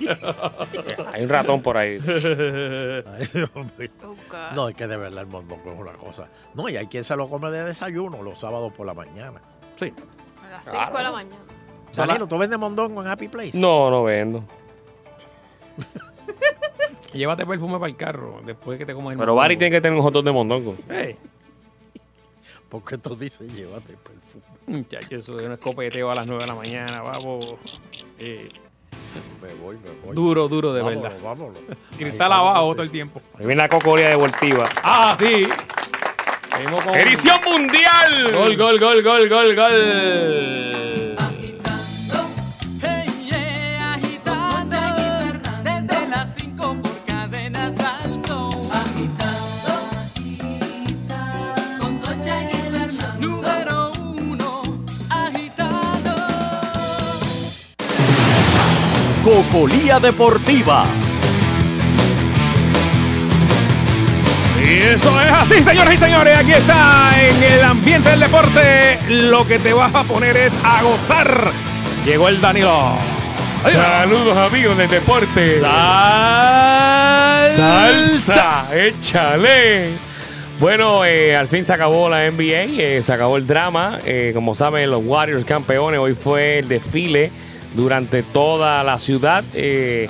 [1.13, 1.97] Hay un ratón por ahí.
[2.05, 3.89] Ay, Dios mío.
[4.03, 4.15] Oh.
[4.53, 6.29] No, es que de verdad el mondongo es una cosa.
[6.53, 9.41] No, y hay quien se lo come de desayuno los sábados por la mañana.
[9.75, 9.93] Sí.
[10.45, 11.37] A las 5 de la mañana.
[11.93, 13.57] Danilo, ¿tú vendes mondongo en Happy Place?
[13.57, 14.43] No, no vendo.
[17.13, 19.97] Llévate perfume para el carro después que te comas el Pero Barry tiene que tener
[19.97, 20.75] un hot dog de mondongo.
[20.89, 21.15] Ey,
[22.67, 24.43] Porque tú dices, llévate el perfume.
[24.67, 27.55] muchacho, eso es un escopeteo a las 9 de la mañana, vamos.
[28.19, 28.49] Eh,
[29.41, 30.15] Me voy, me voy.
[30.15, 31.17] duro, duro, de Vámonos, verdad.
[31.23, 31.57] Vámonos.
[31.97, 33.21] Cristal Ahí, abajo todo el tiempo.
[33.37, 34.67] Ahí viene la cocoría deportiva.
[34.83, 35.47] Ah, sí.
[36.85, 38.31] Con- ¡Edición mundial!
[38.33, 40.84] Gol, gol, gol, gol, gol, gol.
[59.25, 60.85] Cocolía Deportiva.
[64.63, 66.37] Y eso es así, señoras y señores.
[66.37, 68.99] Aquí está en el ambiente del deporte.
[69.09, 71.49] Lo que te vas a poner es a gozar.
[72.05, 72.99] Llegó el Danilo.
[73.63, 75.59] Saludos amigos del deporte.
[75.59, 77.55] Salsa.
[77.55, 79.87] Salsa, échale.
[80.59, 83.97] Bueno, eh, al fin se acabó la NBA, eh, se acabó el drama.
[84.05, 85.99] Eh, como saben, los Warriors campeones.
[85.99, 87.31] Hoy fue el desfile
[87.75, 89.43] durante toda la ciudad.
[89.53, 90.09] eh,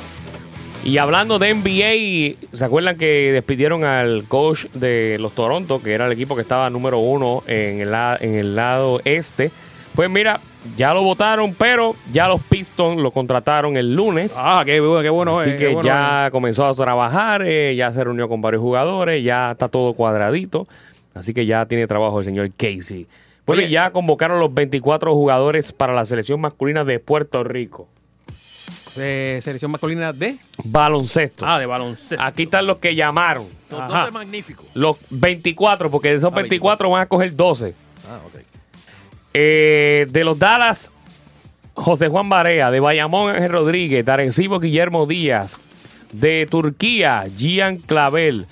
[0.86, 6.06] y hablando de NBA, ¿se acuerdan que despidieron al coach de los Toronto, que era
[6.06, 9.50] el equipo que estaba número uno en el, en el lado este?
[9.96, 10.42] Pues mira,
[10.78, 14.34] ya lo votaron, pero ya los Pistons lo contrataron el lunes.
[14.38, 18.04] Ah, qué, qué bueno Así es, que bueno ya comenzó a trabajar, eh, ya se
[18.04, 20.68] reunió con varios jugadores, ya está todo cuadradito.
[21.16, 23.08] Así que ya tiene trabajo el señor Casey.
[23.46, 27.88] Bueno, Oye, y ya convocaron los 24 jugadores para la selección masculina de Puerto Rico.
[28.96, 30.38] De selección masculina de.
[30.64, 31.46] Baloncesto.
[31.46, 32.24] Ah, de baloncesto.
[32.24, 33.46] Aquí están los que llamaron.
[33.70, 34.00] Los Ajá.
[34.02, 34.66] 12 magníficos.
[34.74, 37.74] Los 24, porque de esos Ah, 24 van a coger 12.
[38.10, 38.42] Ah, ok.
[39.34, 40.92] Eh, de los Dallas,
[41.74, 42.72] José Juan Barea.
[42.72, 44.06] De Bayamón, Ángel Rodríguez.
[44.06, 45.58] De Arecibo, Guillermo Díaz.
[46.14, 48.48] De Turquía, Gian Clavel.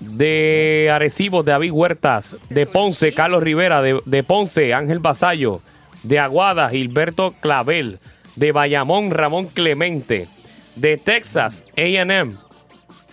[0.00, 2.36] De Arecibo, David Huertas.
[2.50, 3.82] De Ponce, Carlos Rivera.
[3.82, 5.60] De, de Ponce, Ángel Basayo.
[6.02, 7.98] De Aguada, Gilberto Clavel.
[8.36, 10.28] De Bayamón, Ramón Clemente.
[10.76, 12.36] De Texas, AM,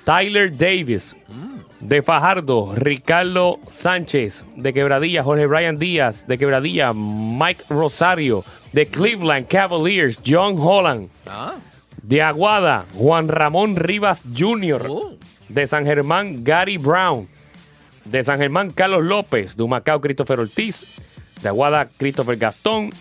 [0.03, 1.15] Tyler Davis.
[1.79, 4.45] De Fajardo, Ricardo Sánchez.
[4.55, 6.27] De Quebradilla, Jorge Brian Díaz.
[6.27, 8.43] De Quebradilla, Mike Rosario.
[8.71, 11.09] De Cleveland Cavaliers, John Holland.
[11.27, 11.55] Ah,
[12.03, 14.87] De Aguada, Juan Ramón Rivas Jr.
[15.49, 17.27] De San Germán, Gary Brown.
[18.05, 19.55] De San Germán, Carlos López.
[19.55, 20.85] De Humacao, Christopher Ortiz.
[21.41, 22.91] De Aguada, Christopher Gastón.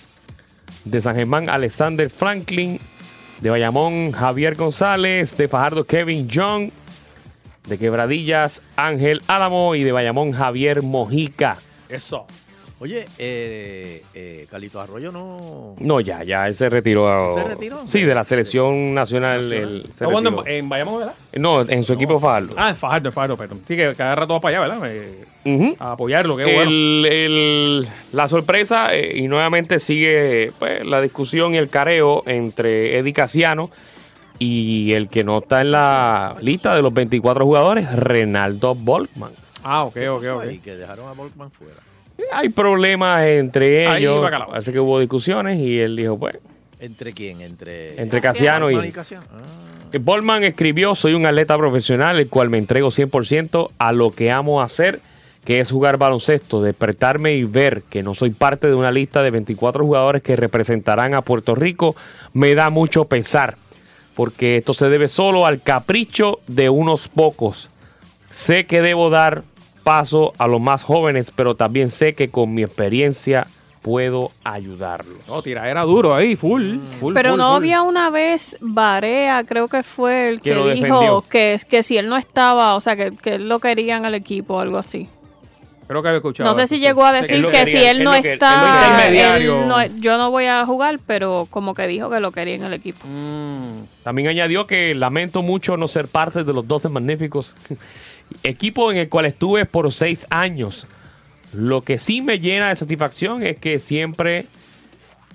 [0.84, 2.78] De San Germán, Alexander Franklin.
[3.40, 5.36] De Bayamón, Javier González.
[5.36, 6.70] De Fajardo, Kevin Young.
[7.66, 9.74] De Quebradillas, Ángel Álamo.
[9.74, 11.56] Y de Bayamón, Javier Mojica.
[11.88, 12.26] Eso.
[12.85, 15.74] Oye, eh, eh, Carlitos Arroyo no.
[15.78, 17.32] No, ya, ya, él se retiró.
[17.35, 17.86] ¿Se retiró?
[17.86, 19.51] Sí, de la selección nacional.
[19.51, 20.47] él se Está jugando retiró.
[20.47, 21.15] en, en Bayamón, ¿verdad?
[21.36, 22.55] No, en su equipo Fajardo.
[22.59, 23.62] Ah, en Fajardo, en Fajardo, perdón.
[23.66, 24.90] Sí, que cada rato va para allá, ¿verdad?
[25.47, 25.74] Eh.
[25.78, 26.61] A apoyarlo, qué bueno.
[26.61, 32.98] El- el- la sorpresa, eh, y nuevamente sigue pues, la discusión y el careo entre
[32.98, 33.70] Eddie Casiano
[34.39, 39.32] y el que no está en la lista de los 24 jugadores, Renaldo Volkman.
[39.62, 40.44] Ah, ok, ok, ok.
[40.52, 41.77] Y que dejaron a Volkman fuera.
[42.32, 44.54] Hay problemas entre Ahí, ellos, bacalao.
[44.54, 46.36] así que hubo discusiones y él dijo, pues,
[46.80, 47.40] ¿Entre quién?
[47.40, 49.24] Entre, Entre Casiano y- Casiano.
[49.32, 54.30] Ah, Bolman escribió, soy un atleta profesional, el cual me entrego 100% a lo que
[54.32, 55.00] amo hacer,
[55.44, 59.30] que es jugar baloncesto, despertarme y ver que no soy parte de una lista de
[59.30, 61.94] 24 jugadores que representarán a Puerto Rico,
[62.32, 63.56] me da mucho pesar,
[64.14, 67.68] porque esto se debe solo al capricho de unos pocos.
[68.32, 69.44] Sé que debo dar
[69.85, 73.47] paso a los más jóvenes, pero también sé que con mi experiencia
[73.82, 75.19] puedo ayudarlos.
[75.28, 77.12] No, tira, era duro ahí, full, full.
[77.15, 77.56] Pero full, no full.
[77.56, 82.16] había una vez Barea, creo que fue el Que dijo que, que si él no
[82.16, 85.06] estaba, o sea, que, que él lo querían al equipo o algo así.
[85.86, 86.48] Creo que había escuchado.
[86.48, 89.85] No sé si llegó a decir que quería, si él él no está, él no-
[90.01, 93.06] yo no voy a jugar, pero como que dijo que lo quería en el equipo.
[93.06, 97.55] Mm, También añadió que lamento mucho no ser parte de los 12 magníficos,
[98.42, 100.86] equipo en el cual estuve por seis años.
[101.52, 104.46] Lo que sí me llena de satisfacción es que siempre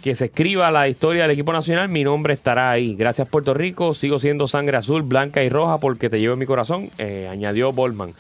[0.02, 2.96] que se escriba la historia del equipo nacional, mi nombre estará ahí.
[2.96, 6.46] Gracias Puerto Rico, sigo siendo sangre azul, blanca y roja porque te llevo en mi
[6.46, 8.14] corazón, eh, añadió Bolman.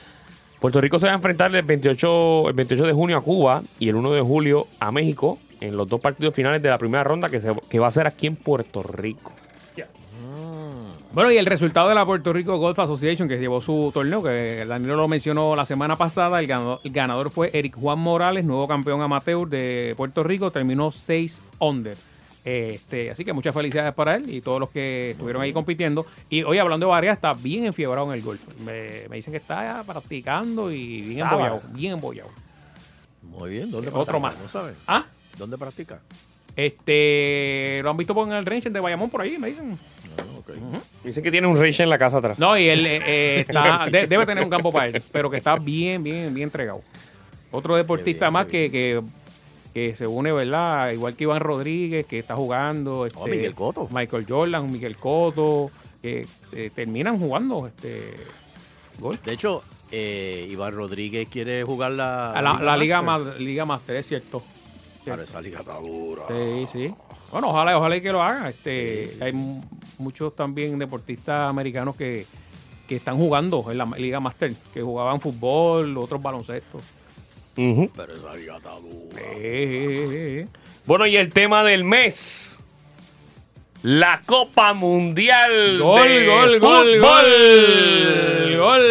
[0.60, 3.88] Puerto Rico se va a enfrentar el 28, el 28 de junio a Cuba y
[3.88, 7.30] el 1 de julio a México en los dos partidos finales de la primera ronda
[7.30, 9.32] que, se, que va a ser aquí en Puerto Rico.
[11.11, 14.64] Bueno, y el resultado de la Puerto Rico Golf Association que llevó su torneo, que
[14.68, 18.68] Danilo lo mencionó la semana pasada, el ganador, el ganador fue Eric Juan Morales, nuevo
[18.68, 21.98] campeón amateur de Puerto Rico, terminó 6 under.
[22.45, 26.06] Este, así que muchas felicidades para él y todos los que estuvieron ahí compitiendo.
[26.30, 28.41] Y hoy hablando de Barea, está bien enfiebrado en el golf.
[28.60, 31.38] Me, me dicen que está practicando y bien Sábado.
[31.40, 32.30] embollado, bien embollado.
[33.23, 33.72] muy bien.
[33.72, 34.19] ¿Dónde Otro practica?
[34.19, 34.41] más.
[34.41, 34.77] ¿No sabes?
[34.88, 35.06] ¿Ah?
[35.40, 35.99] ¿Dónde practica?
[36.56, 39.77] Este, lo han visto en el range de Bayamón por ahí, me dicen.
[41.04, 42.38] Dice que tiene un range en la casa atrás.
[42.40, 45.38] No, y él eh, eh, está- de- debe tener un campo para él, pero que
[45.38, 46.82] está bien, bien, bien entregado.
[47.52, 49.02] Otro deportista bien, más que, que,
[49.74, 50.91] que se une, ¿verdad?
[50.91, 53.06] Igual que Iván Rodríguez, que está jugando.
[53.06, 53.88] Este, Oh, Miguel Cotto.
[53.91, 55.72] Michael Jordan, Miguel Cotto,
[56.02, 58.14] que eh, terminan jugando este
[59.00, 59.24] golf.
[59.24, 63.32] De hecho, eh, Iván Rodríguez quiere jugar la, A la, la Liga, Master.
[63.34, 64.44] más, Liga Master, es cierto.
[65.11, 66.23] Pero esa liga está dura.
[66.30, 66.94] Sí, sí.
[67.31, 68.49] Bueno, ojalá, ojalá y que lo haga.
[68.49, 69.61] Este, Hay mu-
[69.98, 72.26] muchos también deportistas americanos que,
[72.88, 76.80] que están jugando en la Liga Master, que jugaban fútbol, otros baloncesto.
[77.57, 77.90] Ujú.
[77.95, 79.22] Pero esa liga está dura.
[79.22, 80.48] Eh, eh, eh.
[80.86, 82.56] Bueno, y el tema del mes.
[83.81, 86.99] La Copa Mundial Gol, de gol, gol, Fútbol.
[86.99, 88.81] gol, gol.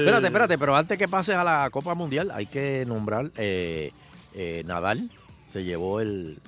[0.00, 3.92] Espérate, espérate, pero antes que pases a la Copa Mundial, hay que nombrar eh,
[4.34, 5.08] eh, Nadal.
[5.52, 6.38] Se llevó el,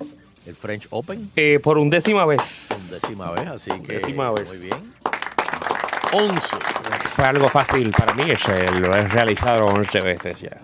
[0.45, 2.89] el French Open Eh, por undécima vez.
[2.91, 4.47] décima vez, así que Décima vez.
[4.47, 4.93] muy bien.
[6.13, 6.35] 11.
[7.15, 10.57] Fue algo fácil para mí, ese lo he realizado 11 veces ya.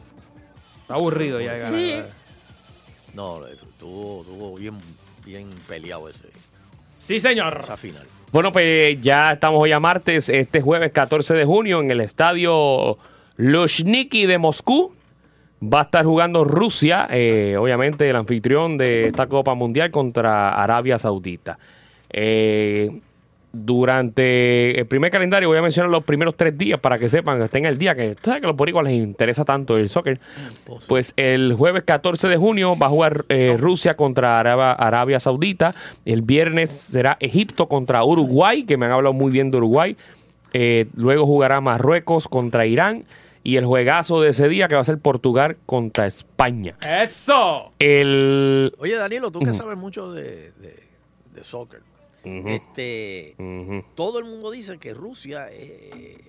[0.81, 1.53] Está aburrido ya.
[1.53, 2.07] de ganar.
[3.13, 4.77] No, estuvo, estuvo bien,
[5.25, 6.27] bien peleado ese,
[6.97, 7.61] Sí, señor.
[7.63, 8.05] esa final.
[8.31, 12.99] Bueno, pues ya estamos hoy a martes, este jueves 14 de junio, en el estadio
[13.37, 14.93] Luzhniki de Moscú.
[15.61, 20.97] Va a estar jugando Rusia, eh, obviamente el anfitrión de esta Copa Mundial contra Arabia
[20.97, 21.59] Saudita.
[22.11, 23.01] Eh,
[23.51, 27.45] durante el primer calendario voy a mencionar los primeros tres días para que sepan que
[27.45, 30.19] estén el día, que que a los boricuas les interesa tanto el soccer.
[30.87, 35.73] Pues el jueves 14 de junio va a jugar eh, Rusia contra Araba- Arabia Saudita.
[36.05, 39.97] El viernes será Egipto contra Uruguay, que me han hablado muy bien de Uruguay.
[40.53, 43.03] Eh, luego jugará Marruecos contra Irán.
[43.43, 46.75] Y el juegazo de ese día que va a ser Portugal contra España.
[46.87, 47.71] ¡Eso!
[47.79, 48.73] El...
[48.79, 50.75] Oye, Danilo, tú que sabes mucho de, de,
[51.33, 51.81] de soccer,
[52.23, 53.35] este,
[53.95, 55.71] todo el mundo dice que Rusia es,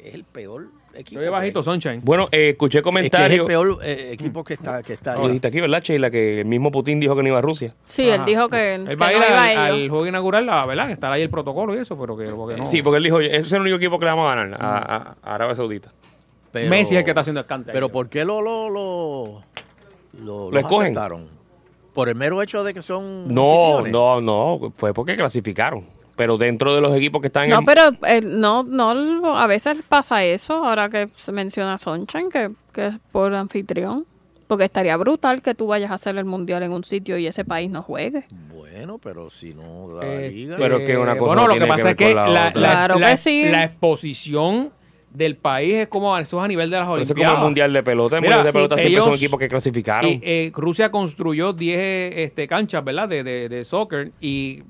[0.04, 1.20] es el peor equipo.
[1.20, 2.00] Oye, bajito, que- Sunshine.
[2.04, 3.40] Bueno, eh, escuché es que es comentarios.
[3.40, 5.26] el peor eh, equipo que está, que está Lo ahí.
[5.28, 6.10] dijiste aquí, ¿verdad, Sheila?
[6.10, 7.74] Que el mismo Putin dijo que no iba a Rusia.
[7.82, 9.90] Sí, él dijo que, Él que va a ir no iba al, a al ello.
[9.90, 12.66] juego inaugural, la verdad, que estará ahí el protocolo y eso, pero que, porque no.
[12.66, 14.78] Sí, porque él dijo, ese es el único equipo que le vamos a ganar a,
[14.78, 15.92] a- a Arabia Saudita.
[16.52, 17.72] Pero- Messi es el que está haciendo el cante.
[17.72, 19.42] Pero ¿por qué lo, lo, lo,
[20.14, 20.82] lo, ¿Lo los escogen?
[20.88, 21.26] aceptaron?
[21.94, 25.84] Por el mero hecho de que son No, no, no, fue porque clasificaron.
[26.16, 27.64] Pero dentro de los equipos que están No, en...
[27.64, 32.86] pero eh, no, no, a veces pasa eso, ahora que se menciona Sunshine, que, que
[32.88, 34.06] es por anfitrión.
[34.46, 37.44] Porque estaría brutal que tú vayas a hacer el mundial en un sitio y ese
[37.44, 38.24] país no juegue.
[38.52, 40.56] Bueno, pero si no la Este, liga.
[40.58, 42.48] Pero que una cosa bueno, no lo que tiene que pasa es que la la,
[42.48, 42.60] otra.
[42.60, 43.44] la- Claro la- que sí.
[43.48, 44.72] la exposición
[45.12, 47.36] del país es como eso es a nivel de las Eso es como Olimpiadas.
[47.38, 48.16] el Mundial de Pelota.
[48.16, 50.10] El Mira, Mundial de sí, Pelota siempre son ellos- equipos que clasificaron.
[50.10, 53.08] Y, eh, Rusia construyó 10 este, canchas, ¿verdad?
[53.08, 54.62] De, de, de soccer y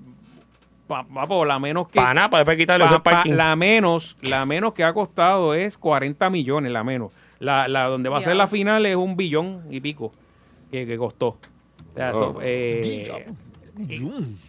[0.87, 3.33] pa- papo, la menos que Para nada, para después quitarle pa- ese pa- parking.
[3.33, 7.11] la menos la menos que ha costado es 40 millones, la menos.
[7.39, 10.13] La, la donde va a ser la final es un billón y pico
[10.71, 11.29] que, que costó.
[11.93, 12.41] O sea, eso, Oh.
[12.43, 13.25] eh,
[13.89, 14.01] y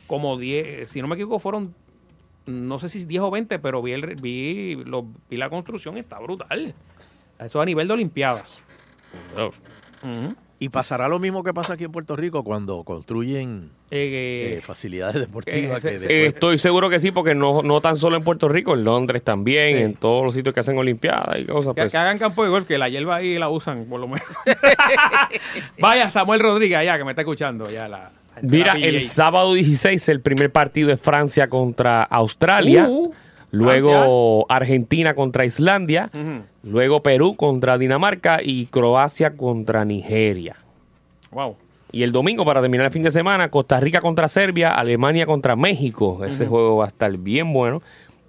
[0.08, 1.74] como 10, si no me equivoco, fueron
[2.52, 6.20] no sé si 10 o 20, pero vi, el, vi, lo- vi la construcción, está
[6.20, 6.74] brutal.
[7.40, 8.62] Eso a nivel de Olimpiadas.
[10.60, 15.20] Y pasará lo mismo que pasa aquí en Puerto Rico cuando construyen Eh, eh, facilidades
[15.22, 15.84] deportivas.
[15.84, 18.48] eh, que después- Eh, estoy seguro que sí, porque no, no tan solo en Puerto
[18.48, 21.74] Rico, en Londres también, en todos los sitios que hacen Olimpiadas y cosas.
[21.74, 21.92] Que, pues.
[21.92, 24.28] que hagan campo de golf, que la hierba ahí la usan, por lo menos.
[25.80, 27.70] Vaya, Samuel Rodríguez, allá, que me está escuchando.
[27.72, 32.88] Ya la, Mira, el sábado 16, el primer partido es Francia contra Australia.
[32.88, 33.12] Uh,
[33.52, 36.10] luego Argentina contra Islandia.
[36.64, 40.56] Luego Perú contra Dinamarca y Croacia contra Nigeria.
[41.32, 41.56] Wow.
[41.92, 45.56] Y el domingo, para terminar el fin de semana, Costa Rica contra Serbia, Alemania contra
[45.56, 46.24] México.
[46.24, 47.82] Ese juego va a estar bien bueno.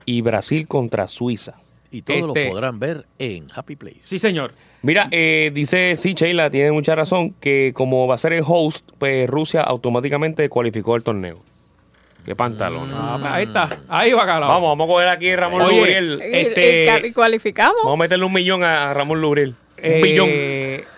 [0.05, 1.62] Y Brasil contra Suiza.
[1.93, 4.01] Y todo este- lo podrán ver en Happy Place.
[4.03, 4.55] Sí, señor.
[4.83, 8.89] Mira, eh, dice, sí, Sheila, tiene mucha razón, que como va a ser el host,
[8.99, 11.39] pues Rusia automáticamente cualificó el torneo.
[12.25, 12.95] Qué pantalones.
[12.97, 13.69] Ah, pues ahí está.
[13.89, 14.53] Ahí va calado.
[14.53, 16.19] Vamos, vamos a coger aquí a Ramón Oye, Lubriel.
[16.21, 17.77] Y- Este- cualificamos.
[17.83, 19.51] Vamos a meterle un millón a, Ramón Lubriel.
[19.51, 19.55] Un
[19.85, 20.29] Eh, billón.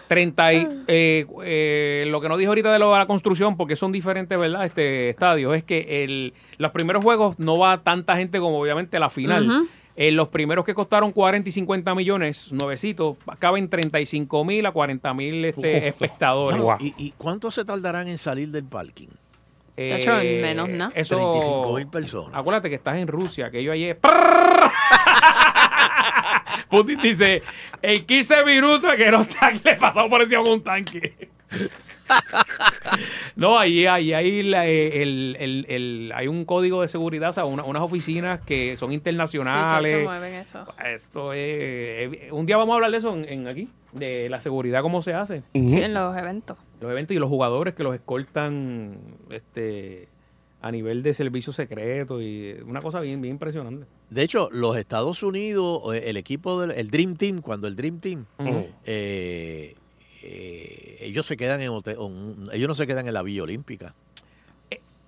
[0.07, 3.75] 30 y, eh, eh, lo que nos dijo ahorita de lo de la construcción, porque
[3.75, 4.66] son diferentes, ¿verdad?
[4.66, 9.09] Este estadios, es que el, los primeros juegos no va tanta gente como obviamente la
[9.09, 9.49] final.
[9.51, 9.69] Ujú.
[9.97, 15.15] Eh, los primeros que costaron 40 y 50 millones, nuevecitos, caben 35 mil a 40
[15.15, 16.61] mil este, espectadores.
[16.81, 19.09] ¿Y, y cuánto se tardarán en salir del parking?
[19.77, 20.93] Eh, menos nada.
[20.95, 22.39] Eso, 35.000 personas.
[22.39, 23.99] Acuérdate que estás en Rusia, que yo ayer.
[26.71, 27.43] Putin dice:
[27.83, 31.29] En 15 minutos que no está, le pasó por encima con un tanque.
[33.36, 37.32] no, ahí, ahí, ahí la- eh, el, el- el- hay un código de seguridad, o
[37.32, 39.93] sea, una- unas oficinas que son internacionales.
[39.93, 40.64] chacho, mueven eso.
[40.85, 41.39] Esto es.
[41.59, 45.02] eh, un día vamos a hablar de eso en, en aquí, de la seguridad, cómo
[45.02, 45.43] se hace.
[45.52, 46.59] Sí, en los eventos.
[46.81, 48.98] los eventos y los jugadores que los escoltan
[49.31, 50.09] este
[50.60, 53.85] a nivel de servicio secreto y una cosa bien bien impresionante.
[54.09, 58.01] De hecho, los Estados Unidos, eh, el equipo del el Dream Team, cuando el Dream
[58.01, 58.24] Team,
[58.86, 59.74] eh,
[60.22, 63.94] eh, ellos se quedan en hotel- un- ellos no se quedan en la Villa Olímpica.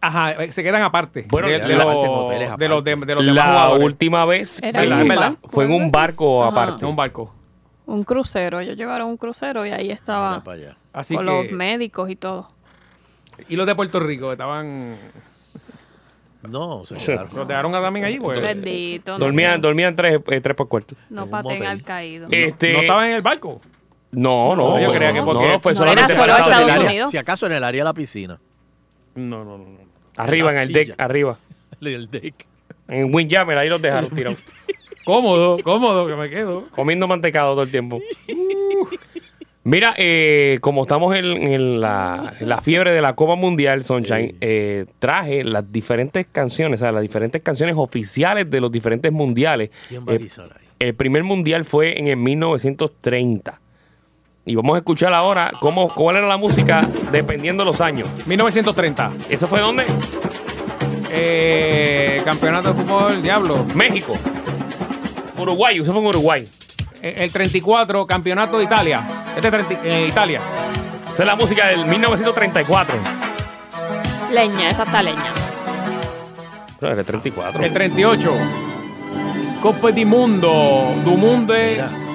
[0.00, 1.26] Ajá, eh, se quedan aparte.
[1.28, 3.06] Bueno, de, aparte los, hoteles de los de, aparte.
[3.06, 3.84] de los demás La jugadores.
[3.84, 6.50] última vez en fue en un barco Ajá.
[6.50, 6.84] aparte.
[6.84, 7.34] En un barco.
[7.86, 8.60] Un crucero.
[8.60, 10.76] Ellos llevaron un crucero y ahí estaba para allá.
[10.92, 12.50] Así con que los médicos y todo.
[13.48, 14.96] y los de Puerto Rico estaban
[16.48, 17.28] No, se quedaron.
[17.34, 18.40] los dejaron también allí, pues.
[18.40, 19.12] Bendito.
[19.18, 20.94] no Dormían, dormían tres, eh, tres por cuarto.
[21.10, 22.28] No paten al caído.
[22.30, 23.60] Este, No estaban en el barco.
[24.16, 26.58] No, no, No, yo creía que no, porque- no, fue No, solamente era solo Estados
[26.58, 26.88] En Unidos.
[26.88, 28.40] área- si acaso en el área de la piscina.
[29.14, 29.78] No, no, no, no.
[30.16, 31.38] Arriba, en el deck, arriba.
[31.80, 32.34] El deck.
[32.88, 34.42] En Windjammer, ahí los dejaron tirados.
[35.04, 36.64] Cómodo, cómodo que me quedo.
[36.70, 38.00] comiendo mantecado todo el tiempo.
[39.62, 44.36] Mira, eh, como estamos en, en la, en la fiebre de la Copa Mundial, Sunshine,
[44.40, 49.70] eh, traje las diferentes canciones, o sea, las diferentes canciones oficiales de los diferentes mundiales.
[49.88, 50.66] ¿Quién va a Eh, ahí?
[50.78, 53.60] el primer mundial fue en el 1930.
[54.48, 58.08] Y vamos a escuchar ahora cómo, cuál era la música dependiendo de los años.
[58.26, 59.12] 1930.
[59.28, 59.84] ¿Eso fue dónde?
[61.10, 63.66] Eh, campeonato de fútbol, Diablo.
[63.74, 64.12] México.
[65.36, 66.48] Uruguay, eso fue en Uruguay.
[67.02, 69.02] Eh, El 34, campeonato de Italia.
[69.34, 70.40] Este es 30 eh, Italia.
[71.12, 72.94] Esa es la música del 1934.
[74.30, 75.32] Leña, esa está leña.
[76.80, 77.64] No, era el 34.
[77.64, 78.32] El 38.
[79.60, 80.52] Copa di Mundo.
[81.04, 81.52] Du Mundo.
[81.52, 82.05] Mira, eh,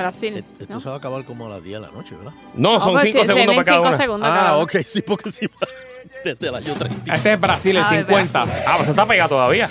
[0.00, 0.44] Brasil.
[0.58, 0.80] esto ¿no?
[0.80, 2.32] se va a acabar como a las 10 de la noche, ¿verdad?
[2.54, 3.92] No, son pues, 5 sí, segundos para cada una.
[3.92, 4.64] segundos cada Ah, uno.
[4.64, 5.46] ok, sí, porque sí.
[6.24, 7.14] Desde el año 30.
[7.14, 8.44] Este es Brasil, el Ah, de 50.
[8.44, 8.64] Brasil.
[8.66, 9.68] Ah, pues está pegado todavía.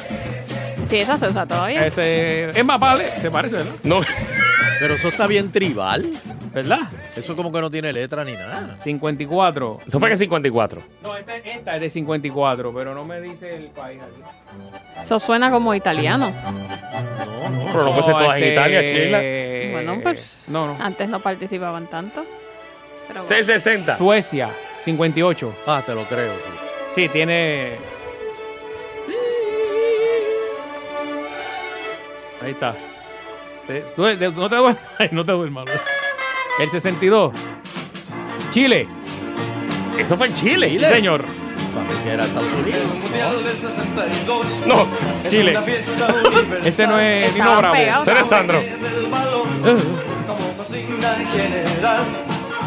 [0.85, 1.85] Sí, esa se usa todavía.
[1.85, 3.73] Ese, es más vale, ¿te parece, verdad?
[3.83, 3.99] No.
[4.79, 6.09] Pero eso está bien tribal.
[6.53, 6.79] ¿Verdad?
[7.15, 8.77] Eso como que no tiene letra ni nada.
[8.79, 9.79] 54.
[9.87, 10.81] Eso fue que 54.
[11.03, 15.01] No, esta, esta es de 54, pero no me dice el país aquí.
[15.01, 16.29] Eso suena como italiano.
[16.31, 17.65] No, no.
[17.71, 19.71] Pero no puede ser todas en este, Italia, Sheila.
[19.73, 20.83] Bueno, pues No, no.
[20.83, 22.25] antes no participaban tanto.
[23.07, 23.35] Pero bueno.
[23.43, 23.97] C60.
[23.97, 24.49] Suecia,
[24.83, 25.55] 58.
[25.67, 26.33] Ah, te lo creo.
[26.33, 26.49] sí.
[27.03, 27.77] Sí, tiene.
[32.41, 32.75] Ahí está.
[33.67, 34.77] Te- tú- de- No te duermas.
[35.11, 35.65] No te duermas.
[36.59, 37.31] El 62.
[38.51, 38.85] Chile.
[39.97, 40.69] Eso fue en Chile.
[40.69, 41.23] Sí, señor.
[42.03, 42.83] Que era Estados Unidos.
[44.65, 44.85] No,
[45.29, 45.57] Chile.
[46.65, 47.75] Ese no es Nino Bravo.
[47.75, 48.61] ese es Sandro.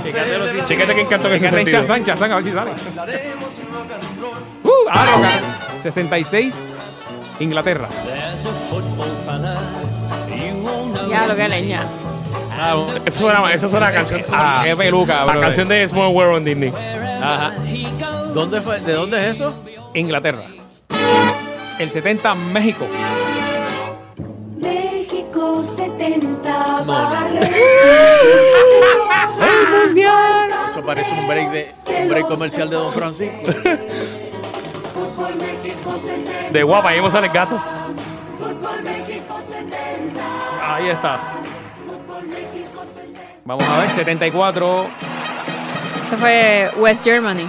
[0.02, 0.56] Chécatelo, sí.
[0.64, 1.70] Chequete quién cantó en Chécate.
[1.70, 2.70] Shazam, Shazam, a ver si sale.
[4.64, 5.82] Uh, ah, no, cara.
[5.82, 6.64] 66.
[7.40, 7.88] Inglaterra.
[11.10, 11.82] Ya lo que leña.
[12.64, 12.86] Ah.
[13.04, 14.22] Eso suena, eso suena a canción.
[14.32, 15.40] A, Qué peluca, la brother.
[15.40, 16.72] canción de Small World on Disney.
[17.20, 17.52] Ajá.
[18.32, 18.78] ¿Dónde fue?
[18.80, 19.52] ¿De dónde es eso?
[19.94, 20.44] Inglaterra.
[21.78, 22.86] El 70, México.
[24.58, 26.84] México 70
[29.40, 30.50] ¡El mundial!
[30.70, 33.52] Eso parece un break de un break comercial de Don Francisco.
[34.94, 37.60] Fútbol México 70 De guapa, ahí vamos a sale el gato.
[38.38, 41.41] Fútbol México 70 Ahí está.
[43.44, 44.86] Fútbol México 70 Vamos a ver, 74.
[46.04, 47.48] Ese fue West Germany.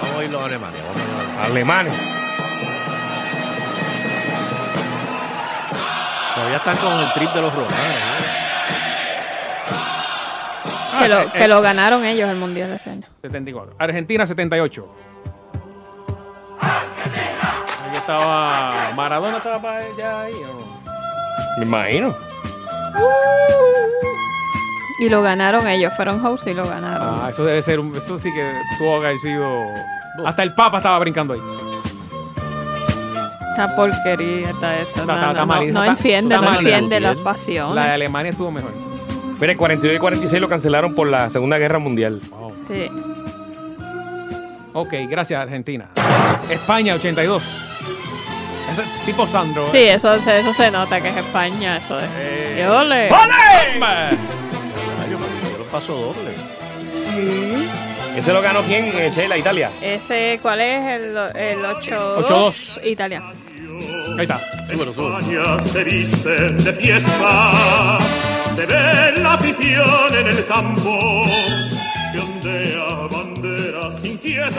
[0.00, 0.80] Vamos a irlo a Alemania.
[0.86, 1.80] Vamos a irlo a Alemania.
[1.80, 1.92] Alemania.
[6.34, 7.76] Todavía están con el trip de los romanos.
[7.78, 8.42] ¿eh?
[11.00, 13.06] Que lo, eh, que lo ganaron ellos el mundial de ese año.
[13.22, 13.74] 74.
[13.78, 14.88] Argentina, 78.
[16.60, 18.92] Ahí estaba.
[18.94, 20.34] Maradona estaba para ya ahí.
[21.58, 22.31] Me imagino.
[25.00, 25.92] Y lo ganaron ellos.
[25.96, 27.20] Fueron hosts y lo ganaron.
[27.22, 27.80] Ah, eso debe ser.
[27.80, 29.64] un- Eso sí que tuvo que haber sido.
[30.24, 31.40] Hasta el Papa estaba brincando ahí.
[33.50, 35.00] Esta porquería está esto.
[35.00, 37.16] Está- No, está- no, está no, malita, no está- enciende, no enciende las
[37.74, 37.90] La de.
[37.90, 38.72] Alemania estuvo mejor.
[39.40, 42.20] Mire, 42 y 46 lo cancelaron por la Segunda Guerra Mundial.
[42.68, 42.88] Sí.
[44.72, 45.88] Ok, gracias, Argentina.
[46.48, 47.42] España, 82.
[48.72, 49.64] Ese tipo Sandro.
[49.66, 49.68] ¿eh?
[49.70, 51.76] Sí, eso, se- eso se nota que es España.
[51.78, 52.04] Eso es.
[52.18, 52.52] Eh.
[52.56, 53.08] ¡Qué ole!
[55.58, 56.32] Lo paso doble.
[58.16, 58.86] ¿Ese lo ganó quién?
[58.94, 59.70] Eh, Sheila, Italia.
[59.80, 60.80] Ese, ¿cuál es?
[60.86, 62.24] El, el 8-2.
[62.26, 62.80] 8-2.
[62.86, 63.22] Italia.
[64.18, 64.40] Ahí está.
[64.70, 65.18] Súbelo, súbelo.
[65.18, 67.98] España se viste de fiesta,
[68.54, 71.24] se ve la afición en el campo,
[72.12, 74.52] que ondea banderas inquietas,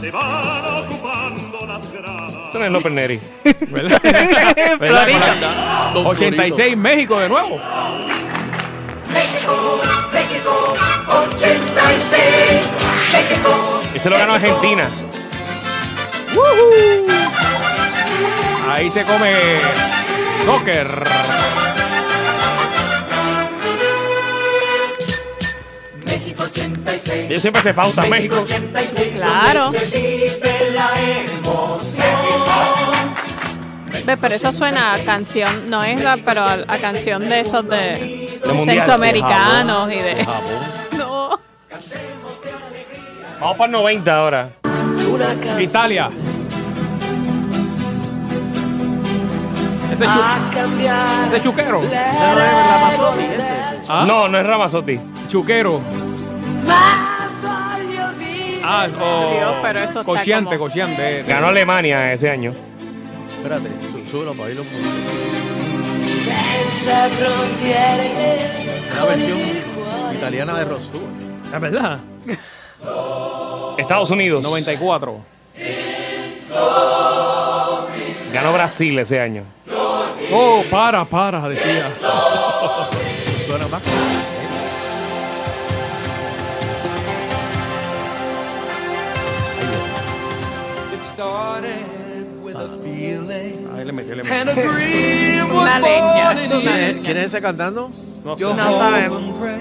[0.00, 2.32] se van ocupando las gradas.
[2.48, 3.20] Eso no es López Neri.
[3.68, 4.00] ¿Verdad?
[4.78, 5.90] Florida.
[5.94, 7.60] Don 86, México de nuevo.
[9.12, 9.80] México,
[10.12, 10.74] México
[11.08, 12.78] 86
[13.12, 14.88] México Ese lo ganó Argentina.
[18.70, 19.34] Ahí se come
[20.44, 21.04] soccer.
[27.28, 28.40] Ellos siempre se pautan México.
[28.42, 29.70] 86 Claro.
[34.04, 37.68] Ve, pero eso suena a canción, no es rap, pero a, a canción de esos
[37.68, 40.26] de, De centroamericanos y De.
[40.96, 41.38] No.
[43.40, 44.50] Vamos para el 90 ahora.
[45.60, 46.10] Italia.
[49.92, 50.20] Ese, chu
[51.28, 51.82] ese chuquero.
[53.88, 54.04] ¿Ah?
[54.06, 54.98] No, no es Ramazotti.
[55.28, 55.80] Chuquero.
[58.70, 61.22] Ah, o Dios, pero eso está Cociante, como- cociante.
[61.26, 62.52] Ganó Alemania ese año.
[63.36, 64.90] Espérate, sú- súbelo para irlo un poquito.
[66.04, 68.12] senza frontiere.
[68.92, 69.38] Una versión
[70.14, 71.54] italiana de Stewart.
[71.54, 71.98] ¿Es verdad?
[73.78, 74.42] Estados Unidos.
[74.42, 75.18] 94.
[78.32, 79.44] Ganó Brasil ese año.
[80.30, 81.90] Oh, para, para, decía.
[83.46, 83.82] Suena más.
[93.92, 94.72] Feeling Ahí le metió, le and a metió.
[94.72, 97.90] dream was Una leña, ¿Quién es, ese cantando?
[98.24, 98.44] No sé.
[98.44, 99.22] No sabemos.
[99.22, 99.58] and pray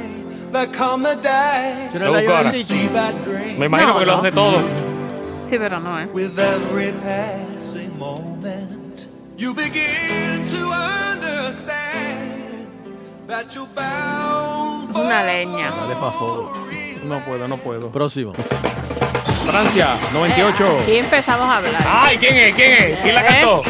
[0.51, 2.51] that come the day ¿Quién Lo la busco ahora.
[3.57, 4.19] Me imagino No, porque lo no.
[4.19, 4.57] hace todo.
[5.49, 6.07] Sí, pero no, ¿eh?
[6.13, 9.07] with every passing moment.
[9.37, 12.67] You begin to understand
[13.27, 15.69] that you're bound for Una leña.
[15.71, 16.51] Dale fafo.
[17.05, 17.89] No puedo, no puedo.
[17.91, 18.33] Próximo.
[19.45, 20.79] Francia, 98.
[20.81, 21.85] Aquí empezamos a hablar.
[21.87, 22.55] Ay, ¿quién es?
[22.55, 22.99] ¿Quién es?
[23.01, 23.25] ¿Quién la ¿Eh?
[23.25, 23.63] cantó?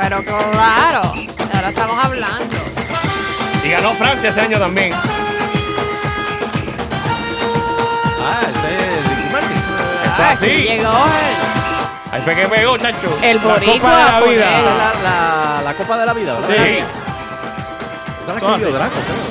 [0.00, 1.12] Pero claro,
[1.54, 2.56] ahora estamos hablando.
[3.62, 4.92] Y ganó Francia ese año también.
[8.22, 9.58] Ah, ese es Ricky Martin.
[10.04, 10.46] Eso Ah, así.
[10.46, 11.36] llegó el,
[12.12, 13.18] Ahí fue que pegó, chacho.
[13.22, 13.90] el La Copa de boricua.
[13.90, 14.58] la Vida.
[14.58, 16.48] Esa es la, la, la Copa de la Vida, ¿verdad?
[16.48, 16.78] Sí.
[18.22, 18.72] Esa la Son escribió así.
[18.72, 19.24] Draco, creo.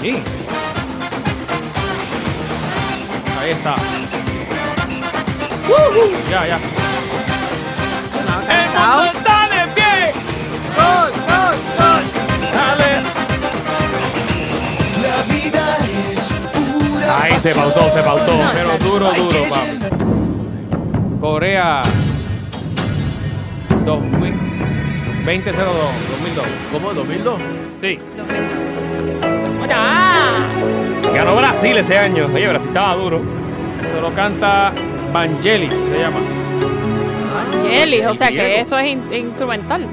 [0.00, 0.22] Sí.
[3.40, 3.74] Ahí está.
[6.30, 6.58] Ya, ya.
[8.26, 9.37] No.
[10.88, 12.04] Gol, gol, gol.
[12.54, 12.90] ¡Dale!
[17.10, 18.32] Ahí se pautó, se pautó.
[18.54, 19.78] Pero duro, duro, papi.
[21.20, 21.82] Corea
[23.84, 24.34] 2000
[25.24, 25.66] 2002,
[26.10, 26.46] 2002.
[26.72, 26.90] ¿Cómo?
[26.92, 27.36] ¿2002?
[27.82, 27.98] Sí.
[29.74, 30.46] ¡Ah!
[31.14, 32.26] Ganó Brasil ese año.
[32.34, 33.20] Oye, Brasil estaba duro.
[33.82, 34.72] Eso lo canta
[35.12, 36.18] Vangelis, se llama.
[37.62, 39.86] Jelly, o sea que eso es in- instrumental.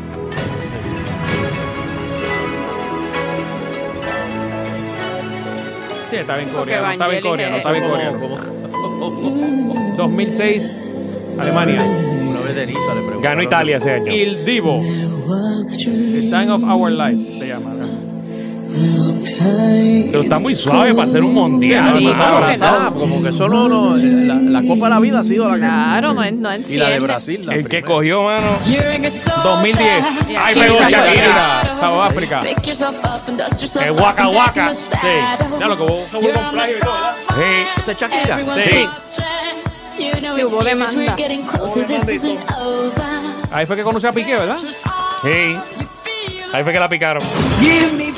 [6.10, 6.92] Sí, estaba en coreano.
[6.92, 8.20] Estaba en coreano, es- estaba en coreano.
[8.20, 10.74] como- 2006,
[11.40, 11.84] Alemania.
[12.30, 13.22] Una vez Denisa le preguntó.
[13.22, 14.12] Ganó Italia ese año.
[14.14, 14.82] Il Divo.
[15.28, 17.72] The Time of Our Life se llama.
[20.12, 21.96] Pero está muy suave para hacer un mundial.
[21.98, 22.48] Sí, claro.
[22.48, 22.94] que no.
[22.94, 25.60] Como que solo no, la, la Copa de la Vida ha sido la que.
[25.60, 27.00] Claro, no, no Y la de.
[27.00, 27.42] Brasil.
[27.46, 27.88] La El que primera.
[27.88, 28.58] cogió, mano.
[29.44, 30.06] 2010.
[30.38, 31.78] Ay, Sí, pegó Shakira.
[31.80, 32.42] South África.
[33.82, 34.74] El Waka Waka.
[34.74, 34.96] Sí.
[35.60, 37.16] Ya lo que hubo un plagio y todo, ¿verdad?
[37.30, 37.82] Sí.
[37.82, 38.40] ¿Ese es Shakira?
[38.56, 38.88] Sí.
[39.98, 41.16] Sí, hubo demanda.
[43.52, 44.58] Ahí fue que conocí a Piqué, ¿verdad?
[45.22, 45.58] Sí.
[46.54, 47.22] Ahí fue que la picaron.
[47.60, 48.12] Give me me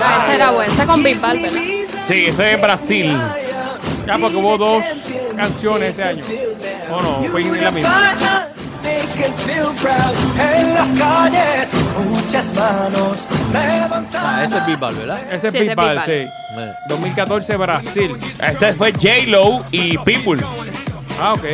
[0.00, 0.72] Ah, esa era buena.
[0.72, 1.60] Esa con Bisbal, ¿verdad?
[2.06, 3.16] Sí, eso es Brasil.
[4.06, 4.84] Ya, porque hubo dos
[5.36, 6.24] canciones ese año.
[6.90, 7.22] ¿O no?
[7.30, 8.48] Fue la misma.
[10.38, 11.70] En las calles,
[12.10, 13.26] muchas manos.
[13.54, 15.20] Ah, ese es Bisbal, ¿verdad?
[15.32, 16.04] Ese es Sí, ese es Bisbal, Bisbal.
[16.04, 16.30] sí.
[16.58, 16.72] Eh.
[16.88, 18.16] 2014 Brasil.
[18.44, 20.44] Este fue J-Lo y Pitbull.
[21.20, 21.44] Ah, ok.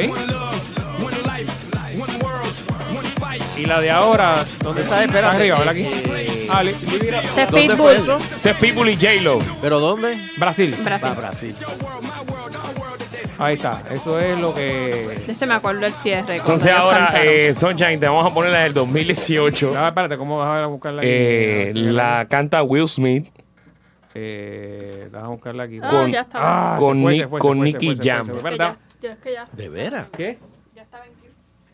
[3.56, 5.04] Y la de ahora, ¿dónde Esa, está?
[5.04, 5.72] espérate, arriba, ¿verdad?
[5.74, 5.84] Aquí.
[6.50, 7.96] Ah, li- li- Este es ¿Dónde fue Pitbull.
[7.96, 8.18] eso?
[8.36, 9.38] Ese es Pitbull y J-Lo.
[9.60, 10.16] ¿Pero dónde?
[10.38, 10.74] Brasil.
[10.84, 11.10] Brasil.
[11.12, 11.54] Ah, Brasil.
[13.40, 13.82] Ahí está.
[13.90, 15.20] Eso es lo que.
[15.28, 16.24] Ese me acuerdo el cierre.
[16.24, 17.28] cuando Entonces ellos ahora, cantaron.
[17.28, 19.74] eh, Sunshine, te vamos a poner la del 2018.
[19.76, 21.10] Ah, espérate, ¿cómo vas a buscarla aquí?
[21.12, 23.28] Eh, la canta Will Smith
[24.14, 25.78] Eh, déjame buscarla aquí.
[25.80, 26.74] Ah, con- ya estaba.
[26.74, 28.22] Ah, con fue, Ni- con Nicky Jam.
[28.22, 28.76] Es que ¿Verdad?
[29.00, 29.46] ya- ya, es que ya.
[29.52, 30.06] ¿De veras?
[30.16, 30.38] ¿Qué?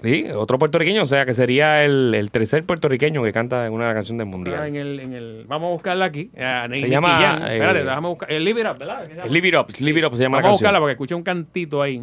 [0.04, 3.92] Sí, otro puertorriqueño, o sea que sería el, el tercer puertorriqueño que canta en una
[3.94, 4.66] canción del Ah, mundial.
[4.68, 6.30] en el, en el, vamos a buscarla aquí.
[6.38, 7.42] Ah, Nicky llama, Jam.
[7.44, 8.30] eh, Espérate, déjame buscar.
[8.30, 9.00] El Live It Up, ¿verdad?
[9.04, 9.32] ¿Qué se llama?
[9.32, 11.22] Live It Up, Live It Up se llama Vamos a la buscarla porque escuché un
[11.22, 12.02] cantito ahí.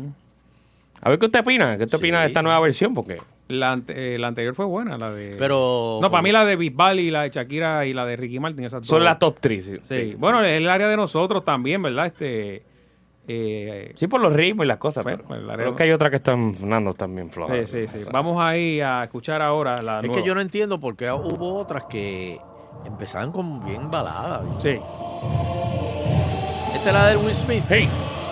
[1.03, 3.17] A ver qué usted opina, qué usted opina de esta nueva versión, porque
[3.47, 5.35] La, ante- eh, la anterior fue buena, la de.
[5.37, 5.99] Pero.
[6.01, 8.65] No, para mí la de Bisbal y la de Shakira y la de Ricky Martin,
[8.65, 9.65] esas son las top 3.
[9.65, 10.15] Sí, Sí.
[10.17, 12.05] Bueno, es el área de nosotros también, ¿verdad?
[12.07, 12.63] Este.
[13.27, 16.15] Eh, Sí, por los ritmos y las cosas, pero la creo que hay otras que
[16.17, 17.69] están sonando también sí, flojas.
[17.69, 17.99] sí, sí.
[18.11, 20.21] Vamos ahí a escuchar ahora la Es nueva.
[20.21, 22.39] que yo no entiendo por qué hubo otras que
[22.85, 24.41] empezaban como bien baladas.
[24.61, 24.79] Sí.
[26.75, 27.63] Esta es la de Will Smith.
[27.69, 27.87] Hey,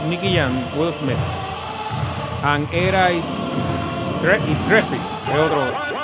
[0.10, 1.18] Nicky Jam, Will Smith.
[2.44, 5.00] And era is, is Traffic,
[5.32, 5.99] es otro.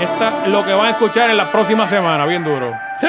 [0.00, 2.72] Esta lo que van a escuchar en la próxima semana, bien duro.
[3.00, 3.06] sí.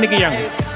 [0.00, 0.67] Nicky.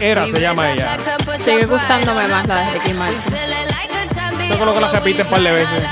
[0.00, 0.96] Era se llama ella.
[1.38, 3.20] Sigue gustándome más la de Ricky Martin.
[4.48, 5.82] Yo creo que la repite un par de veces.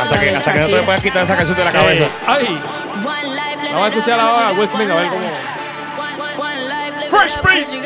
[0.00, 2.06] Hasta que, hasta que no te puedas quitar esa canción de la cabeza.
[2.26, 2.60] ¡Ay!
[3.72, 5.28] Vamos a escuchar ahora a Will Smith a ver cómo.
[7.10, 7.80] Fresh Prince.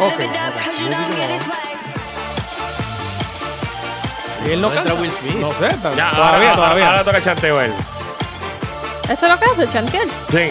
[0.00, 0.20] Ok,
[4.46, 5.00] Y él no ¿No entra canta.
[5.02, 5.34] Will Smith?
[5.36, 6.86] No sé, todavía, todavía.
[6.86, 7.72] Ahora toca el chanteo él.
[9.08, 10.08] Eso es lo que hace Chantiel.
[10.30, 10.50] Sí.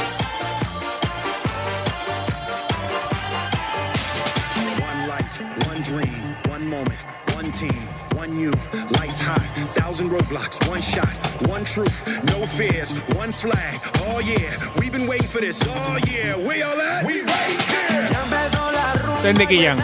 [4.82, 6.98] One life, one dream, one moment,
[7.36, 8.52] one team, one you.
[9.00, 9.38] Lights high,
[9.76, 11.08] thousand roadblocks, one shot,
[11.48, 13.80] one truth, no fears, one flag.
[14.08, 15.62] Oh yeah, we've been waiting for this.
[15.68, 17.06] Oh yeah, where y'all at?
[17.06, 19.34] We right here.
[19.34, 19.78] Nicky Jam.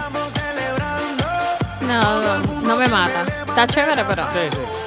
[1.82, 3.24] No, no, no me mata.
[3.46, 4.24] Está chévere, pero.
[4.34, 4.83] Sí, sí.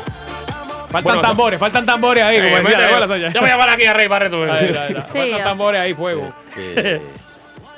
[1.02, 3.30] Faltan Bueno, tambores, faltan tambores ahí, como Eh.
[3.34, 4.42] Yo voy a llamar aquí a Rey Barreto.
[4.44, 4.88] Ahí, ahí, ahí.
[5.04, 5.42] Sí, Faltan así.
[5.42, 6.32] tambores ahí, fuego.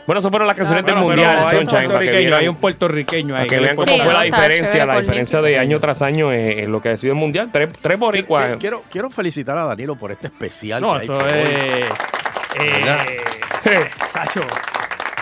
[0.06, 2.18] Bueno, eso fueron las canciones del Bueno, pero Mundial, hay un Sunshine, para que puertorriqueño,
[2.20, 3.40] vieran- hay un puertorriqueño ahí.
[3.40, 6.58] Para que vean cómo Sí, fue la diferencia, la diferencia de año tras año en,
[6.60, 7.50] en lo que ha sido el Mundial.
[7.52, 8.56] Tres, tres boricuas.
[8.58, 11.34] Quiero, quiero, felicitar a Danilo por este especial No, que esto es.
[11.34, 11.88] Eh,
[14.10, 14.40] Sacho.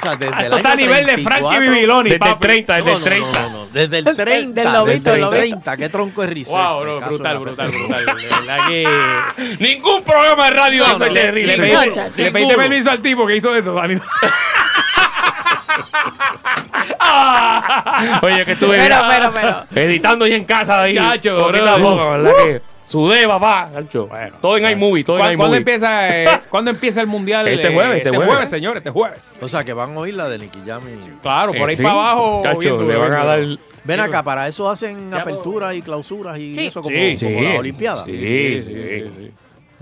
[0.09, 2.47] Sea, desde el Esto está a nivel de 34, Frankie Bibiloni, Desde el papi.
[2.47, 3.27] 30, desde No, el no, 30.
[3.43, 4.61] no, no, no, Desde el 30.
[4.62, 5.39] Del lobito, desde el lobito.
[5.41, 5.77] 30.
[5.77, 6.49] Qué tronco de research.
[6.69, 8.07] Wow, no, brutal, brutal, brutal.
[8.69, 8.87] Que.
[9.59, 12.03] Ningún programa de radio no, el le, de le Rizzo.
[12.16, 13.97] le pediste permiso al tipo que hizo eso, Dani.
[18.23, 19.65] Oye, que estuve Pero, pero, pero.
[19.74, 20.83] editando ahí en casa.
[20.83, 21.53] Ahí, Chacho, bro.
[22.86, 23.68] Sudé, papá.
[23.72, 24.08] Chacho.
[24.40, 25.58] todo en iMovie, todo en ¿Cuándo, iMovie.
[25.58, 27.46] empieza, eh, ¿Cuándo empieza el mundial?
[27.48, 28.50] Este jueves, este jueves.
[28.50, 29.38] señor, este jueves.
[29.42, 31.76] O sea, que van a oír la de Nicky Jam y- Claro, por Eh, ahí
[31.76, 31.82] sí.
[31.82, 32.42] para abajo.
[32.60, 33.40] Duro, le van a dar...
[33.84, 36.66] Ven acá, para eso hacen Ya, aperturas y clausuras y Sí.
[36.66, 37.44] eso como, Sí, como sí.
[37.44, 38.04] las Olimpiadas.
[38.04, 38.72] Sí, sí,
[39.16, 39.30] sí.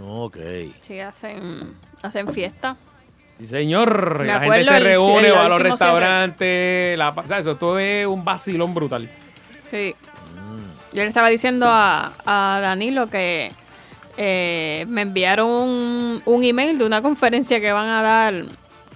[0.07, 0.37] Ok.
[0.81, 2.77] Sí, hacen, hacen fiesta.
[3.39, 4.19] Sí, señor.
[4.21, 6.99] Me La gente se reúne, el va a los restaurantes.
[6.99, 9.09] La, o sea, eso todo es un vacilón brutal.
[9.61, 9.95] Sí.
[10.95, 13.51] Yo le estaba diciendo a, a Danilo que
[14.17, 18.45] eh, me enviaron un, un email de una conferencia que van a dar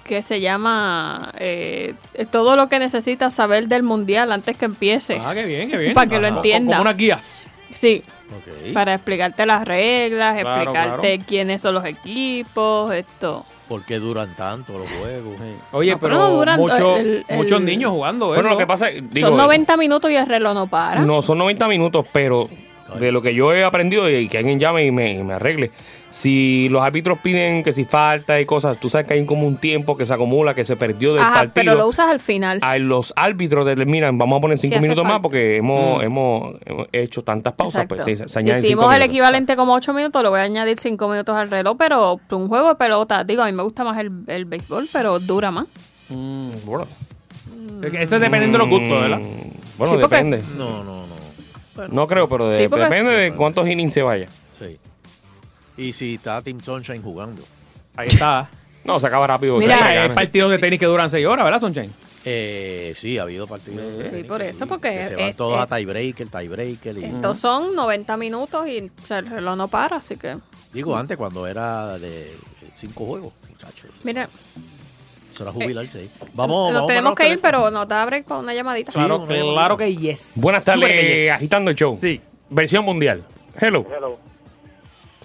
[0.05, 1.95] que se llama eh,
[2.31, 5.21] Todo lo que necesitas saber del mundial antes que empiece.
[5.23, 5.93] Ah, qué bien, qué bien.
[5.93, 6.37] Para que lo Ajá.
[6.37, 6.77] entienda.
[6.79, 7.43] Como unas guías.
[7.75, 8.03] Sí,
[8.73, 11.25] para explicarte las reglas, Claro, explicarte claro.
[11.29, 13.45] quiénes son los equipos, esto.
[13.69, 15.35] ¿Por qué duran tanto los juegos?
[15.73, 18.51] Oye, No, pero pero no duran- mucho- el- el- muchos niños jugando Bueno, eso.
[18.51, 19.11] lo que pasa es...
[19.11, 21.01] digo, son 90 minutos y el reloj no para.
[21.03, 22.49] No, son 90 minutos, pero
[22.99, 25.71] de lo que yo he aprendido y que alguien llame y me, y me arregle.
[26.11, 29.59] Si los árbitros piden que si falta y cosas, tú sabes que hay como un
[29.59, 31.53] tiempo que se acumula, que se perdió del Ajá, partido.
[31.55, 32.61] pero lo usas al final.
[32.63, 36.07] a los árbitros determinan, vamos a poner cinco minutos más porque hemos, Mm.
[36.07, 38.05] hemos, hemos hecho tantas pausas, Exacto.
[38.05, 39.11] pues sí, se añaden cinco Hicimos el minutos.
[39.11, 42.69] equivalente como 8 minutos, le voy a añadir 5 minutos al reloj, pero un juego
[42.71, 45.67] de pelota, digo, a mí me gusta más el, el béisbol, pero dura más.
[46.09, 46.87] Mm, bueno.
[47.83, 49.19] Que Eso es dependiendo de los gustos, ¿verdad?
[49.19, 50.43] Bueno, Sí, porque- depende.
[50.57, 51.89] No, no, no.
[51.91, 54.27] No creo, pero de- Sí, porque- depende de cuántos innings se vaya.
[54.59, 54.79] Sí.
[55.79, 57.43] Y si está Team Sunshine jugando.
[57.97, 58.51] Ahí está.
[58.85, 59.59] No, se acaba rápido.
[59.59, 60.15] Mira, Hay gana.
[60.15, 61.93] partidos de tenis que duran 6 horas, ¿verdad, Sunshine?
[62.25, 64.07] Eh, sí, ha habido partidos.
[64.07, 66.97] Sí, por eso, porque Que se eh, van todos eh, a tiebreaker, tiebreaker.
[66.97, 70.39] Y, estos son 90 minutos y o sea, el reloj no para, así que,
[70.73, 72.35] Digo, antes cuando era de
[72.75, 73.91] cinco juegos, muchachos.
[74.05, 74.27] mira,
[75.35, 76.11] Eso era jubilarse ahí.
[76.33, 78.93] Vamos, nos vamos tenemos para que ir, pero nos da break con una llamadita.
[78.93, 80.33] Sí, Claro, claro que yes.
[80.37, 81.33] Buenas tardes, yes.
[81.33, 81.95] agitando el show.
[82.01, 82.23] Sí.
[82.49, 83.23] Versión mundial.
[83.61, 83.85] Hello.
[83.95, 84.28] Hello.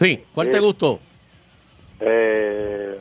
[0.03, 0.23] Sí.
[0.35, 0.99] ¿Cuál te gustó?
[1.99, 2.99] Eh,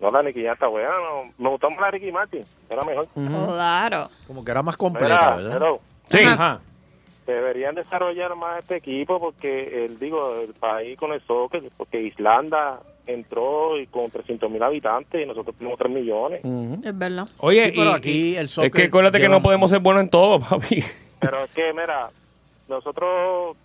[0.00, 0.88] no, la Nicky ya está buena.
[0.90, 1.32] no.
[1.38, 2.44] Me gustó más la Ricky Martin.
[2.68, 3.08] Era mejor.
[3.14, 4.08] Claro.
[4.26, 5.56] Como que era más completa, Mira, ¿verdad?
[5.56, 5.80] hello.
[6.08, 6.18] Sí.
[6.24, 6.60] Ajá.
[7.26, 12.80] Deberían desarrollar más este equipo porque, el, digo, el país con el soccer, porque Islanda
[13.06, 16.40] entró y con 300 mil habitantes y nosotros tenemos 3 millones.
[16.84, 17.28] Es verdad.
[17.38, 19.80] Oye, Sí, pero y- aquí el Es soccer que acuérdate que lleva- no podemos ser
[19.80, 20.82] buenos en todo, papi.
[21.20, 22.10] Pero es que, mira,
[22.68, 23.56] nosotros,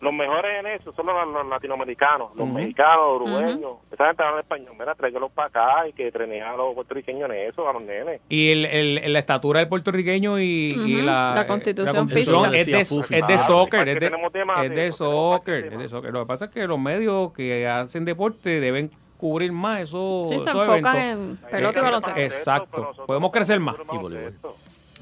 [0.00, 3.78] los mejores en eso son los, los latinoamericanos, los mexicanos, uruguayos.
[3.90, 7.36] Esa gente habla español, mira, tráiganlos para acá y que treinen a los puertorriqueños en
[7.48, 8.20] eso, a los nenes.
[8.28, 12.56] Y el, el- la estatura del puertorriqueño y, la, la constitución constitución física.
[12.58, 12.80] es de,
[13.18, 14.06] es de soccer, es de,
[14.88, 16.12] es soccer, es de soccer.
[16.12, 20.34] Lo que pasa es que los medios que hacen deporte deben cubrir más esos, Sí,
[20.34, 21.42] se esos enfocan eventos.
[21.44, 22.20] en pelota y baloncesto.
[22.20, 22.92] Exacto.
[23.06, 23.76] Podemos crecer más.
[23.92, 24.34] Y voleibol.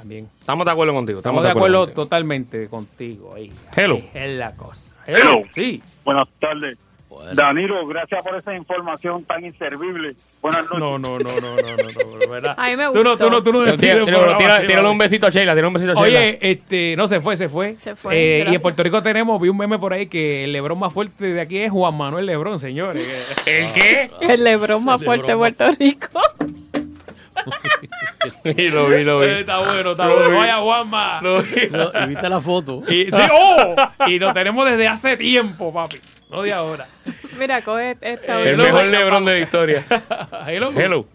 [0.05, 0.29] También.
[0.39, 1.19] Estamos de acuerdo contigo.
[1.21, 1.95] Estamos de acuerdo contigo.
[2.03, 3.33] totalmente contigo.
[3.35, 3.95] Ahí, Hello.
[3.95, 4.95] ahí es la cosa.
[5.07, 5.41] Hello.
[5.55, 5.83] Sí.
[6.05, 6.77] Buenas tardes.
[7.33, 10.15] Danilo, gracias por esa información tan inservible.
[10.43, 10.79] Buenas noches.
[10.79, 12.55] No, no, no, no, no, no, no, ¿verdad?
[12.59, 13.25] A mí me Tú no, gustó.
[13.25, 16.19] tú no, tú no Tírale un besito a Sheila, tírale un besito a Sheila.
[16.21, 17.77] Oye, este, no se fue, se fue.
[17.79, 20.53] Se fue, Eh, y en Puerto Rico tenemos, vi un meme por ahí que el
[20.53, 23.07] Lebrón más fuerte de aquí es Juan Manuel Lebrón, señores.
[23.47, 24.11] ¿El qué?
[24.21, 26.21] El Lebrón más El fuerte de Puerto Rico.
[28.45, 29.27] Y lo vi, lo vi.
[29.27, 30.31] Eh, Está bueno, está Lo bueno.
[30.31, 30.37] vi.
[30.37, 31.21] Vaya, Juanma.
[31.23, 31.69] Lo vi.
[31.71, 32.83] No, y viste la foto.
[32.89, 33.75] Y, sí, oh,
[34.07, 36.01] y lo tenemos desde hace tiempo, papi.
[36.31, 36.87] No de ahora.
[37.39, 38.41] Mira, coge esta.
[38.41, 39.85] El mejor Lebron de la historia.
[40.47, 40.73] Hello.
[40.75, 41.07] Hello.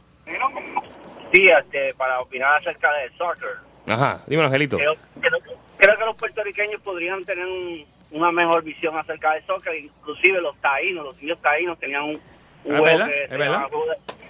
[1.34, 3.50] Sí, este, para opinar acerca del soccer.
[3.88, 4.78] Ajá, dímelo, Angelito.
[4.78, 5.40] Creo, creo-
[5.78, 9.76] creo que los puertorriqueños podrían tener un- una mejor visión acerca del soccer.
[9.76, 12.10] Inclusive los taínos, los niños taínos tenían un,
[12.64, 13.08] un Ah, juego ¿verdad?
[13.08, 13.38] que Es se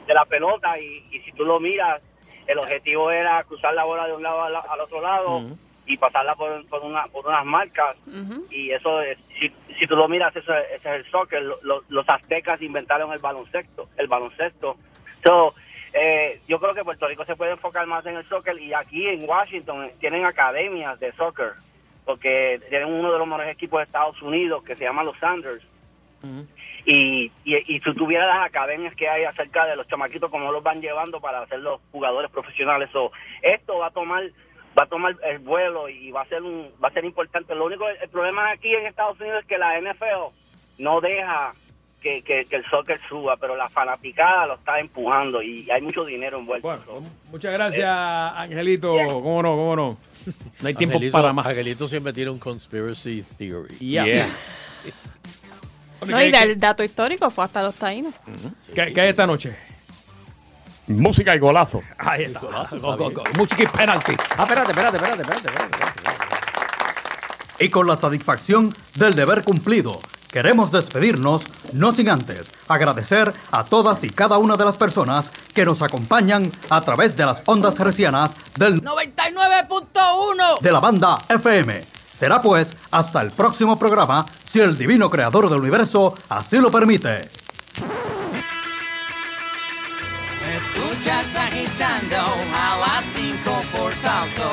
[0.09, 2.01] de, la pelota y, y si tú lo miras,
[2.47, 5.41] el objetivo era cruzar la bola de un lado al, al otro lado
[5.85, 7.95] y pasarla por, por, una, por unas marcas.
[8.51, 11.41] Y eso es, si, si tú lo miras, eso, es- ese es el soccer.
[11.41, 13.87] Lo- lo- los aztecas inventaron el baloncesto.
[13.97, 14.77] El baloncesto.
[15.23, 15.53] So,
[15.93, 19.07] eh, yo creo que Puerto Rico se puede enfocar más en el soccer y aquí
[19.07, 21.53] en Washington tienen academias de soccer
[22.05, 25.63] porque tienen uno de los mejores equipos de Estados Unidos que se llama los Sanders
[26.85, 30.63] y, y, y si tuviera las academias que hay acerca de los chamaquitos cómo los
[30.63, 33.11] van llevando para ser los jugadores profesionales o
[33.41, 34.23] esto va a tomar
[34.79, 37.65] va a tomar el vuelo y va a ser un va a ser importante lo
[37.65, 40.33] único el problema aquí en Estados Unidos es que la NFL
[40.77, 41.53] no deja
[42.01, 46.05] que, que, que el soccer suba pero la fanaticada lo está empujando y hay mucho
[46.05, 48.95] dinero envuelto Bueno, muchas gracias, Angelito.
[49.09, 49.49] ¿Cómo no?
[49.57, 49.97] ¿Cómo no?
[50.61, 51.47] No hay tiempo Angelito- para más.
[51.47, 53.75] Angelito siempre tiene un conspiracy theory.
[53.79, 54.05] Yeah.
[54.05, 54.27] Yeah.
[56.05, 58.13] No, y del dato histórico fue hasta los taínos.
[58.73, 59.55] ¿Qué, qué hay esta noche?
[60.87, 61.81] Música y golazo.
[61.97, 62.39] Ahí está.
[62.39, 63.23] Go, go, go.
[63.37, 64.13] Música y penalty.
[64.37, 65.99] Ah, espérate, espérate, espérate, espérate, espérate, espérate.
[67.59, 69.99] Y con la satisfacción del deber cumplido,
[70.31, 75.65] queremos despedirnos, no sin antes agradecer a todas y cada una de las personas que
[75.65, 81.98] nos acompañan a través de las ondas hercianas del 99.1 de la banda FM.
[82.19, 87.21] Será pues hasta el próximo programa, si el divino creador del universo así lo permite.
[90.57, 94.51] Escuchas agitando a las cinco por salso.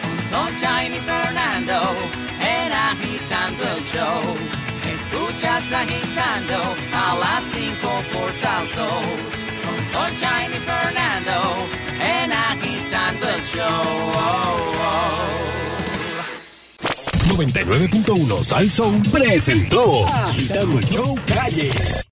[0.00, 1.82] Con Sunshine y Fernando
[2.40, 4.22] en agitando el show.
[4.88, 6.62] Escuchas agitando
[6.94, 8.88] a las cinco por salso.
[9.62, 11.68] Con Sunshine y Fernando
[12.00, 14.75] en agitando el show.
[17.36, 21.70] 99.1 Sal Soul presentó Agitando el Show Calle.